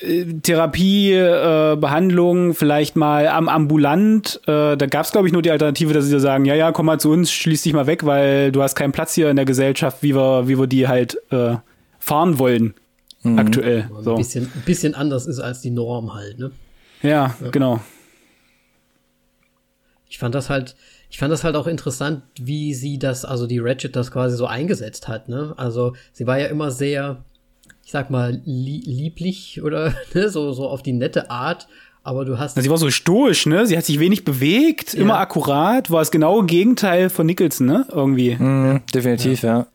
[0.00, 4.40] Äh, Therapie, äh, Behandlung, vielleicht mal am ambulant.
[4.46, 6.72] Äh, da gab es, glaube ich, nur die Alternative, dass sie dir sagen, ja, ja,
[6.72, 9.36] komm mal zu uns, schließ dich mal weg, weil du hast keinen Platz hier in
[9.36, 11.56] der Gesellschaft, wie wir, wie wir die halt äh,
[11.98, 12.74] fahren wollen
[13.22, 13.38] mhm.
[13.38, 13.90] aktuell.
[14.00, 14.12] So.
[14.12, 16.50] Ein, bisschen, ein bisschen anders ist als die Norm halt, ne?
[17.02, 17.80] Ja, ja, genau.
[20.08, 20.74] Ich fand das halt,
[21.10, 24.46] ich fand das halt auch interessant, wie sie das, also die Ratchet das quasi so
[24.46, 25.54] eingesetzt hat, ne?
[25.56, 27.24] Also sie war ja immer sehr,
[27.84, 30.28] ich sag mal, li lieblich oder ne?
[30.28, 31.68] so, so auf die nette Art.
[32.04, 32.60] Aber du hast.
[32.60, 33.66] Sie war so stoisch, ne?
[33.66, 35.00] Sie hat sich wenig bewegt, ja.
[35.00, 37.86] immer akkurat, war das genaue Gegenteil von Nicholson, ne?
[37.90, 38.34] Irgendwie.
[38.34, 39.58] Mhm, definitiv, ja.
[39.58, 39.66] ja.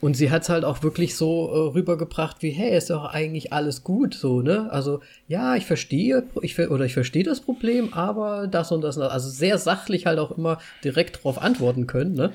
[0.00, 3.52] Und sie hat es halt auch wirklich so äh, rübergebracht wie, hey, ist doch eigentlich
[3.52, 4.68] alles gut, so, ne?
[4.70, 9.28] Also, ja, ich verstehe, ich, oder ich verstehe das Problem, aber das und das, also
[9.28, 12.32] sehr sachlich halt auch immer direkt drauf antworten können, ne?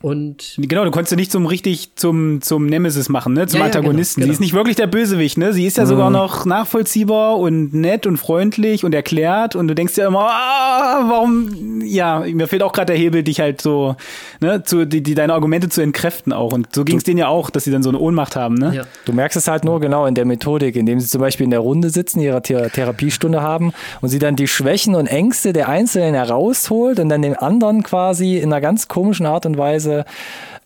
[0.00, 3.66] Und genau, du konntest ja nicht zum richtig zum zum Nemesis machen, ne, zum ja,
[3.66, 4.20] Antagonisten.
[4.20, 4.26] Ja, genau, genau.
[4.26, 5.52] Sie ist nicht wirklich der Bösewicht, ne?
[5.52, 5.88] Sie ist ja mhm.
[5.88, 11.04] sogar noch nachvollziehbar und nett und freundlich und erklärt und du denkst ja immer, ah,
[11.08, 13.96] warum ja, mir fehlt auch gerade der Hebel, dich halt so,
[14.40, 17.26] ne, zu die, die deine Argumente zu entkräften auch und so ging es denen ja
[17.26, 18.72] auch, dass sie dann so eine Ohnmacht haben, ne?
[18.76, 18.82] Ja.
[19.04, 21.60] Du merkst es halt nur genau in der Methodik, indem sie zum Beispiel in der
[21.60, 26.14] Runde sitzen, ihre Thera Therapiestunde haben und sie dann die Schwächen und Ängste der Einzelnen
[26.14, 30.04] herausholt und dann den anderen quasi in einer ganz komischen Art und Weise Weise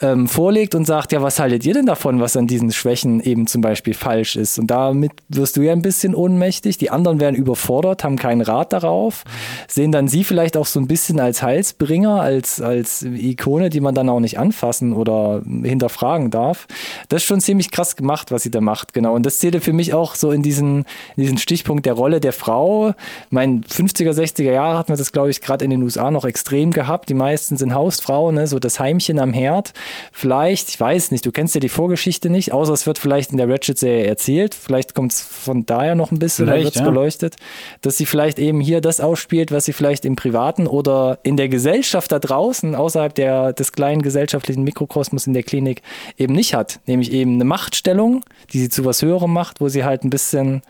[0.02, 3.46] ähm, vorlegt und sagt, ja, was haltet ihr denn davon, was an diesen Schwächen eben
[3.46, 4.58] zum Beispiel falsch ist?
[4.58, 6.76] Und damit wirst du ja ein bisschen ohnmächtig.
[6.76, 9.24] Die anderen werden überfordert, haben keinen Rat darauf,
[9.68, 13.94] sehen dann sie vielleicht auch so ein bisschen als Heilsbringer, als, als Ikone, die man
[13.94, 16.66] dann auch nicht anfassen oder hinterfragen darf.
[17.08, 19.14] Das ist schon ziemlich krass gemacht, was sie da macht, genau.
[19.14, 20.78] Und das zählte für mich auch so in diesen,
[21.16, 22.94] in diesen Stichpunkt der Rolle der Frau.
[23.30, 26.72] Mein 50er, 60er Jahre hat man das, glaube ich, gerade in den USA noch extrem
[26.72, 27.08] gehabt.
[27.08, 28.46] Die meisten sind Hausfrauen, ne?
[28.48, 29.72] so das Heimchen am Herd.
[30.12, 33.38] Vielleicht, ich weiß nicht, du kennst ja die Vorgeschichte nicht, außer es wird vielleicht in
[33.38, 34.54] der Ratchet-Serie erzählt.
[34.54, 36.84] Vielleicht kommt es von daher noch ein bisschen, da wird es ja.
[36.84, 37.36] beleuchtet,
[37.80, 41.48] dass sie vielleicht eben hier das ausspielt, was sie vielleicht im Privaten oder in der
[41.48, 45.82] Gesellschaft da draußen, außerhalb der, des kleinen gesellschaftlichen Mikrokosmos in der Klinik,
[46.16, 46.80] eben nicht hat.
[46.86, 50.62] Nämlich eben eine Machtstellung, die sie zu was Höherem macht, wo sie halt ein bisschen,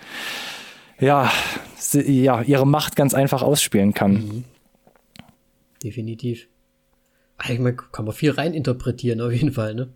[1.01, 1.31] ja,
[1.77, 4.13] sie, ja ihre Macht ganz einfach ausspielen kann.
[4.13, 4.45] Mhm.
[5.83, 6.47] Definitiv
[7.43, 9.89] eigentlich kann man viel reininterpretieren, auf jeden Fall, ne?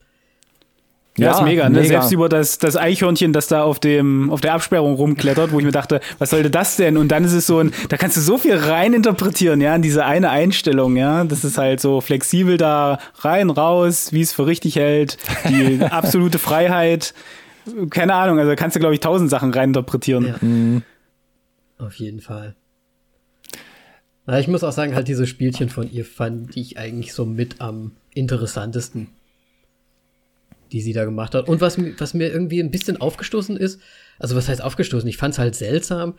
[1.19, 1.81] Ja, ja ist mega, ne?
[1.81, 1.89] Mega.
[1.89, 5.65] Selbst über das, das Eichhörnchen, das da auf dem, auf der Absperrung rumklettert, wo ich
[5.65, 6.97] mir dachte, was sollte das denn?
[6.97, 10.05] Und dann ist es so ein, da kannst du so viel reininterpretieren, ja, in diese
[10.05, 11.25] eine Einstellung, ja.
[11.25, 15.17] Das ist halt so flexibel da rein, raus, wie es für richtig hält,
[15.49, 17.15] die absolute Freiheit.
[17.91, 20.27] Keine Ahnung, also kannst du, glaube ich, tausend Sachen reininterpretieren.
[20.27, 20.35] Ja.
[20.41, 20.83] Mhm.
[21.79, 22.55] Auf jeden Fall.
[24.27, 27.61] Na, ich muss auch sagen, halt diese Spielchen von ihr fand ich eigentlich so mit
[27.61, 29.09] am interessantesten,
[30.73, 31.49] die sie da gemacht hat.
[31.49, 33.81] Und was, was mir irgendwie ein bisschen aufgestoßen ist,
[34.19, 35.09] also was heißt aufgestoßen?
[35.09, 36.15] Ich fand es halt seltsam,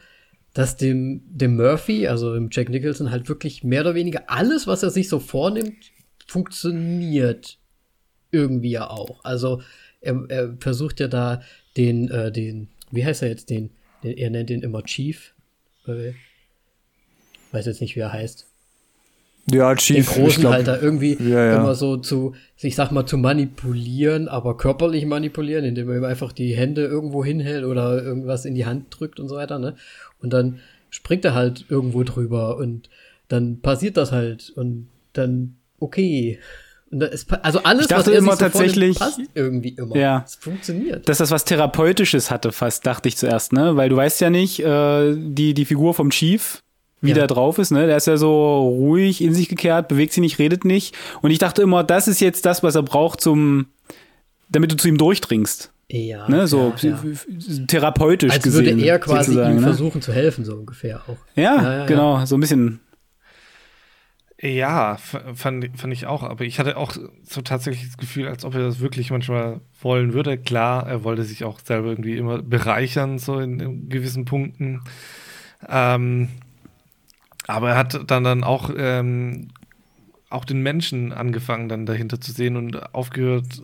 [0.53, 4.83] dass dem, dem Murphy, also dem Jack Nicholson, halt wirklich mehr oder weniger alles, was
[4.83, 5.91] er sich so vornimmt,
[6.25, 7.57] funktioniert
[8.31, 9.23] irgendwie ja auch.
[9.25, 9.61] Also
[9.99, 11.41] er, er versucht ja da
[11.75, 13.71] den, äh, den, wie heißt er jetzt, den,
[14.03, 15.33] den er nennt den immer Chief.
[15.85, 16.13] Äh,
[17.57, 18.47] weiß jetzt nicht, wie er heißt.
[19.49, 20.05] Ja, Chief.
[20.05, 21.57] Den großen glaub, halt da irgendwie ja, ja.
[21.57, 26.33] immer so zu, ich sag mal, zu manipulieren, aber körperlich manipulieren, indem er ihm einfach
[26.33, 29.75] die Hände irgendwo hinhält oder irgendwas in die Hand drückt und so weiter, ne?
[30.21, 30.59] Und dann
[30.89, 32.89] springt er halt irgendwo drüber und
[33.29, 36.39] dann passiert das halt und dann, okay.
[36.89, 39.95] Ist, also alles, ich dachte was immer so tatsächlich passt irgendwie immer.
[39.95, 40.23] Ja.
[40.25, 41.07] Es funktioniert.
[41.07, 43.75] Dass das was Therapeutisches hatte, fast, dachte ich zuerst, ne?
[43.75, 46.63] Weil du weißt ja nicht, äh, die, die Figur vom Chief,
[47.01, 47.15] wie ja.
[47.15, 47.85] der drauf ist, ne?
[47.85, 50.95] Der ist ja so ruhig, in sich gekehrt, bewegt sich nicht, redet nicht.
[51.21, 53.67] Und ich dachte immer, das ist jetzt das, was er braucht zum,
[54.49, 55.71] damit du zu ihm durchdringst.
[55.89, 56.27] Ja.
[56.27, 57.65] Ne, so ja, ja.
[57.67, 58.65] therapeutisch Als gesehen.
[58.65, 59.61] würde er quasi ihm ne?
[59.61, 61.17] versuchen zu helfen, so ungefähr auch.
[61.35, 62.81] Ja, ja genau, so ein bisschen.
[64.39, 68.53] Ja, fand, fand ich auch, aber ich hatte auch so tatsächlich das Gefühl, als ob
[68.53, 70.37] er das wirklich manchmal wollen würde.
[70.37, 74.81] Klar, er wollte sich auch selber irgendwie immer bereichern, so in, in gewissen Punkten.
[75.67, 76.27] Ähm,
[77.47, 79.49] aber er hat dann, dann auch, ähm,
[80.29, 83.61] auch den Menschen angefangen, dann dahinter zu sehen und aufgehört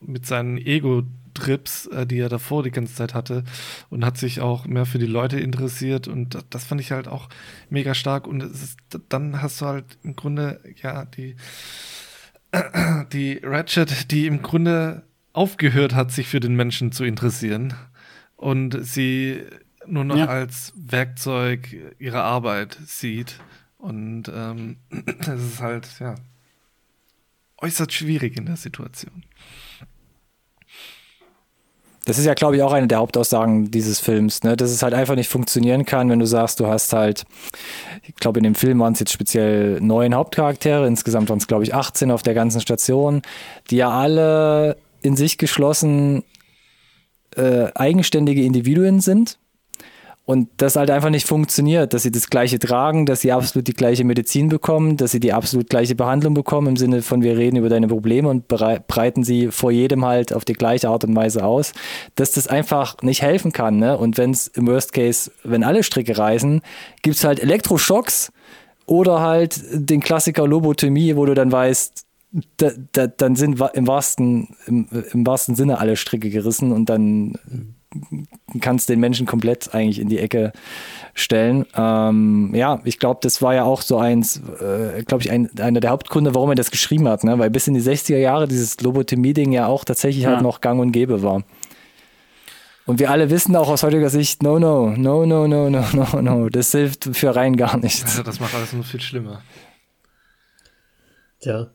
[0.00, 1.04] mit seinen Ego-
[1.36, 3.44] Trips, äh, die er davor die ganze Zeit hatte
[3.90, 7.28] und hat sich auch mehr für die Leute interessiert und das fand ich halt auch
[7.70, 11.36] mega stark und ist, dann hast du halt im Grunde ja die
[13.12, 15.02] die Ratchet, die im Grunde
[15.32, 17.74] aufgehört hat, sich für den Menschen zu interessieren
[18.36, 19.42] und sie
[19.88, 20.26] nur noch ja.
[20.26, 23.38] als Werkzeug ihrer Arbeit sieht
[23.78, 24.76] und ähm,
[25.24, 26.14] das ist halt ja
[27.58, 29.24] äußerst schwierig in der Situation.
[32.04, 34.56] Das ist ja, glaube ich, auch eine der Hauptaussagen dieses Films, ne?
[34.56, 37.24] dass es halt einfach nicht funktionieren kann, wenn du sagst, du hast halt,
[38.04, 41.64] ich glaube, in dem Film waren es jetzt speziell neun Hauptcharaktere, insgesamt waren es, glaube
[41.64, 43.22] ich, 18 auf der ganzen Station,
[43.70, 46.22] die ja alle in sich geschlossen
[47.34, 49.38] äh, eigenständige Individuen sind
[50.26, 53.74] und das halt einfach nicht funktioniert, dass sie das Gleiche tragen, dass sie absolut die
[53.74, 57.56] gleiche Medizin bekommen, dass sie die absolut gleiche Behandlung bekommen, im Sinne von wir reden
[57.56, 61.44] über deine Probleme und breiten sie vor jedem halt auf die gleiche Art und Weise
[61.44, 61.72] aus,
[62.16, 63.78] dass das einfach nicht helfen kann.
[63.78, 63.96] Ne?
[63.96, 66.60] Und wenn es im Worst Case, wenn alle Stricke reißen,
[67.02, 68.32] gibt es halt Elektroschocks
[68.86, 72.04] oder halt den Klassiker Lobotomie, wo du dann weißt,
[72.56, 77.38] da, da, dann sind im wahrsten, im, im wahrsten Sinne alle Stricke gerissen und dann
[78.60, 80.52] kannst den Menschen komplett eigentlich in die Ecke
[81.14, 81.66] stellen.
[81.74, 85.80] Ähm, ja, ich glaube, das war ja auch so eins, äh, glaube ich, ein, einer
[85.80, 87.38] der Hauptgründe, warum er das geschrieben hat, ne?
[87.38, 90.36] weil bis in die 60er Jahre dieses Lobotomie-Ding ja auch tatsächlich halt ja.
[90.36, 91.42] halt noch gang und gäbe war.
[92.86, 96.22] Und wir alle wissen auch aus heutiger Sicht, no, no, no, no, no, no, no,
[96.22, 98.04] no, das hilft für rein gar nichts.
[98.04, 99.42] Also das macht alles nur viel schlimmer.
[101.40, 101.70] Tja.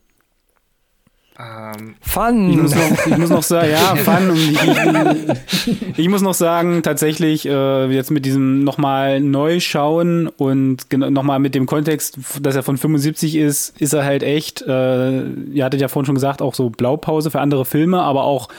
[1.41, 2.49] Ähm, Fun.
[2.51, 4.35] Ich muss, noch, ich muss noch sagen, ja, Fun.
[4.35, 10.85] Ich, ich, ich, muss noch sagen, tatsächlich, äh, jetzt mit diesem nochmal neu schauen und
[10.93, 15.65] nochmal mit dem Kontext, dass er von 75 ist, ist er halt echt, äh, ihr
[15.65, 18.49] hattet ja vorhin schon gesagt, auch so Blaupause für andere Filme, aber auch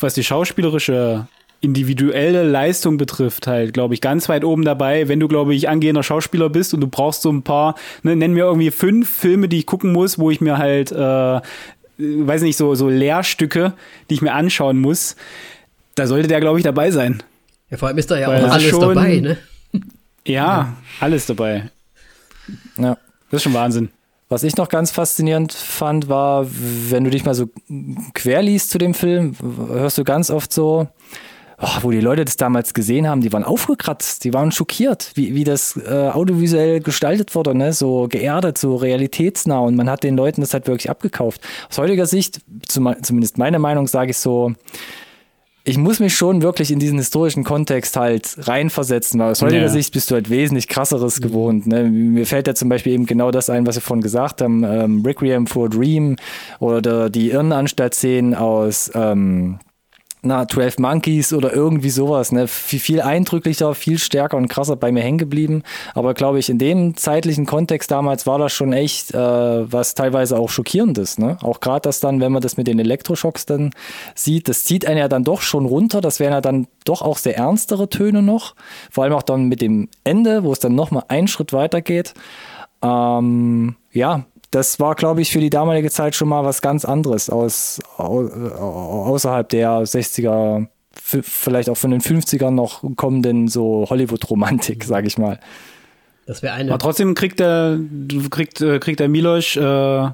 [0.00, 1.26] was die schauspielerische
[1.62, 6.02] individuelle Leistung betrifft, halt, glaube ich, ganz weit oben dabei, wenn du, glaube ich, angehender
[6.02, 9.58] Schauspieler bist und du brauchst so ein paar, ne, nenn mir irgendwie fünf Filme, die
[9.58, 11.40] ich gucken muss, wo ich mir halt äh,
[12.00, 13.74] weiß nicht, so, so Lehrstücke,
[14.08, 15.16] die ich mir anschauen muss,
[15.94, 17.22] da sollte der, glaube ich, dabei sein.
[17.70, 19.38] Ja, vor allem ist da ja Weil auch alles schon, dabei, ne?
[19.72, 19.80] Ja,
[20.24, 21.70] ja, alles dabei.
[22.76, 22.96] Ja.
[23.30, 23.90] Das ist schon Wahnsinn.
[24.28, 27.48] Was ich noch ganz faszinierend fand, war, wenn du dich mal so
[28.14, 29.34] quer liest zu dem Film,
[29.68, 30.88] hörst du ganz oft so,
[31.60, 35.34] oh, wo die Leute das damals gesehen haben, die waren aufgekratzt, die waren schockiert, wie,
[35.34, 37.72] wie das äh, audiovisuell gestaltet wurde, ne?
[37.72, 41.40] so geerdet, so realitätsnah und man hat den Leuten das halt wirklich abgekauft.
[41.68, 44.54] Aus heutiger Sicht, zum, zumindest meiner Meinung, sage ich so,
[45.62, 49.68] ich muss mich schon wirklich in diesen historischen Kontext halt reinversetzen, weil aus heutiger ja.
[49.68, 51.22] Sicht bist du halt wesentlich krasseres mhm.
[51.22, 51.66] gewohnt.
[51.66, 51.84] Ne?
[51.84, 55.02] Mir fällt ja zum Beispiel eben genau das ein, was wir vorhin gesagt haben, ähm,
[55.04, 56.16] Requiem for a Dream
[56.60, 59.58] oder die Irrenanstalt-Szenen aus ähm,
[60.22, 62.46] na, 12 Monkeys oder irgendwie sowas, ne?
[62.46, 65.62] Viel, viel eindrücklicher, viel stärker und krasser bei mir hängen geblieben.
[65.94, 70.38] Aber glaube ich, in dem zeitlichen Kontext damals war das schon echt äh, was teilweise
[70.38, 71.38] auch schockierendes, ne?
[71.42, 73.70] Auch gerade das dann, wenn man das mit den Elektroschocks dann
[74.14, 76.00] sieht, das zieht einen ja dann doch schon runter.
[76.00, 78.54] Das wären ja dann doch auch sehr ernstere Töne noch.
[78.90, 82.14] Vor allem auch dann mit dem Ende, wo es dann nochmal einen Schritt weiter geht.
[82.82, 87.30] Ähm, ja, das war, glaube ich, für die damalige Zeit schon mal was ganz anderes
[87.30, 95.18] aus, außerhalb der 60er, vielleicht auch von den 50ern noch kommenden so Hollywood-Romantik, sage ich
[95.18, 95.38] mal.
[96.26, 96.70] Das wäre eine.
[96.70, 97.78] Aber trotzdem kriegt der,
[98.30, 100.08] kriegt, äh, kriegt der Milosch äh,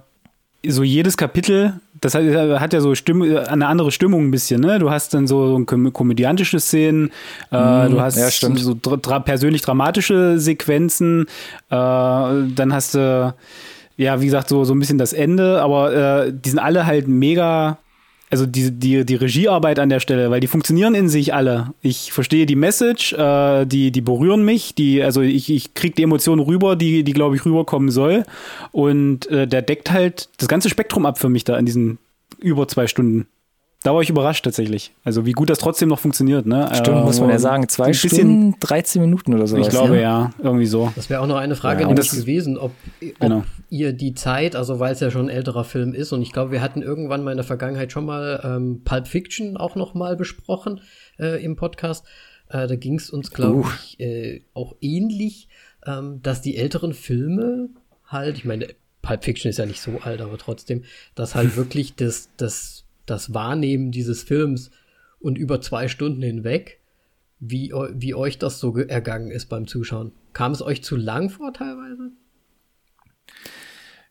[0.67, 4.79] so jedes Kapitel, das hat, hat ja so Stimm, eine andere Stimmung ein bisschen, ne?
[4.79, 7.11] Du hast dann so komödiantische Szenen,
[7.53, 11.25] äh, mm, du hast ja, so dra persönlich dramatische Sequenzen, äh,
[11.71, 13.35] dann hast du
[13.97, 17.09] ja, wie gesagt, so, so ein bisschen das Ende, aber äh, die sind alle halt
[17.09, 17.79] mega,
[18.31, 21.73] also die, die, die Regiearbeit an der Stelle, weil die funktionieren in sich alle.
[21.81, 26.03] Ich verstehe die Message, äh, die, die berühren mich, die, also ich, ich krieg die
[26.03, 28.25] Emotionen rüber, die, die glaube ich, rüberkommen soll.
[28.73, 31.99] Und äh, der deckt halt das ganze Spektrum ab für mich da in diesen
[32.39, 33.27] über zwei Stunden.
[33.87, 34.93] Da war ich überrascht tatsächlich.
[35.05, 36.45] Also wie gut das trotzdem noch funktioniert.
[36.45, 36.69] Ne?
[36.73, 37.69] Stimmt, äh, muss man ja sagen.
[37.69, 39.57] Zwei Stunden, 13 Minuten oder so.
[39.59, 40.03] Ich glaube ne?
[40.03, 40.93] ja, irgendwie so.
[40.97, 43.45] Das wäre auch noch eine Frage ja, nämlich gewesen, ob, ob genau.
[43.71, 46.51] ihr die Zeit, also weil es ja schon ein älterer Film ist und ich glaube,
[46.51, 50.17] wir hatten irgendwann mal in der Vergangenheit schon mal ähm, Pulp Fiction auch noch mal
[50.17, 50.81] besprochen
[51.21, 52.05] äh, im Podcast.
[52.49, 53.71] Äh, da ging es uns, glaube uh.
[53.85, 55.47] ich, äh, auch ähnlich,
[55.87, 57.69] ähm, dass die älteren Filme
[58.05, 58.67] halt, ich meine,
[59.03, 60.83] Pulp Fiction ist ja nicht so alt, aber trotzdem,
[61.15, 64.71] dass halt wirklich das, das, das Wahrnehmen dieses Films
[65.19, 66.81] und über zwei Stunden hinweg,
[67.39, 70.13] wie, wie euch das so ergangen ist beim Zuschauen.
[70.33, 72.11] Kam es euch zu lang vor teilweise?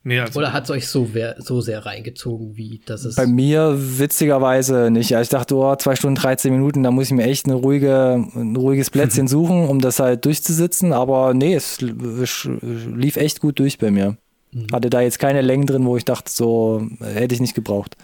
[0.08, 1.10] Nee, also Oder hat es euch so,
[1.40, 3.16] so sehr reingezogen, wie das ist?
[3.16, 5.16] Bei mir witzigerweise nicht.
[5.16, 8.24] Also ich dachte, oh, zwei Stunden, 13 Minuten, da muss ich mir echt eine ruhige,
[8.36, 10.94] ein ruhiges Plätzchen suchen, um das halt durchzusitzen.
[10.94, 14.16] Aber nee, es lief echt gut durch bei mir.
[14.52, 14.68] Mhm.
[14.72, 17.98] Hatte da jetzt keine Längen drin, wo ich dachte, so hätte ich nicht gebraucht.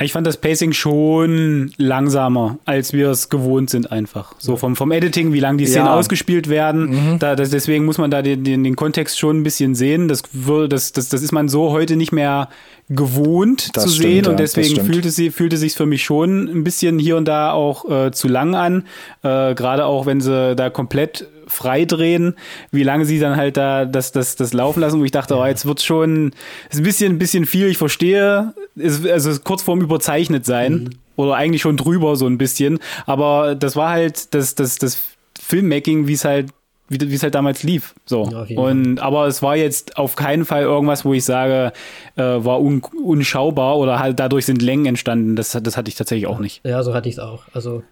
[0.00, 4.34] Ich fand das Pacing schon langsamer, als wir es gewohnt sind einfach.
[4.38, 5.94] So vom, vom Editing, wie lange die Szenen ja.
[5.94, 6.90] ausgespielt werden.
[6.90, 7.18] Mhm.
[7.18, 10.08] Da, das, deswegen muss man da den, den, den Kontext schon ein bisschen sehen.
[10.08, 10.22] Das,
[10.68, 12.48] das, das, das ist man so heute nicht mehr
[12.88, 14.26] gewohnt das zu stimmt, sehen.
[14.26, 17.52] Und deswegen ja, fühlte, sie, fühlte sich für mich schon ein bisschen hier und da
[17.52, 18.84] auch äh, zu lang an.
[19.22, 22.34] Äh, Gerade auch, wenn sie da komplett freidrehen,
[22.70, 25.44] wie lange sie dann halt da das, das, das laufen lassen, wo ich dachte, oh,
[25.44, 26.32] jetzt wird schon
[26.70, 30.72] ist ein bisschen, ein bisschen viel, ich verstehe, ist, also ist kurz vorm überzeichnet sein
[30.72, 30.90] mhm.
[31.16, 35.00] oder eigentlich schon drüber so ein bisschen, aber das war halt das, das, das
[35.40, 36.50] Filmmaking, wie es halt
[36.88, 37.94] wie, es halt damals lief.
[38.06, 38.22] So.
[38.22, 41.72] und aber es war jetzt auf keinen Fall irgendwas, wo ich sage,
[42.16, 45.36] äh, war un, unschaubar oder halt dadurch sind Längen entstanden.
[45.36, 46.64] Das, das hatte ich tatsächlich auch nicht.
[46.64, 47.44] Ja, so hatte ich es auch.
[47.52, 47.82] Also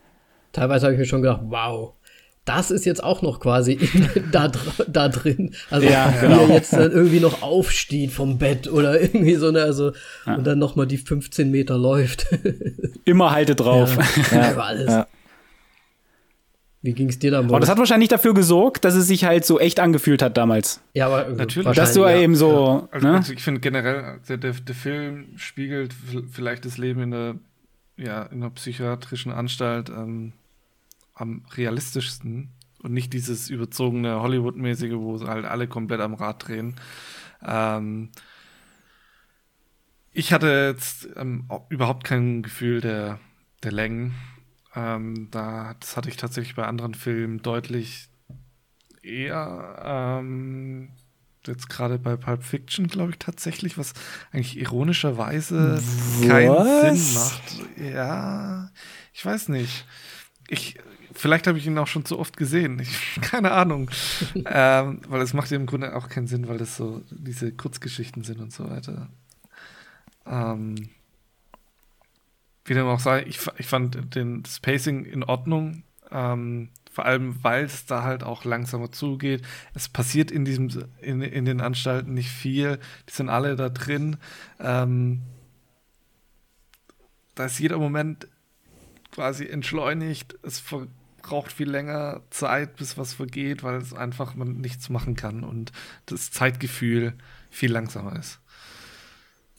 [0.53, 1.93] teilweise habe ich mir schon gedacht, wow,
[2.47, 4.51] das ist jetzt auch noch quasi in, da,
[4.89, 5.55] da drin.
[5.69, 6.49] Also ja, genau.
[6.49, 9.93] wie er jetzt dann irgendwie noch aufsteht vom Bett oder irgendwie so eine, also
[10.25, 10.37] ja.
[10.37, 12.27] und dann noch mal die 15 Meter läuft.
[13.05, 13.99] Immer halte drauf.
[14.31, 14.57] Ja, ja.
[14.57, 14.91] alles.
[14.91, 15.07] Ja.
[16.83, 17.41] Wie ging es dir da?
[17.41, 20.81] Aber das hat wahrscheinlich dafür gesorgt, dass es sich halt so echt angefühlt hat damals.
[20.95, 21.75] Ja, aber natürlich.
[21.75, 22.17] Dass du ja.
[22.17, 22.89] eben so.
[22.93, 23.17] Also, ne?
[23.17, 25.93] also ich finde generell, der, der, der, Film spiegelt
[26.31, 27.35] vielleicht das Leben in der,
[27.97, 30.33] ja, in einer psychiatrischen Anstalt ähm,
[31.17, 32.53] am realistischsten
[32.83, 36.77] und nicht dieses überzogene Hollywood-mäßige, wo halt alle komplett am Rad drehen.
[37.45, 38.11] Ähm,
[40.13, 43.19] ich hatte jetzt ähm, überhaupt kein Gefühl der,
[43.63, 44.15] der Längen.
[44.75, 48.09] Ähm, da, das hatte ich tatsächlich bei anderen Filmen deutlich
[49.03, 49.83] eher.
[49.85, 50.91] Ähm,
[51.47, 53.95] jetzt gerade bei Pulp Fiction, glaube ich, tatsächlich, was
[54.33, 56.29] eigentlich ironischerweise was?
[56.29, 57.43] keinen Sinn macht.
[57.95, 58.71] Ja,
[59.13, 59.87] ich weiß nicht.
[60.49, 60.79] Ich,
[61.17, 62.79] Vielleicht habe ich ihn auch schon zu oft gesehen.
[62.79, 63.91] Ich, keine Ahnung.
[64.47, 68.23] ähm, weil es macht ja im Grunde auch keinen Sinn, weil das so diese Kurzgeschichten
[68.23, 69.09] sind und so weiter.
[70.27, 70.91] Ähm,
[72.65, 75.85] wie dem auch sei, ich, ich fand den Spacing in Ordnung.
[76.11, 79.43] Ähm, vor allem, weil es da halt auch langsamer zugeht.
[79.75, 80.71] Es passiert in diesem,
[81.01, 82.79] in, in den Anstalten nicht viel.
[83.09, 84.17] Die sind alle da drin.
[84.59, 85.23] Ähm,
[87.35, 88.29] da ist jeder Moment
[89.13, 90.39] quasi entschleunigt.
[90.43, 90.89] Es ver
[91.27, 95.73] braucht viel länger Zeit, bis was vergeht, weil es einfach man nichts machen kann und
[96.07, 97.15] das Zeitgefühl
[97.51, 98.41] viel langsamer ist.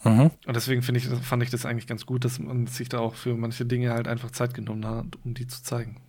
[0.04, 0.32] Mhm.
[0.46, 3.36] Und deswegen ich, fand ich das eigentlich ganz gut, dass man sich da auch für
[3.36, 6.02] manche Dinge halt einfach Zeit genommen hat, um die zu zeigen.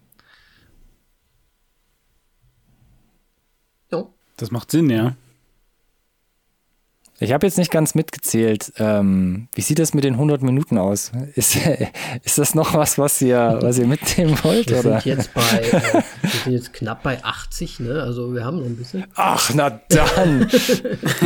[4.39, 5.17] Das macht Sinn, ja.
[7.21, 8.73] Ich habe jetzt nicht ganz mitgezählt.
[8.79, 11.11] Ähm, wie sieht das mit den 100 Minuten aus?
[11.35, 11.57] Ist,
[12.23, 14.71] ist das noch was, was ihr, was ihr mitnehmen wollt?
[14.71, 15.01] Wir oder?
[15.01, 15.73] sind jetzt bei, äh,
[16.23, 18.03] wir sind jetzt knapp bei 80, ne?
[18.03, 19.05] Also wir haben noch ein bisschen.
[19.17, 20.49] Ach, na dann.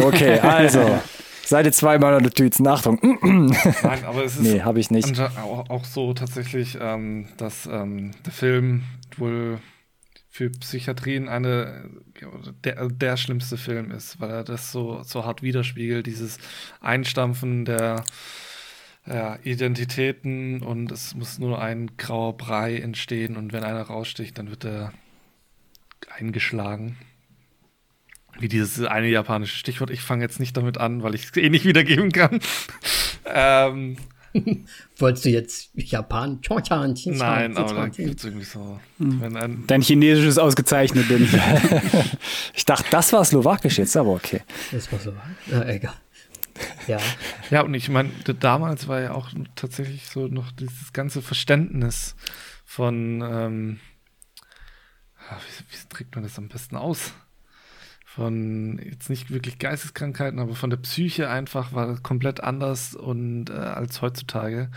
[0.03, 0.99] Okay, also.
[1.45, 2.67] Seite 2 meiner Notizen.
[2.67, 2.99] Achtung.
[3.83, 5.21] Nein, aber es ist nee, habe ich nicht.
[5.21, 8.85] Auch, auch so tatsächlich, ähm, dass ähm, der Film
[9.19, 9.59] wohl
[10.33, 11.91] für Psychiatrien eine
[12.65, 16.39] der, der schlimmste Film ist, weil er das so, so hart widerspiegelt, dieses
[16.81, 18.03] Einstampfen der
[19.07, 24.49] ja, Identitäten und es muss nur ein grauer Brei entstehen und wenn einer raussticht, dann
[24.49, 24.95] wird er
[26.09, 26.97] eingeschlagen.
[28.39, 29.91] Wie dieses eine japanische Stichwort.
[29.91, 32.41] Ich fange jetzt nicht damit an, weil ich es eh nicht wiedergeben kann.
[33.27, 33.99] ähm,
[34.97, 36.41] Wolltest du jetzt Japan?
[37.07, 38.81] Nein, aber da gibt es irgendwie so.
[38.99, 39.65] Hm.
[39.67, 41.23] Dein Chinesisch ist ausgezeichnet, denn
[42.55, 44.43] ich dachte, das war Slowakisch jetzt, aber okay.
[44.71, 45.49] Das war Slowakisch.
[45.51, 45.95] Ja, egal.
[46.87, 46.99] Ja.
[47.51, 48.11] Ja, und ich meine,
[48.41, 52.15] damals war ja auch tatsächlich so noch dieses ganze Verständnis
[52.65, 53.81] von, ähm,
[55.17, 57.13] wie, wie trägt man das am besten aus?
[58.15, 63.49] Von jetzt nicht wirklich Geisteskrankheiten, aber von der Psyche einfach war das komplett anders und
[63.49, 64.71] äh, als heutzutage.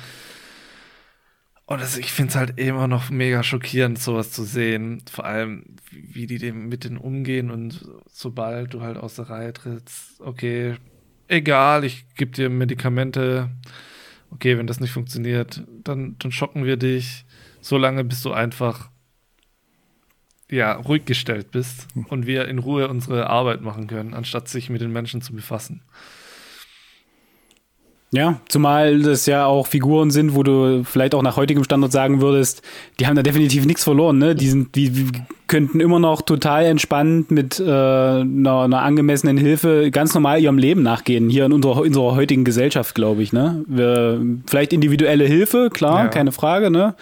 [1.66, 5.02] Und das, ich finde es halt immer noch mega schockierend, sowas zu sehen.
[5.12, 9.52] Vor allem, wie die dem mit denen umgehen und sobald du halt aus der Reihe
[9.52, 10.76] trittst, okay,
[11.28, 13.49] egal, ich gebe dir Medikamente.
[14.32, 17.26] Okay, wenn das nicht funktioniert, dann, dann schocken wir dich
[17.62, 18.90] so lange, bis du einfach
[20.50, 24.82] ja, ruhig gestellt bist und wir in Ruhe unsere Arbeit machen können, anstatt sich mit
[24.82, 25.82] den Menschen zu befassen.
[28.12, 32.22] Ja, zumal das ja auch Figuren sind, wo du vielleicht auch nach heutigem Standard sagen
[32.22, 32.62] würdest,
[33.00, 34.36] die haben da definitiv nichts verloren, ne?
[34.36, 35.08] Die sind, die,
[35.48, 40.82] könnten immer noch total entspannt mit äh, einer, einer angemessenen Hilfe ganz normal ihrem Leben
[40.82, 43.66] nachgehen, hier in unserer, unserer heutigen Gesellschaft, glaube ich, ne?
[43.68, 46.08] Wir, vielleicht individuelle Hilfe, klar, ja.
[46.08, 46.96] keine Frage, ne?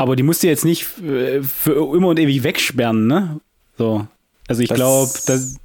[0.00, 3.38] Aber die musst du jetzt nicht äh, für immer und ewig wegsperren, ne?
[3.76, 4.06] So.
[4.48, 5.56] Also ich glaube, das.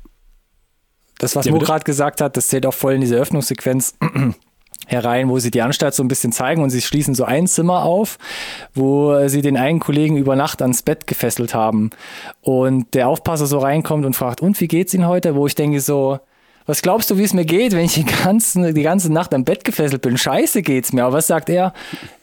[1.18, 3.95] Das, was ja, Mo gerade gesagt hat, das zählt auch voll in diese Öffnungssequenz
[4.88, 7.84] herein, wo sie die Anstalt so ein bisschen zeigen und sie schließen so ein Zimmer
[7.84, 8.18] auf,
[8.74, 11.91] wo sie den einen Kollegen über Nacht ans Bett gefesselt haben.
[12.41, 15.36] Und der Aufpasser so reinkommt und fragt, und wie geht's Ihnen heute?
[15.36, 16.20] Wo ich denke so,
[16.65, 19.43] was glaubst du, wie es mir geht, wenn ich die, ganzen, die ganze Nacht am
[19.43, 20.17] Bett gefesselt bin?
[20.17, 21.05] Scheiße geht's mir.
[21.05, 21.73] Aber was sagt er?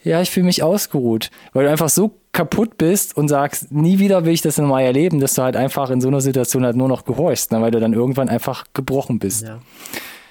[0.02, 1.31] Ja, ich fühle mich ausgeruht.
[1.52, 5.20] Weil du einfach so kaputt bist und sagst, nie wieder will ich das nochmal erleben,
[5.20, 7.60] dass du halt einfach in so einer Situation halt nur noch gehorchst, ne?
[7.60, 9.43] weil du dann irgendwann einfach gebrochen bist.
[9.43, 9.60] Ja.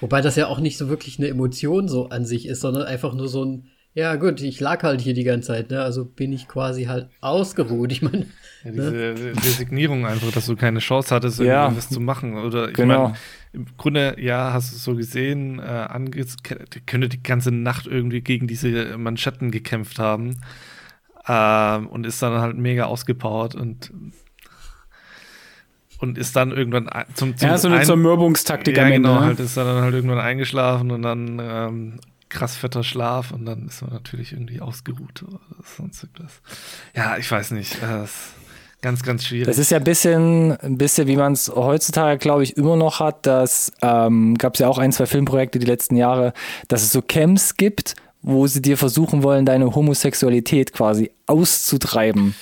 [0.00, 3.14] Wobei das ja auch nicht so wirklich eine Emotion so an sich ist, sondern einfach
[3.14, 5.82] nur so ein, ja gut, ich lag halt hier die ganze Zeit, ne?
[5.82, 7.92] also bin ich quasi halt ausgeruht.
[7.92, 8.26] Ich meine,
[8.64, 9.32] ja, diese ne?
[9.36, 11.64] Resignierung einfach, dass du keine Chance hattest, ja.
[11.64, 12.38] irgendwas zu machen.
[12.38, 13.02] Oder ich genau.
[13.02, 13.14] meine,
[13.52, 15.88] im Grunde, ja, hast du es so gesehen, äh,
[16.86, 20.40] könnte die ganze Nacht irgendwie gegen diese Manschetten gekämpft haben.
[21.28, 23.92] Ähm, und ist dann halt mega ausgepowert und
[25.98, 29.08] und ist dann irgendwann zum, zum Ja, so eine ein Zermürbungstaktik ja, am Ende.
[29.08, 29.26] Genau, ne?
[29.26, 32.00] halt ist dann halt irgendwann eingeschlafen und dann ähm,
[32.32, 35.40] krass fetter Schlaf und dann ist man natürlich irgendwie ausgeruht oder
[35.76, 36.40] sonst irgendwas.
[36.94, 37.80] Ja, ich weiß nicht.
[37.82, 38.18] Das ist
[38.80, 39.46] ganz, ganz schwierig.
[39.46, 43.00] Das ist ja ein bisschen, ein bisschen wie man es heutzutage, glaube ich, immer noch
[43.00, 43.26] hat.
[43.26, 46.32] Das ähm, gab es ja auch ein, zwei Filmprojekte die letzten Jahre,
[46.68, 52.34] dass es so Camps gibt, wo sie dir versuchen wollen, deine Homosexualität quasi auszutreiben.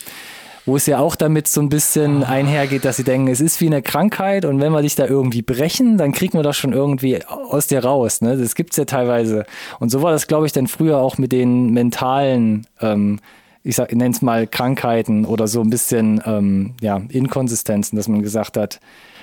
[0.66, 3.66] Wo es ja auch damit so ein bisschen einhergeht, dass sie denken, es ist wie
[3.66, 7.24] eine Krankheit und wenn wir dich da irgendwie brechen, dann kriegen wir das schon irgendwie
[7.24, 8.20] aus dir raus.
[8.20, 8.36] Ne?
[8.36, 9.46] Das gibt es ja teilweise.
[9.78, 13.20] Und so war das, glaube ich, dann früher auch mit den mentalen, ähm,
[13.62, 18.08] ich, sag, ich nenne es mal Krankheiten oder so ein bisschen ähm, ja, Inkonsistenzen, dass
[18.08, 18.80] man gesagt hat,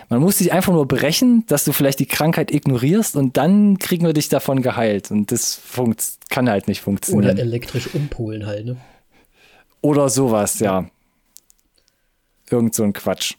[0.09, 4.05] man muss dich einfach nur brechen, dass du vielleicht die Krankheit ignorierst und dann kriegen
[4.05, 5.11] wir dich davon geheilt.
[5.11, 5.61] Und das
[6.29, 7.33] kann halt nicht funktionieren.
[7.33, 8.77] Oder elektrisch umpolen halt, ne?
[9.81, 10.85] Oder sowas, ja.
[12.49, 13.35] Irgend so ein Quatsch.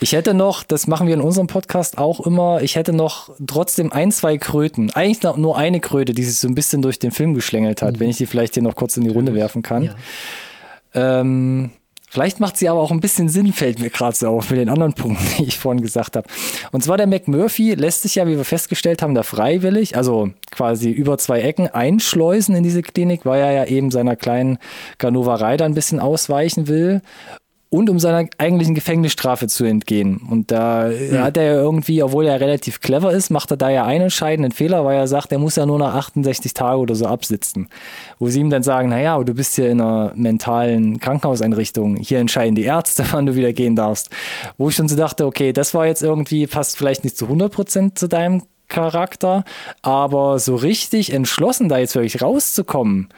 [0.00, 3.92] ich hätte noch, das machen wir in unserem Podcast auch immer, ich hätte noch trotzdem
[3.92, 4.90] ein, zwei Kröten.
[4.90, 8.00] Eigentlich nur eine Kröte, die sich so ein bisschen durch den Film geschlängelt hat, mhm.
[8.00, 9.84] wenn ich die vielleicht hier noch kurz in die Runde werfen kann.
[9.84, 11.20] Ja.
[11.20, 11.70] Ähm,
[12.14, 14.68] Vielleicht macht sie aber auch ein bisschen Sinn, fällt mir gerade so auf, mit den
[14.68, 16.28] anderen Punkten, die ich vorhin gesagt habe.
[16.70, 20.90] Und zwar der McMurphy lässt sich ja, wie wir festgestellt haben, da freiwillig, also quasi
[20.92, 24.58] über zwei Ecken einschleusen in diese Klinik, weil er ja eben seiner kleinen
[24.98, 27.02] Ganoverei da ein bisschen ausweichen will
[27.74, 30.20] und um seiner eigentlichen Gefängnisstrafe zu entgehen.
[30.30, 31.24] Und da ja.
[31.24, 34.84] hat er irgendwie, obwohl er relativ clever ist, macht er da ja einen entscheidenden Fehler,
[34.84, 37.68] weil er sagt, er muss ja nur nach 68 Tage oder so absitzen.
[38.20, 42.54] Wo sie ihm dann sagen, naja, du bist hier in einer mentalen Krankenhauseinrichtung, hier entscheiden
[42.54, 44.08] die Ärzte, wann du wieder gehen darfst.
[44.56, 47.52] Wo ich schon so dachte, okay, das war jetzt irgendwie, passt vielleicht nicht zu 100
[47.52, 49.42] Prozent zu deinem Charakter,
[49.82, 53.08] aber so richtig entschlossen, da jetzt wirklich rauszukommen,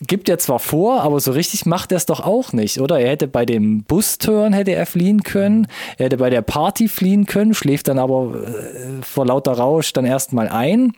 [0.00, 3.00] gibt er zwar vor, aber so richtig macht er es doch auch nicht, oder?
[3.00, 5.66] Er hätte bei dem Busturn hätte er fliehen können,
[5.98, 10.04] er hätte bei der Party fliehen können, schläft dann aber äh, vor lauter Rausch dann
[10.04, 10.94] erstmal ein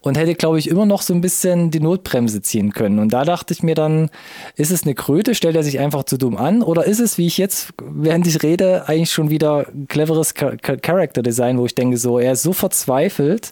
[0.00, 2.98] und hätte, glaube ich, immer noch so ein bisschen die Notbremse ziehen können.
[2.98, 4.10] Und da dachte ich mir dann,
[4.54, 6.62] ist es eine Kröte, stellt er sich einfach zu dumm an?
[6.62, 11.58] Oder ist es, wie ich jetzt, während ich rede, eigentlich schon wieder cleveres Character Design,
[11.58, 13.50] wo ich denke, so, er ist so verzweifelt,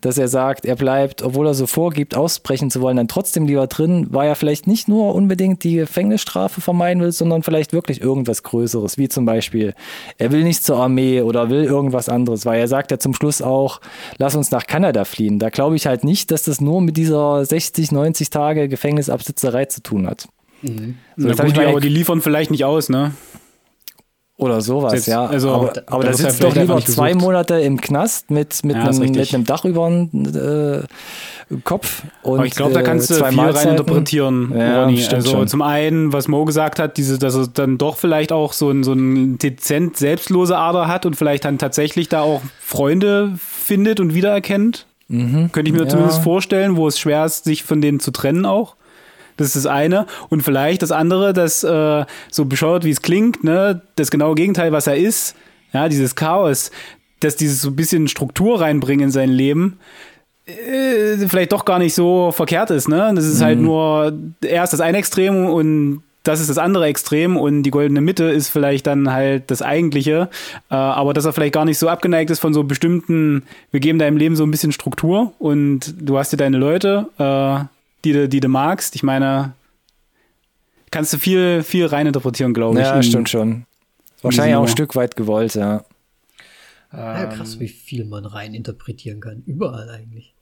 [0.00, 3.66] dass er sagt, er bleibt, obwohl er so vorgibt, ausbrechen zu wollen, dann trotzdem lieber
[3.66, 8.42] drin, weil er vielleicht nicht nur unbedingt die Gefängnisstrafe vermeiden will, sondern vielleicht wirklich irgendwas
[8.42, 9.74] Größeres, wie zum Beispiel,
[10.18, 13.42] er will nicht zur Armee oder will irgendwas anderes, weil er sagt ja zum Schluss
[13.42, 13.80] auch,
[14.18, 15.38] lass uns nach Kanada fliehen.
[15.38, 19.82] Da glaube ich halt nicht, dass das nur mit dieser 60, 90 Tage Gefängnisabsitzerei zu
[19.82, 20.28] tun hat.
[20.62, 20.96] Mhm.
[21.16, 23.12] So, Na gut, aber die liefern vielleicht nicht aus, ne?
[24.38, 25.24] Oder sowas, jetzt, ja.
[25.24, 29.10] Also, aber, aber da sitzt doch lieber zwei Monate im Knast mit, mit, ja, einem,
[29.12, 30.82] mit einem Dach über den äh,
[31.64, 32.02] Kopf.
[32.22, 35.02] Und, aber ich glaube, da kannst äh, du viel reininterpretieren, ja, Ronny.
[35.10, 35.48] Also schon.
[35.48, 38.84] zum einen, was Mo gesagt hat, diese, dass er dann doch vielleicht auch so ein,
[38.84, 44.12] so ein dezent selbstlose Ader hat und vielleicht dann tatsächlich da auch Freunde findet und
[44.12, 44.86] wiedererkennt.
[45.08, 45.88] Mhm, Könnte ich mir ja.
[45.88, 48.76] zumindest vorstellen, wo es schwer ist, sich von denen zu trennen auch.
[49.36, 50.06] Das ist das eine.
[50.28, 54.72] Und vielleicht das andere, das äh, so bescheuert, wie es klingt, ne, das genaue Gegenteil,
[54.72, 55.36] was er ist,
[55.72, 56.70] ja, dieses Chaos,
[57.20, 59.78] dass dieses so ein bisschen Struktur reinbringen in sein Leben,
[60.46, 63.12] äh, vielleicht doch gar nicht so verkehrt ist, ne?
[63.14, 63.68] Das ist halt mhm.
[63.70, 68.00] halt nur erst das eine Extrem und das ist das andere Extrem und die goldene
[68.00, 70.28] Mitte ist vielleicht dann halt das eigentliche.
[70.70, 73.98] Äh, aber dass er vielleicht gar nicht so abgeneigt ist von so bestimmten, wir geben
[73.98, 77.64] deinem Leben so ein bisschen Struktur und du hast dir deine Leute, äh,
[78.04, 78.94] die, du, die du magst.
[78.94, 79.54] Ich meine,
[80.90, 82.86] kannst du viel, viel reininterpretieren, glaube ich.
[82.86, 83.66] Ja, stimmt schon.
[84.22, 85.84] Wahrscheinlich auch ein Stück weit gewollt, ja.
[86.92, 89.42] Ja, krass, wie viel man reininterpretieren kann.
[89.44, 90.34] Überall eigentlich.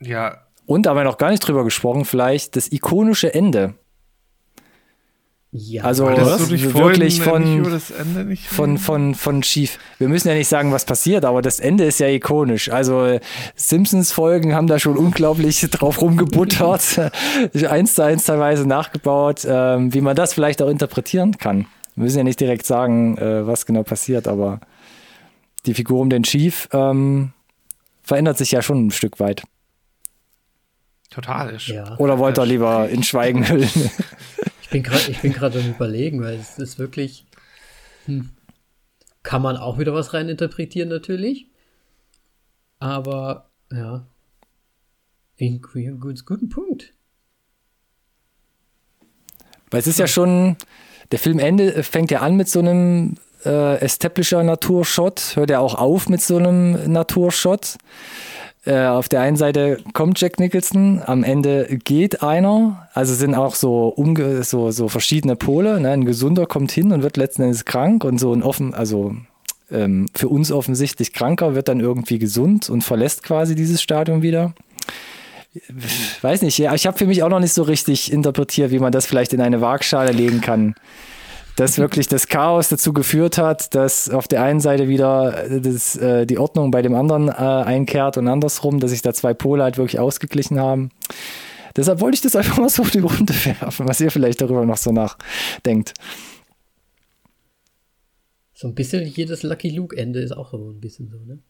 [0.00, 0.46] Ja.
[0.66, 3.74] Und aber noch gar nicht drüber gesprochen, vielleicht das ikonische Ende.
[5.56, 7.80] Ja, also wirklich von,
[8.48, 9.78] von, von, von Chief.
[9.98, 12.70] Wir müssen ja nicht sagen, was passiert, aber das Ende ist ja ikonisch.
[12.70, 13.20] Also
[13.54, 16.98] Simpsons-Folgen haben da schon unglaublich drauf rumgebuttert,
[17.70, 21.66] eins zu eins teilweise nachgebaut, ähm, wie man das vielleicht auch interpretieren kann.
[21.94, 24.58] Wir müssen ja nicht direkt sagen, äh, was genau passiert, aber
[25.66, 27.32] die Figur um den Chief ähm,
[28.02, 29.44] verändert sich ja schon ein Stück weit.
[31.10, 31.56] Total.
[31.66, 31.96] Ja.
[31.98, 33.70] Oder wollte er lieber in Schweigen hüllen?
[34.74, 37.26] bin gerade, ich bin gerade am überlegen, weil es ist wirklich,
[38.06, 38.30] hm,
[39.22, 41.46] kann man auch wieder was rein interpretieren natürlich.
[42.80, 44.04] Aber, ja,
[45.36, 46.92] wie ein guten Punkt.
[49.70, 50.56] Weil es ist ja schon,
[51.12, 53.14] der Filmende fängt ja an mit so einem
[53.44, 57.76] äh, Establisher Naturshot, hört ja auch auf mit so einem Naturshot.
[58.66, 62.88] Äh, auf der einen Seite kommt Jack Nicholson, am Ende geht einer.
[62.94, 65.80] Also sind auch so, umge so, so verschiedene Pole.
[65.80, 65.90] Ne?
[65.90, 69.14] Ein Gesunder kommt hin und wird letzten Endes krank und so ein offen, also
[69.70, 74.54] ähm, für uns offensichtlich kranker wird dann irgendwie gesund und verlässt quasi dieses Stadium wieder.
[76.22, 78.92] Weiß nicht, ja, ich habe für mich auch noch nicht so richtig interpretiert, wie man
[78.92, 80.74] das vielleicht in eine Waagschale legen kann
[81.56, 86.26] dass wirklich das Chaos dazu geführt hat, dass auf der einen Seite wieder das, äh,
[86.26, 89.78] die Ordnung bei dem anderen äh, einkehrt und andersrum, dass sich da zwei Pole halt
[89.78, 90.90] wirklich ausgeglichen haben.
[91.76, 94.64] Deshalb wollte ich das einfach mal so auf die Runde werfen, was ihr vielleicht darüber
[94.64, 95.94] noch so nachdenkt.
[98.52, 101.40] So ein bisschen jedes Lucky Luke-Ende ist auch so ein bisschen so, ne?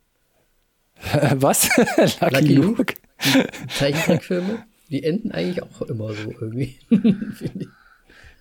[1.41, 1.69] Was?
[1.77, 2.79] Lucky, Lucky Luke?
[2.79, 2.95] Luke?
[3.25, 7.69] Die Zeichentrickfilme, die enden eigentlich auch immer so irgendwie, finde ich.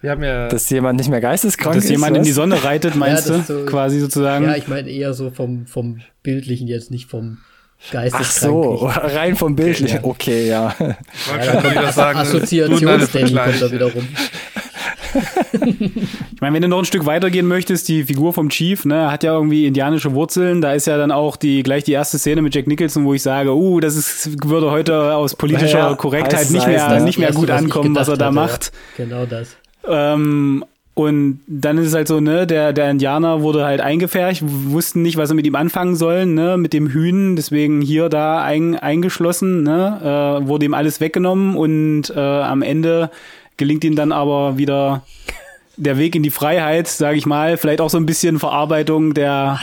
[0.03, 1.89] Wir haben ja dass jemand nicht mehr geisteskrank dass ist.
[1.89, 2.17] Dass jemand was?
[2.17, 3.43] in die Sonne reitet, meinst ja, du?
[3.43, 4.43] So, quasi sozusagen.
[4.43, 7.37] Ja, ich meine eher so vom, vom Bildlichen jetzt, nicht vom
[7.89, 8.25] geisteskrank.
[8.25, 9.99] Ach so, rein vom Bildlichen.
[10.03, 10.75] Okay, ja.
[10.77, 10.97] Okay, ja.
[11.13, 14.05] Ich wollte ja, sagen, Assoziationsdenken kommt da wieder rum.
[16.33, 19.23] ich meine, wenn du noch ein Stück weitergehen möchtest, die Figur vom Chief, ne, hat
[19.23, 20.59] ja irgendwie indianische Wurzeln.
[20.59, 23.21] Da ist ja dann auch die gleich die erste Szene mit Jack Nicholson, wo ich
[23.21, 27.19] sage, uh, das ist, würde heute aus politischer ja, Korrektheit heißt, nicht mehr, heißt, nicht
[27.19, 28.71] mehr gut ankommen, was er da hatte, macht.
[28.97, 29.05] Ja.
[29.05, 29.55] Genau das.
[29.87, 30.63] Ähm,
[30.95, 35.17] und dann ist es halt so, ne, der, der Indianer wurde halt eingefärcht, wussten nicht,
[35.17, 39.63] was sie mit ihm anfangen sollen, ne, mit dem Hühnen, deswegen hier da ein, eingeschlossen,
[39.63, 43.09] ne, äh, wurde ihm alles weggenommen und äh, am Ende
[43.57, 45.01] gelingt ihm dann aber wieder
[45.75, 49.59] der Weg in die Freiheit, sage ich mal, vielleicht auch so ein bisschen Verarbeitung der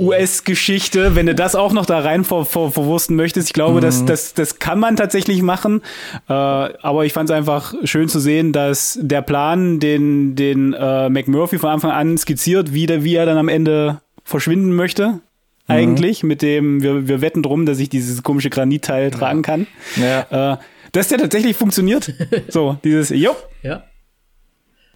[0.00, 3.48] US-Geschichte, wenn du das auch noch da rein ver ver verwursten möchtest.
[3.48, 3.82] Ich glaube, mhm.
[3.82, 5.82] das, das, das kann man tatsächlich machen.
[6.28, 11.08] Äh, aber ich fand es einfach schön zu sehen, dass der Plan, den, den äh,
[11.08, 15.20] McMurphy von Anfang an skizziert, wie, der, wie er dann am Ende verschwinden möchte, mhm.
[15.68, 19.10] eigentlich, mit dem, wir, wir wetten drum, dass ich dieses komische Granitteil ja.
[19.10, 19.66] tragen kann.
[19.96, 20.54] Ja.
[20.54, 20.56] Äh,
[20.90, 22.12] dass der tatsächlich funktioniert.
[22.48, 23.36] so, dieses, jo.
[23.62, 23.84] Ja.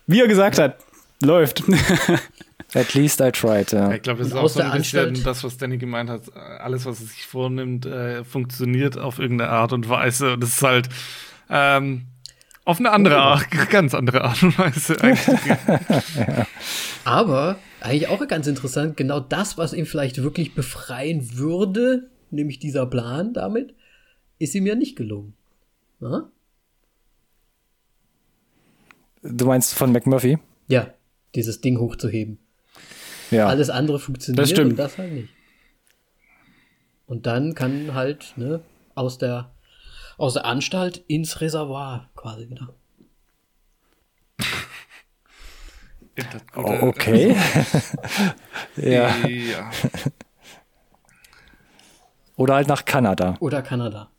[0.08, 0.78] Wie er gesagt hat,
[1.22, 1.62] läuft.
[2.74, 3.92] At least I tried, ja.
[3.92, 6.34] Ich glaube, das ist auch so ein bisschen das, was Danny gemeint hat.
[6.34, 10.32] Alles, was er sich vornimmt, äh, funktioniert auf irgendeine Art und Weise.
[10.32, 10.88] Und das ist halt
[11.50, 12.06] ähm,
[12.64, 16.46] auf eine andere Art, ganz andere Art und Weise ja.
[17.04, 22.86] Aber eigentlich auch ganz interessant, genau das, was ihn vielleicht wirklich befreien würde, nämlich dieser
[22.86, 23.74] Plan damit,
[24.38, 25.34] ist ihm ja nicht gelungen.
[26.00, 26.30] Aha.
[29.30, 30.38] Du meinst von McMurphy?
[30.68, 30.92] Ja,
[31.34, 32.38] dieses Ding hochzuheben.
[33.30, 33.46] Ja.
[33.46, 34.70] Alles andere funktioniert das stimmt.
[34.70, 35.28] und das halt nicht.
[37.06, 38.60] Und dann kann halt ne,
[38.94, 39.50] aus, der,
[40.16, 42.74] aus der Anstalt ins Reservoir quasi wieder.
[46.56, 47.36] Oh, okay.
[48.76, 49.14] ja.
[49.26, 49.70] ja.
[52.36, 53.36] Oder halt nach Kanada.
[53.40, 54.10] Oder Kanada.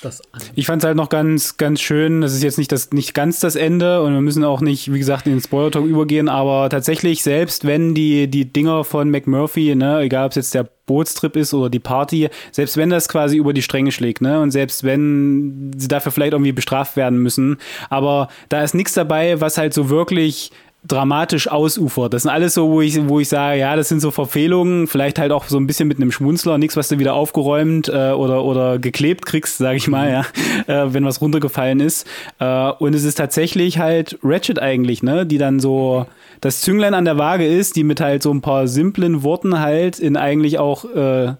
[0.00, 0.40] Das an.
[0.54, 2.20] Ich fand es halt noch ganz, ganz schön.
[2.20, 4.98] Das ist jetzt nicht das, nicht ganz das Ende und wir müssen auch nicht, wie
[4.98, 10.00] gesagt, in den Spoiler-Talk übergehen, aber tatsächlich, selbst wenn die, die Dinger von McMurphy, ne,
[10.00, 13.52] egal ob es jetzt der Bootstrip ist oder die Party, selbst wenn das quasi über
[13.52, 17.58] die Stränge schlägt, ne, und selbst wenn sie dafür vielleicht irgendwie bestraft werden müssen,
[17.88, 20.50] aber da ist nichts dabei, was halt so wirklich
[20.86, 22.14] dramatisch ausufert.
[22.14, 25.18] Das sind alles so, wo ich, wo ich sage, ja, das sind so Verfehlungen, vielleicht
[25.18, 28.44] halt auch so ein bisschen mit einem Schmunzler, nichts, was du wieder aufgeräumt äh, oder,
[28.44, 30.24] oder geklebt kriegst, sage ich mal, ja,
[30.84, 32.06] äh, wenn was runtergefallen ist.
[32.38, 36.06] Äh, und es ist tatsächlich halt Ratchet eigentlich, ne, die dann so
[36.40, 39.98] das Zünglein an der Waage ist, die mit halt so ein paar simplen Worten halt
[39.98, 41.34] in eigentlich auch äh,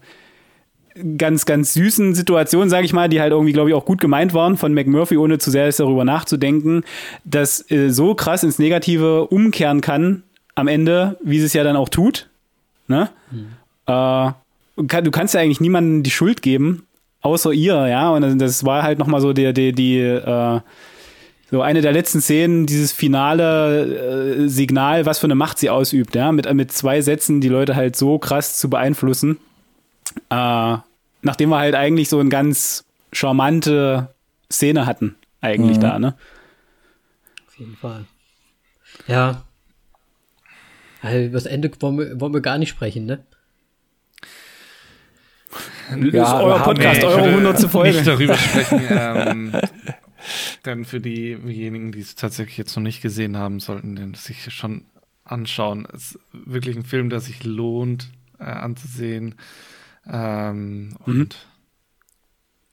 [1.17, 4.33] ganz, ganz süßen Situationen, sage ich mal, die halt irgendwie, glaube ich, auch gut gemeint
[4.33, 6.83] waren von McMurphy, ohne zu sehr darüber nachzudenken,
[7.23, 10.23] dass äh, so krass ins Negative umkehren kann
[10.55, 12.29] am Ende, wie sie es ja dann auch tut.
[12.87, 13.09] Ne?
[13.31, 13.47] Mhm.
[13.87, 14.31] Äh,
[15.01, 16.85] du kannst ja eigentlich niemandem die Schuld geben,
[17.21, 18.09] außer ihr, ja.
[18.09, 20.59] Und das war halt nochmal so die, die, die äh,
[21.51, 26.15] so eine der letzten Szenen, dieses finale äh, Signal, was für eine Macht sie ausübt,
[26.15, 29.37] ja, mit, mit zwei Sätzen die Leute halt so krass zu beeinflussen.
[30.29, 30.77] Äh,
[31.21, 34.13] nachdem wir halt eigentlich so eine ganz charmante
[34.51, 35.81] Szene hatten, eigentlich mhm.
[35.81, 36.17] da, ne?
[37.47, 38.05] Auf jeden Fall.
[39.07, 39.43] Ja.
[41.01, 43.23] Also über das Ende wollen wir, wollen wir gar nicht sprechen, ne?
[45.89, 47.59] Ja, ist euer Podcast, nee, eure 100.
[47.69, 47.95] Folge.
[47.95, 48.81] Nicht darüber sprechen.
[48.89, 49.51] ähm,
[50.65, 54.85] denn für diejenigen, die es tatsächlich jetzt noch nicht gesehen haben, sollten den sich schon
[55.25, 55.87] anschauen.
[55.93, 58.09] Es ist wirklich ein Film, der sich lohnt
[58.39, 59.35] äh, anzusehen.
[60.07, 60.95] Ähm, mhm.
[61.05, 61.47] Und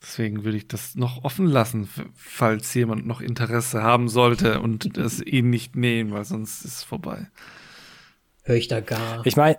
[0.02, 5.20] deswegen würde ich das noch offen lassen, falls jemand noch Interesse haben sollte und es
[5.20, 7.28] ihn nicht nehmen, weil sonst ist es vorbei.
[8.44, 9.26] Höre ich da gar.
[9.26, 9.59] Ich meine,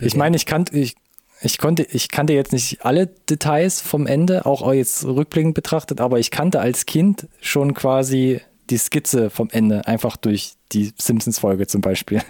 [0.00, 0.96] ich meine, ich kannte, ich,
[1.40, 6.18] ich konnte, ich kannte jetzt nicht alle Details vom Ende, auch jetzt rückblickend betrachtet, aber
[6.18, 8.40] ich kannte als Kind schon quasi
[8.70, 12.22] die Skizze vom Ende, einfach durch die Simpsons-Folge zum Beispiel.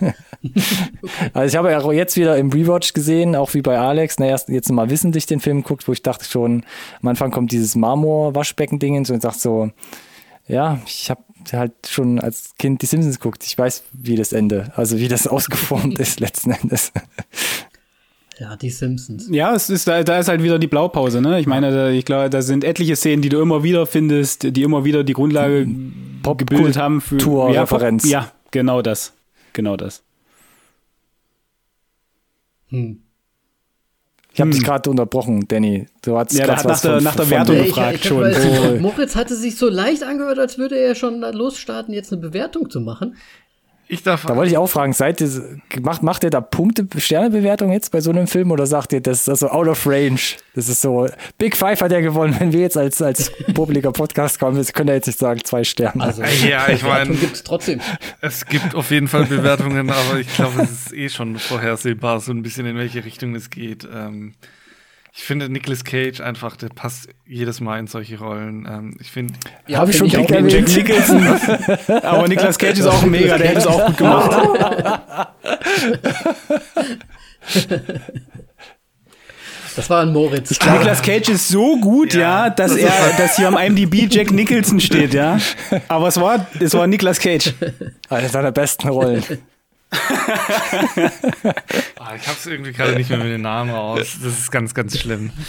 [1.32, 4.48] also ich habe ja jetzt wieder im Rewatch gesehen, auch wie bei Alex, na erst
[4.48, 6.64] jetzt mal wissentlich den Film guckt, wo ich dachte schon,
[7.02, 9.70] am Anfang kommt dieses Marmor-Waschbecken-Ding und ich dachte so,
[10.46, 13.44] ja, ich habe halt schon als Kind die Simpsons geguckt.
[13.44, 16.92] Ich weiß, wie das Ende, also wie das ausgeformt ist letzten Endes.
[18.38, 19.28] Ja, die Simpsons.
[19.30, 21.40] Ja, es ist, da, da ist halt wieder die Blaupause, ne?
[21.40, 24.62] Ich meine, da, ich glaube, da sind etliche Szenen, die du immer wieder findest, die
[24.62, 28.08] immer wieder die Grundlage Pop gebildet haben für ja, Referenz.
[28.08, 29.14] ja, genau das.
[29.52, 30.02] Genau das.
[32.68, 33.02] Hm.
[34.32, 34.56] Ich habe hm.
[34.56, 35.86] dich gerade unterbrochen, Danny.
[36.02, 38.22] Du hast ja, gerade nach, der, nach der Wertung gefragt ich, ich, schon.
[38.22, 42.70] Weiß, Moritz hatte sich so leicht angehört, als würde er schon losstarten, jetzt eine Bewertung
[42.70, 43.16] zu machen.
[43.90, 44.26] Ich darf.
[44.26, 48.02] Da wollte ich auch fragen, seid ihr, macht, macht ihr da Punkte, Sternebewertung jetzt bei
[48.02, 50.20] so einem Film oder sagt ihr, das ist also out of range?
[50.54, 51.08] Das ist so,
[51.38, 54.90] Big Five hat ja gewonnen, wenn wir jetzt als, als publiker Podcast kommen, jetzt könnt
[54.90, 56.02] ihr jetzt nicht sagen, zwei Sterne.
[56.02, 57.14] Also, ja, ich meine.
[57.14, 57.80] gibt es trotzdem.
[58.20, 62.32] Es gibt auf jeden Fall Bewertungen, aber ich glaube, es ist eh schon vorhersehbar, so
[62.32, 63.88] ein bisschen in welche Richtung es geht.
[63.90, 64.34] Ähm,
[65.18, 68.68] ich finde Nicolas Cage einfach, der passt jedes Mal in solche Rollen.
[68.70, 69.34] Ähm, ich finde.
[69.66, 71.26] Ja, habe ich schon Jack Nicholson.
[72.02, 74.30] aber Nicolas Cage ist auch mega, der hätte es auch gut gemacht.
[79.76, 80.50] Das war ein Moritz.
[80.50, 83.56] Ich glaube, Nicolas Cage ist so gut, ja, ja dass das er, dass hier am
[83.56, 85.38] IMDb Jack Nicholson steht, ja.
[85.86, 87.54] Aber es war, es war Nicolas Cage.
[88.08, 89.22] Eine seiner besten Rollen
[91.98, 94.18] ah, ich hab's irgendwie gerade nicht mehr mit den Namen raus.
[94.22, 95.30] Das ist ganz, ganz schlimm.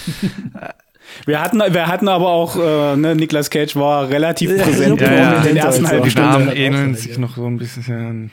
[1.26, 5.38] Wir hatten, wir hatten aber auch, äh, ne, Niklas Cage war relativ präsent ja, ja,
[5.38, 6.30] in den ersten halben Stunden.
[6.30, 8.30] Namen ähneln sich noch so ein bisschen.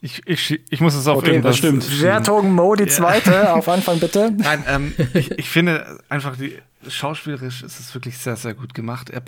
[0.00, 1.52] Ich, ich, ich muss es auf okay, irgendwas.
[1.52, 2.02] Das stimmt.
[2.02, 3.52] Wertung Mo, die zweite, ja.
[3.52, 4.32] auf Anfang bitte.
[4.36, 6.58] Nein, ähm, ich, ich finde einfach, die,
[6.88, 9.10] schauspielerisch ist es wirklich sehr, sehr gut gemacht.
[9.10, 9.22] Er,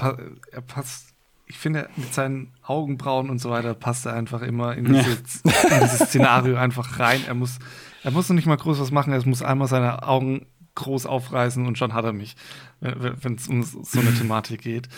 [0.52, 1.08] er passt
[1.46, 5.10] ich finde, mit seinen Augenbrauen und so weiter passt er einfach immer in, diese,
[5.44, 5.76] ja.
[5.76, 7.22] in dieses Szenario einfach rein.
[7.26, 7.58] Er muss,
[8.02, 11.64] er muss noch nicht mal groß was machen, er muss einmal seine Augen groß aufreißen
[11.66, 12.36] und schon hat er mich,
[12.80, 14.88] wenn es um so eine Thematik geht.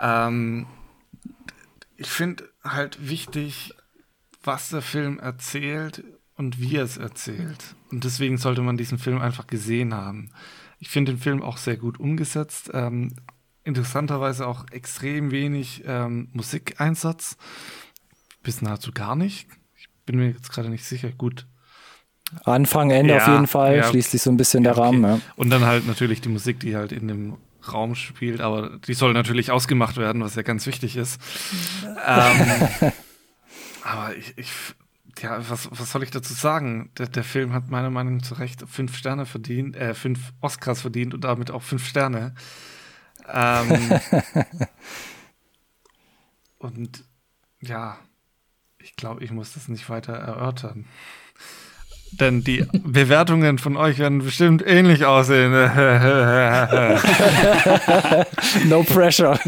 [0.00, 0.66] Ähm,
[1.96, 3.74] ich finde halt wichtig,
[4.42, 6.04] was der Film erzählt
[6.36, 7.74] und wie er es erzählt.
[7.90, 10.30] Und deswegen sollte man diesen Film einfach gesehen haben.
[10.78, 12.70] Ich finde den Film auch sehr gut umgesetzt.
[12.72, 13.14] Ähm,
[13.64, 17.36] interessanterweise auch extrem wenig ähm, Musikeinsatz.
[18.42, 19.46] Bis nahezu gar nicht.
[19.76, 21.10] Ich bin mir jetzt gerade nicht sicher.
[21.10, 21.46] Gut.
[22.44, 23.76] Anfang, Ende ja, auf jeden Fall.
[23.76, 25.02] Ja, Schließt sich so ein bisschen ja, der Rahmen.
[25.04, 25.20] Ja.
[25.36, 27.36] Und dann halt natürlich die Musik, die halt in dem
[27.70, 31.20] Raum spielt, aber die soll natürlich ausgemacht werden, was ja ganz wichtig ist.
[31.84, 32.92] ähm,
[33.84, 34.50] aber ich, ich,
[35.20, 36.90] ja, was, was soll ich dazu sagen?
[36.98, 40.80] Der, der Film hat meiner Meinung nach zu Recht fünf Sterne verdient, äh, fünf Oscars
[40.80, 42.34] verdient und damit auch fünf Sterne.
[43.30, 44.00] Ähm,
[46.58, 47.04] und
[47.60, 47.98] ja,
[48.78, 50.86] ich glaube, ich muss das nicht weiter erörtern.
[52.12, 55.52] Denn die Bewertungen von euch werden bestimmt ähnlich aussehen.
[58.68, 59.38] no pressure.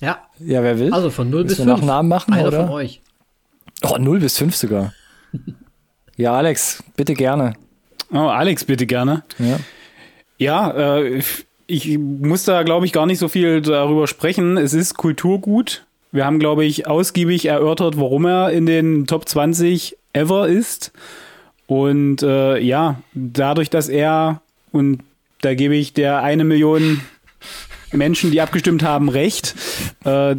[0.00, 0.18] Ja.
[0.38, 0.92] Ja, wer will?
[0.92, 1.66] Also von 0 bis 5.
[1.66, 2.66] nach Namen machen, Einer oder?
[2.66, 3.00] von euch.
[3.82, 4.92] Oh, 0 bis 5 sogar.
[6.16, 7.54] ja, Alex, bitte gerne.
[8.12, 9.22] Oh, Alex, bitte gerne.
[9.38, 9.58] Ja,
[10.38, 11.22] ja äh,
[11.66, 14.56] ich muss da, glaube ich, gar nicht so viel darüber sprechen.
[14.56, 15.86] Es ist Kulturgut.
[16.12, 20.92] Wir haben, glaube ich, ausgiebig erörtert, warum er in den Top 20 ever ist.
[21.66, 25.00] Und äh, ja, dadurch, dass er, und
[25.40, 27.00] da gebe ich der eine Million
[27.92, 29.54] Menschen, die abgestimmt haben, recht,
[30.04, 30.36] äh,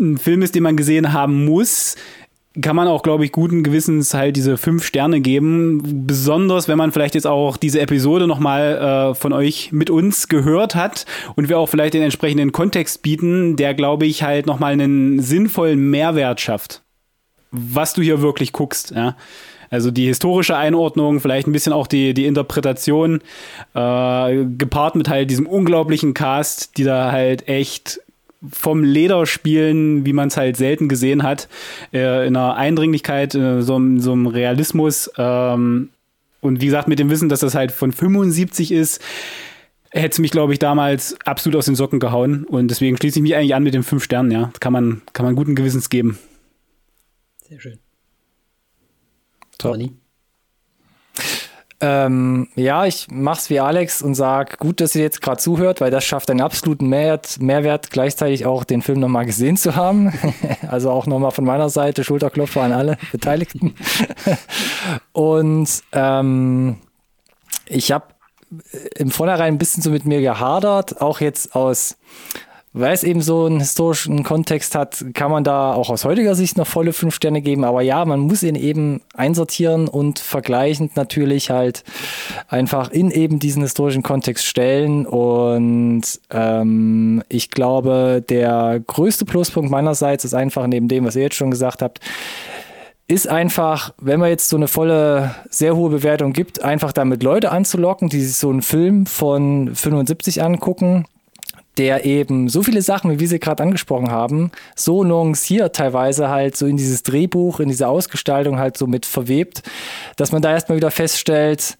[0.00, 1.96] ein Film ist, den man gesehen haben muss,
[2.60, 6.06] kann man auch, glaube ich, guten Gewissens halt diese fünf Sterne geben.
[6.06, 10.74] Besonders, wenn man vielleicht jetzt auch diese Episode nochmal äh, von euch mit uns gehört
[10.74, 11.06] hat
[11.36, 15.90] und wir auch vielleicht den entsprechenden Kontext bieten, der, glaube ich, halt nochmal einen sinnvollen
[15.90, 16.82] Mehrwert schafft.
[17.50, 19.16] Was du hier wirklich guckst, ja.
[19.70, 23.20] Also die historische Einordnung, vielleicht ein bisschen auch die, die Interpretation,
[23.74, 28.00] äh, gepaart mit halt diesem unglaublichen Cast, die da halt echt
[28.48, 31.48] vom Leder spielen, wie man es halt selten gesehen hat,
[31.92, 35.10] äh, in einer Eindringlichkeit, in so, so einem Realismus.
[35.18, 35.90] Ähm,
[36.40, 39.02] und wie gesagt, mit dem Wissen, dass das halt von 75 ist,
[39.90, 42.44] hätte es mich, glaube ich, damals absolut aus den Socken gehauen.
[42.44, 44.50] Und deswegen schließe ich mich eigentlich an mit den fünf Sternen, ja.
[44.60, 46.18] kann man, kann man guten Gewissens geben.
[47.46, 47.78] Sehr schön.
[49.58, 49.76] Top.
[51.82, 55.90] Ähm, ja, ich mach's wie Alex und sag, gut, dass ihr jetzt gerade zuhört, weil
[55.90, 60.12] das schafft einen absoluten Mehrwert, Mehrwert, gleichzeitig auch den Film nochmal gesehen zu haben.
[60.68, 63.74] also auch nochmal von meiner Seite Schulterklopfer an alle Beteiligten.
[65.12, 66.76] und ähm,
[67.66, 68.06] ich habe
[68.96, 71.96] im Vornherein ein bisschen so mit mir gehadert, auch jetzt aus
[72.72, 76.56] weil es eben so einen historischen Kontext hat, kann man da auch aus heutiger Sicht
[76.56, 77.64] noch volle fünf Sterne geben.
[77.64, 81.82] Aber ja, man muss ihn eben einsortieren und vergleichend natürlich halt
[82.46, 85.04] einfach in eben diesen historischen Kontext stellen.
[85.04, 91.36] Und ähm, ich glaube, der größte Pluspunkt meinerseits ist einfach neben dem, was ihr jetzt
[91.36, 91.98] schon gesagt habt,
[93.08, 97.50] ist einfach, wenn man jetzt so eine volle, sehr hohe Bewertung gibt, einfach damit Leute
[97.50, 101.06] anzulocken, die sich so einen Film von 75 angucken
[101.80, 106.54] der eben so viele Sachen, wie wir sie gerade angesprochen haben, so nuanciert teilweise halt
[106.54, 109.62] so in dieses Drehbuch, in diese Ausgestaltung halt so mit verwebt,
[110.16, 111.78] dass man da erstmal wieder feststellt,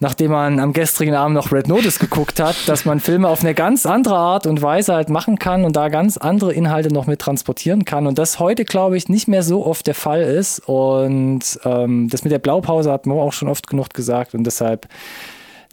[0.00, 3.54] nachdem man am gestrigen Abend noch Red Notice geguckt hat, dass man Filme auf eine
[3.54, 7.20] ganz andere Art und Weise halt machen kann und da ganz andere Inhalte noch mit
[7.20, 8.08] transportieren kann.
[8.08, 10.58] Und das heute, glaube ich, nicht mehr so oft der Fall ist.
[10.66, 14.34] Und ähm, das mit der Blaupause hat man auch schon oft genug gesagt.
[14.34, 14.88] Und deshalb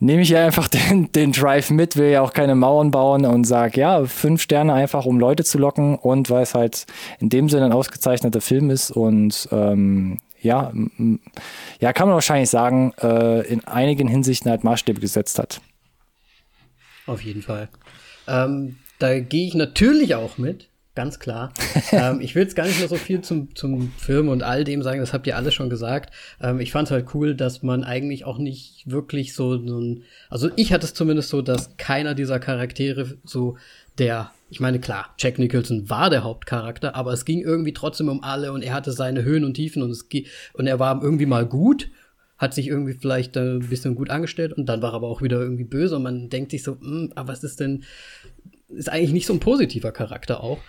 [0.01, 3.45] nehme ich ja einfach den, den Drive mit, will ja auch keine Mauern bauen und
[3.45, 6.85] sage, ja, fünf Sterne einfach, um Leute zu locken und weil es halt
[7.19, 10.73] in dem Sinne ein ausgezeichneter Film ist und ähm, ja,
[11.79, 15.61] ja, kann man wahrscheinlich sagen, äh, in einigen Hinsichten halt Maßstäbe gesetzt hat.
[17.05, 17.69] Auf jeden Fall.
[18.27, 21.53] Ähm, da gehe ich natürlich auch mit ganz klar.
[21.91, 24.81] ähm, ich will jetzt gar nicht mehr so viel zum, zum Film und all dem
[24.81, 26.13] sagen, das habt ihr alles schon gesagt.
[26.41, 30.03] Ähm, ich fand es halt cool, dass man eigentlich auch nicht wirklich so, so ein,
[30.29, 33.57] also ich hatte es zumindest so, dass keiner dieser Charaktere so
[33.97, 38.23] der, ich meine, klar, Jack Nicholson war der Hauptcharakter, aber es ging irgendwie trotzdem um
[38.23, 40.07] alle und er hatte seine Höhen und Tiefen und es
[40.53, 41.89] und er war irgendwie mal gut
[42.41, 45.39] hat sich irgendwie vielleicht ein bisschen gut angestellt und dann war er aber auch wieder
[45.39, 47.83] irgendwie böse und man denkt sich so, hm, aber was ist denn,
[48.75, 50.59] ist eigentlich nicht so ein positiver Charakter auch.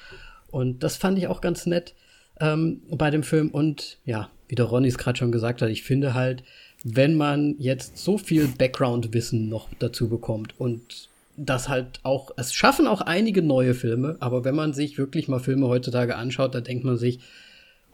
[0.51, 1.95] Und das fand ich auch ganz nett
[2.41, 3.49] ähm, bei dem Film.
[3.49, 6.45] Und ja, wie der Ronny es gerade schon gesagt hat, ich finde halt,
[6.85, 12.87] wenn man jetzt so viel Background-Wissen noch dazu bekommt und das halt auch, es schaffen
[12.87, 16.85] auch einige neue Filme, aber wenn man sich wirklich mal Filme heutzutage anschaut, da denkt
[16.85, 17.21] man sich,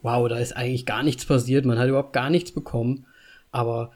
[0.01, 3.05] wow, da ist eigentlich gar nichts passiert, man hat überhaupt gar nichts bekommen.
[3.51, 3.91] Aber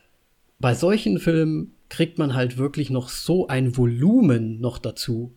[0.59, 5.33] bei solchen Filmen kriegt man halt wirklich noch so ein Volumen noch dazu,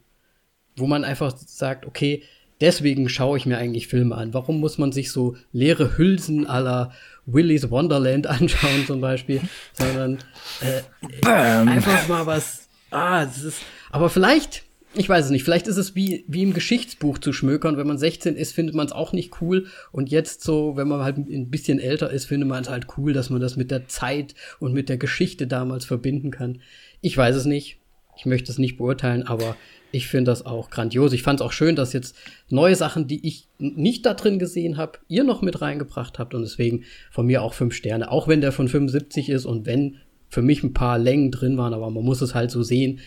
[0.77, 2.23] wo man einfach sagt, okay,
[2.61, 4.35] deswegen schaue ich mir eigentlich Filme an.
[4.35, 6.93] Warum muss man sich so leere Hülsen aller
[7.27, 9.41] Willy's Wonderland anschauen zum Beispiel,
[9.73, 10.19] sondern
[10.61, 12.69] äh, einfach mal was.
[12.91, 13.63] Ah, es ist.
[13.91, 14.63] Aber vielleicht,
[14.95, 15.43] ich weiß es nicht.
[15.43, 17.77] Vielleicht ist es wie wie im Geschichtsbuch zu schmökern.
[17.77, 19.67] Wenn man 16 ist, findet man es auch nicht cool.
[19.93, 23.13] Und jetzt so, wenn man halt ein bisschen älter ist, findet man es halt cool,
[23.13, 26.61] dass man das mit der Zeit und mit der Geschichte damals verbinden kann.
[27.01, 27.79] Ich weiß es nicht.
[28.17, 29.57] Ich möchte es nicht beurteilen, aber
[29.93, 31.13] ich finde das auch grandios.
[31.13, 32.17] Ich fand es auch schön, dass jetzt
[32.49, 36.35] neue Sachen, die ich nicht da drin gesehen habe, ihr noch mit reingebracht habt.
[36.35, 38.11] Und deswegen von mir auch fünf Sterne.
[38.11, 39.97] Auch wenn der von 75 ist und wenn
[40.29, 43.01] für mich ein paar Längen drin waren, aber man muss es halt so sehen.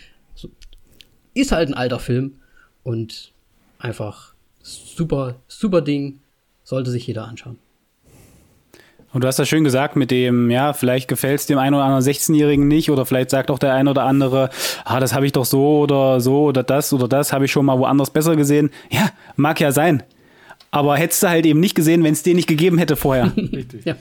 [1.34, 2.40] ist halt ein alter Film
[2.84, 3.34] und
[3.78, 6.20] einfach super, super Ding.
[6.64, 7.58] Sollte sich jeder anschauen.
[9.12, 11.84] Und du hast das schön gesagt mit dem, ja, vielleicht gefällt es dem einen oder
[11.84, 14.50] anderen 16-Jährigen nicht oder vielleicht sagt auch der ein oder andere,
[14.86, 17.66] ah, das habe ich doch so oder so oder das oder das habe ich schon
[17.66, 18.70] mal woanders besser gesehen.
[18.92, 20.04] Ja, mag ja sein.
[20.72, 23.32] Aber hättest du halt eben nicht gesehen, wenn es den nicht gegeben hätte vorher.
[23.38, 23.86] Richtig.
[23.86, 23.96] ja.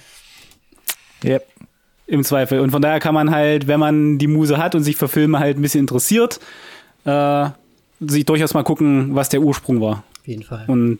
[1.24, 1.46] Yep.
[2.06, 2.60] Im Zweifel.
[2.60, 5.38] Und von daher kann man halt, wenn man die Muse hat und sich für Filme
[5.38, 6.40] halt ein bisschen interessiert,
[7.04, 7.48] äh,
[8.00, 10.04] sich durchaus mal gucken, was der Ursprung war.
[10.20, 10.64] Auf jeden Fall.
[10.68, 10.98] Und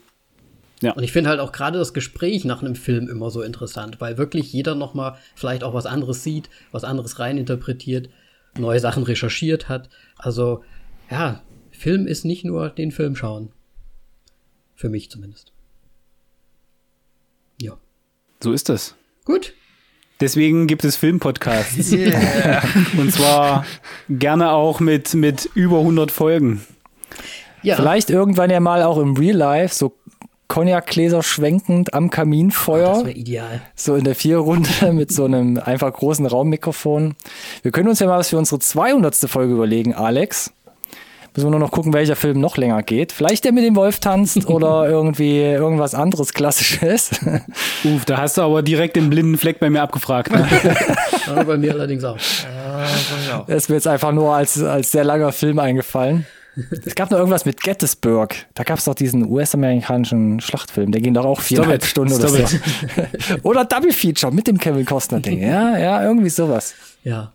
[0.82, 0.92] ja.
[0.92, 4.16] Und ich finde halt auch gerade das Gespräch nach einem Film immer so interessant, weil
[4.16, 8.08] wirklich jeder noch mal vielleicht auch was anderes sieht, was anderes reininterpretiert,
[8.56, 9.88] neue Sachen recherchiert hat.
[10.16, 10.62] Also
[11.10, 13.50] ja, Film ist nicht nur den Film schauen.
[14.74, 15.52] Für mich zumindest.
[17.60, 17.76] Ja.
[18.40, 18.94] So ist das.
[19.24, 19.54] Gut.
[20.20, 21.92] Deswegen gibt es Filmpodcasts.
[21.92, 22.62] Yeah.
[22.96, 23.64] Und zwar
[24.08, 26.64] gerne auch mit, mit über 100 Folgen.
[27.62, 27.76] Ja.
[27.76, 29.96] Vielleicht irgendwann ja mal auch im Real Life, so
[30.48, 32.88] Cognac-Gläser schwenkend am Kaminfeuer.
[32.88, 33.62] Oh, das wäre ideal.
[33.76, 37.14] So in der Vierrunde mit so einem einfach großen Raummikrofon.
[37.62, 39.14] Wir können uns ja mal was für unsere 200.
[39.14, 40.52] Folge überlegen, Alex.
[41.36, 43.12] Müssen wir nur noch gucken, welcher Film noch länger geht.
[43.12, 47.10] Vielleicht der mit dem Wolf tanzt oder irgendwie irgendwas anderes Klassisches.
[47.84, 50.32] Uff, da hast du aber direkt den blinden Fleck bei mir abgefragt.
[50.32, 50.48] Ne?
[51.26, 52.16] ja, bei mir allerdings auch.
[53.28, 56.26] Ja, ist mir jetzt einfach nur als, als sehr langer Film eingefallen.
[56.84, 58.34] Es gab noch irgendwas mit Gettysburg.
[58.54, 60.92] Da gab es doch diesen US-amerikanischen Schlachtfilm.
[60.92, 62.44] Der ging doch auch viereinhalb Stunden oder so.
[63.42, 65.40] oder Double Feature mit dem Kevin Costner-Ding.
[65.40, 66.74] Ja, ja, irgendwie sowas.
[67.04, 67.32] Ja.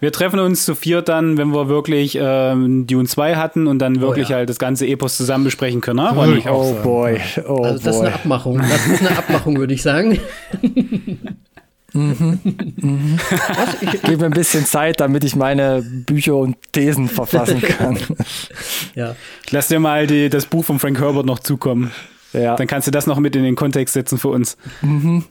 [0.00, 4.00] Wir treffen uns zu viert dann, wenn wir wirklich ähm, Dune 2 hatten und dann
[4.00, 4.36] wirklich oh, ja.
[4.38, 6.02] halt das ganze Epos zusammen besprechen können.
[6.02, 6.42] Ne?
[6.48, 7.20] Oh, oh boy.
[7.46, 7.92] Oh also das boy.
[7.92, 8.58] ist eine Abmachung.
[8.58, 10.18] Das ist eine Abmachung, würde ich sagen.
[11.94, 12.38] Mhm.
[12.76, 13.18] Mhm.
[14.04, 17.98] Gib mir ein bisschen Zeit, damit ich meine Bücher und Thesen verfassen kann.
[18.94, 19.14] ja.
[19.44, 21.90] Ich lass dir mal die, das Buch von Frank Herbert noch zukommen.
[22.32, 22.56] Ja.
[22.56, 24.56] Dann kannst du das noch mit in den Kontext setzen für uns.
[24.80, 25.24] Mhm.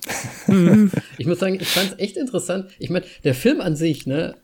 [1.17, 2.67] Ich muss sagen, ich fand es echt interessant.
[2.79, 4.35] Ich meine, der Film an sich, ne,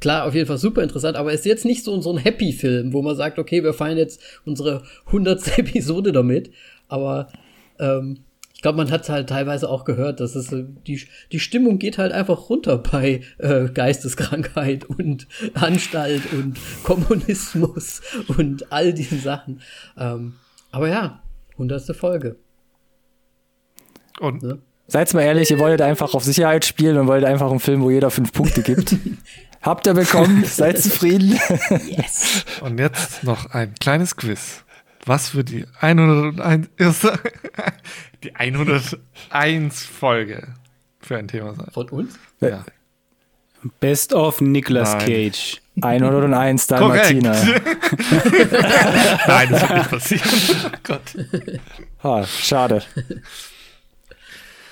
[0.00, 3.02] klar, auf jeden Fall super interessant, aber ist jetzt nicht so, so ein Happy-Film, wo
[3.02, 6.50] man sagt, okay, wir feiern jetzt unsere hundertste Episode damit.
[6.88, 7.28] Aber
[7.78, 8.18] ähm,
[8.56, 11.98] ich glaube, man hat halt teilweise auch gehört, dass es äh, die, die Stimmung geht
[11.98, 19.60] halt einfach runter bei äh, Geisteskrankheit und Anstalt und Kommunismus und all diesen Sachen.
[19.98, 20.36] Ähm,
[20.70, 21.22] aber ja,
[21.58, 22.36] hundertste Folge.
[24.20, 24.58] Und ne?
[24.86, 27.90] Seid mal ehrlich, ihr wolltet einfach auf Sicherheit spielen und wolltet einfach einen Film, wo
[27.90, 28.96] jeder fünf Punkte gibt.
[29.60, 30.44] Habt ihr bekommen?
[30.44, 31.38] Seid zufrieden?
[31.88, 32.46] yes.
[32.62, 34.64] Und jetzt noch ein kleines Quiz
[35.06, 36.68] was für die 101
[38.24, 40.48] die 101 Folge
[41.00, 41.68] für ein Thema sein.
[41.72, 42.18] Von uns?
[42.40, 42.64] Ja.
[43.80, 45.06] Best of Nicolas Nein.
[45.06, 45.62] Cage.
[45.80, 47.32] 101 Dalmatiner.
[49.26, 50.30] Nein, das wird nicht passieren.
[50.66, 51.02] Oh Gott.
[52.02, 52.82] Ha, schade.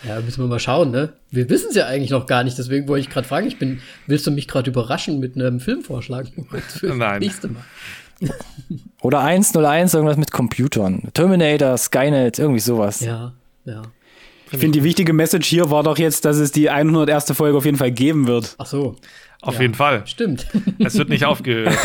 [0.06, 1.14] Ja, müssen wir mal schauen, ne?
[1.30, 3.80] Wir wissen es ja eigentlich noch gar nicht, deswegen wollte ich gerade fragen, ich bin,
[4.06, 6.26] willst du mich gerade überraschen mit einem Filmvorschlag?
[6.68, 7.20] Für Nein.
[7.20, 7.64] nächste Mal.
[9.02, 11.10] Oder 101, irgendwas mit Computern.
[11.12, 13.00] Terminator, Skynet, irgendwie sowas.
[13.00, 13.32] Ja,
[13.64, 13.82] ja.
[14.50, 17.32] Ich finde, die wichtige Message hier war doch jetzt, dass es die 101.
[17.32, 18.54] Folge auf jeden Fall geben wird.
[18.58, 18.96] Ach so.
[19.40, 20.02] Auf ja, jeden Fall.
[20.06, 20.46] Stimmt.
[20.78, 21.76] Es wird nicht aufgehört.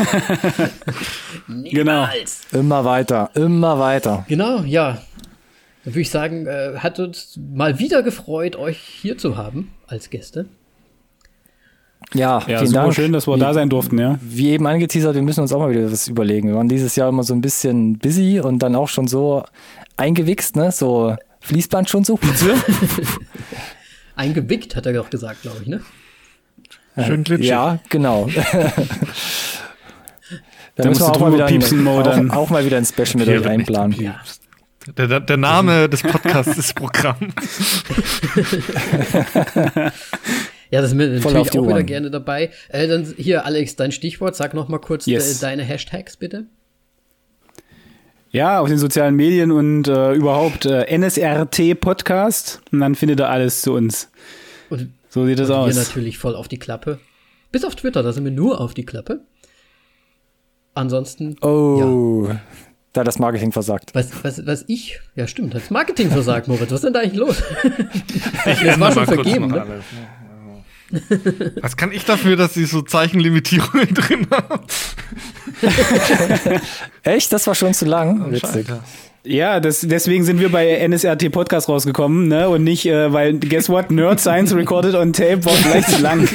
[1.48, 2.08] genau.
[2.52, 4.26] Immer weiter, immer weiter.
[4.28, 5.02] Genau, ja.
[5.84, 10.10] Dann würde ich sagen, äh, hat uns mal wieder gefreut, euch hier zu haben als
[10.10, 10.46] Gäste.
[12.14, 12.94] Ja, ja vielen Dank.
[12.94, 14.18] schön, dass wir wie, da sein durften, ja.
[14.22, 16.48] Wie eben angeteasert, wir müssen uns auch mal wieder was überlegen.
[16.48, 19.44] Wir waren dieses Jahr immer so ein bisschen busy und dann auch schon so
[19.98, 20.72] eingewichst, ne?
[20.72, 22.20] So Fließband schon so.
[24.16, 25.82] Eingewickt, hat er doch gesagt, glaube ich, ne?
[27.06, 27.50] Schön glitschig.
[27.50, 28.28] Ja, genau.
[30.76, 33.48] da müssen wir auch mal, wieder ein, auch, auch, mal wieder ein Special mit euch
[33.48, 34.00] einplanen.
[34.02, 34.20] Ja.
[34.98, 37.32] Der, der, Name des Podcasts ist Programm.
[40.72, 42.52] Ja, das ist mir Voll natürlich auch wieder gerne dabei.
[42.70, 44.36] Äh, dann hier, Alex, dein Stichwort.
[44.36, 45.40] Sag noch mal kurz yes.
[45.40, 46.46] de deine Hashtags, bitte.
[48.32, 52.62] Ja, auf den sozialen Medien und äh, überhaupt äh, NSRT Podcast.
[52.72, 54.12] Und dann findet ihr alles zu uns.
[54.70, 55.76] Und, so sieht es aus.
[55.76, 57.00] Wir natürlich voll auf die Klappe.
[57.52, 59.22] Bis auf Twitter, da sind wir nur auf die Klappe.
[60.76, 61.36] Ansonsten.
[61.42, 62.28] Oh.
[62.30, 62.42] Ja.
[62.94, 63.94] Da hat das Marketing versagt.
[63.94, 66.72] Was, was, was ich, ja stimmt, das Marketing versagt, Moritz.
[66.72, 67.44] Was ist denn da eigentlich los?
[68.46, 69.48] das war schon vergeben.
[69.48, 69.82] Ne?
[71.62, 74.64] Was kann ich dafür, dass sie so Zeichenlimitierungen drin haben?
[77.04, 77.32] Echt?
[77.32, 78.32] Das war schon zu lang?
[78.32, 78.68] Witzig.
[79.24, 82.48] Ja, das, deswegen sind wir bei NSRT Podcast rausgekommen, ne?
[82.50, 83.92] Und nicht, äh, weil, guess what?
[83.92, 86.28] Nerd Science recorded on tape war gleich zu lang.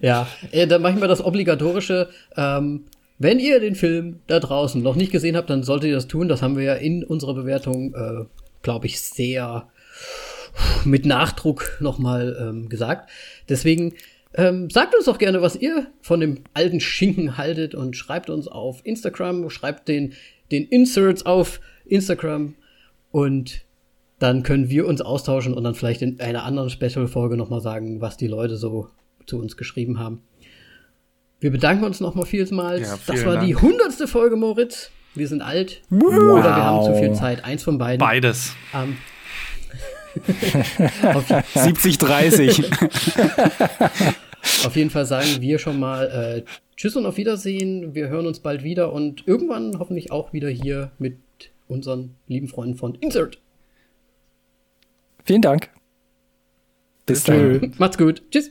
[0.00, 2.08] ja, äh, dann mache ich mal das obligatorische.
[2.36, 2.84] Ähm,
[3.18, 6.28] wenn ihr den Film da draußen noch nicht gesehen habt, dann solltet ihr das tun.
[6.28, 8.24] Das haben wir ja in unserer Bewertung, äh,
[8.62, 9.66] glaube ich, sehr
[10.84, 13.10] mit Nachdruck nochmal ähm, gesagt.
[13.48, 13.94] Deswegen
[14.34, 18.48] ähm, sagt uns doch gerne, was ihr von dem alten Schinken haltet und schreibt uns
[18.48, 20.14] auf Instagram, schreibt den,
[20.50, 22.54] den Inserts auf Instagram
[23.10, 23.62] und
[24.18, 28.16] dann können wir uns austauschen und dann vielleicht in einer anderen Special-Folge nochmal sagen, was
[28.16, 28.88] die Leute so
[29.26, 30.22] zu uns geschrieben haben.
[31.40, 32.88] Wir bedanken uns nochmal vielmals.
[32.88, 33.46] Ja, das war Dank.
[33.46, 34.90] die hundertste Folge, Moritz.
[35.14, 36.12] Wir sind alt wow.
[36.14, 37.44] oder wir haben zu viel Zeit.
[37.44, 37.98] Eins von beiden.
[37.98, 38.54] Beides.
[38.72, 38.96] Ähm,
[41.54, 42.70] 70, 30.
[44.64, 47.94] auf jeden Fall sagen wir schon mal äh, Tschüss und auf Wiedersehen.
[47.94, 51.18] Wir hören uns bald wieder und irgendwann hoffentlich auch wieder hier mit
[51.68, 53.38] unseren lieben Freunden von Insert.
[55.24, 55.70] Vielen Dank.
[57.06, 57.74] Bis dann.
[57.78, 58.22] Macht's gut.
[58.30, 58.50] Tschüss.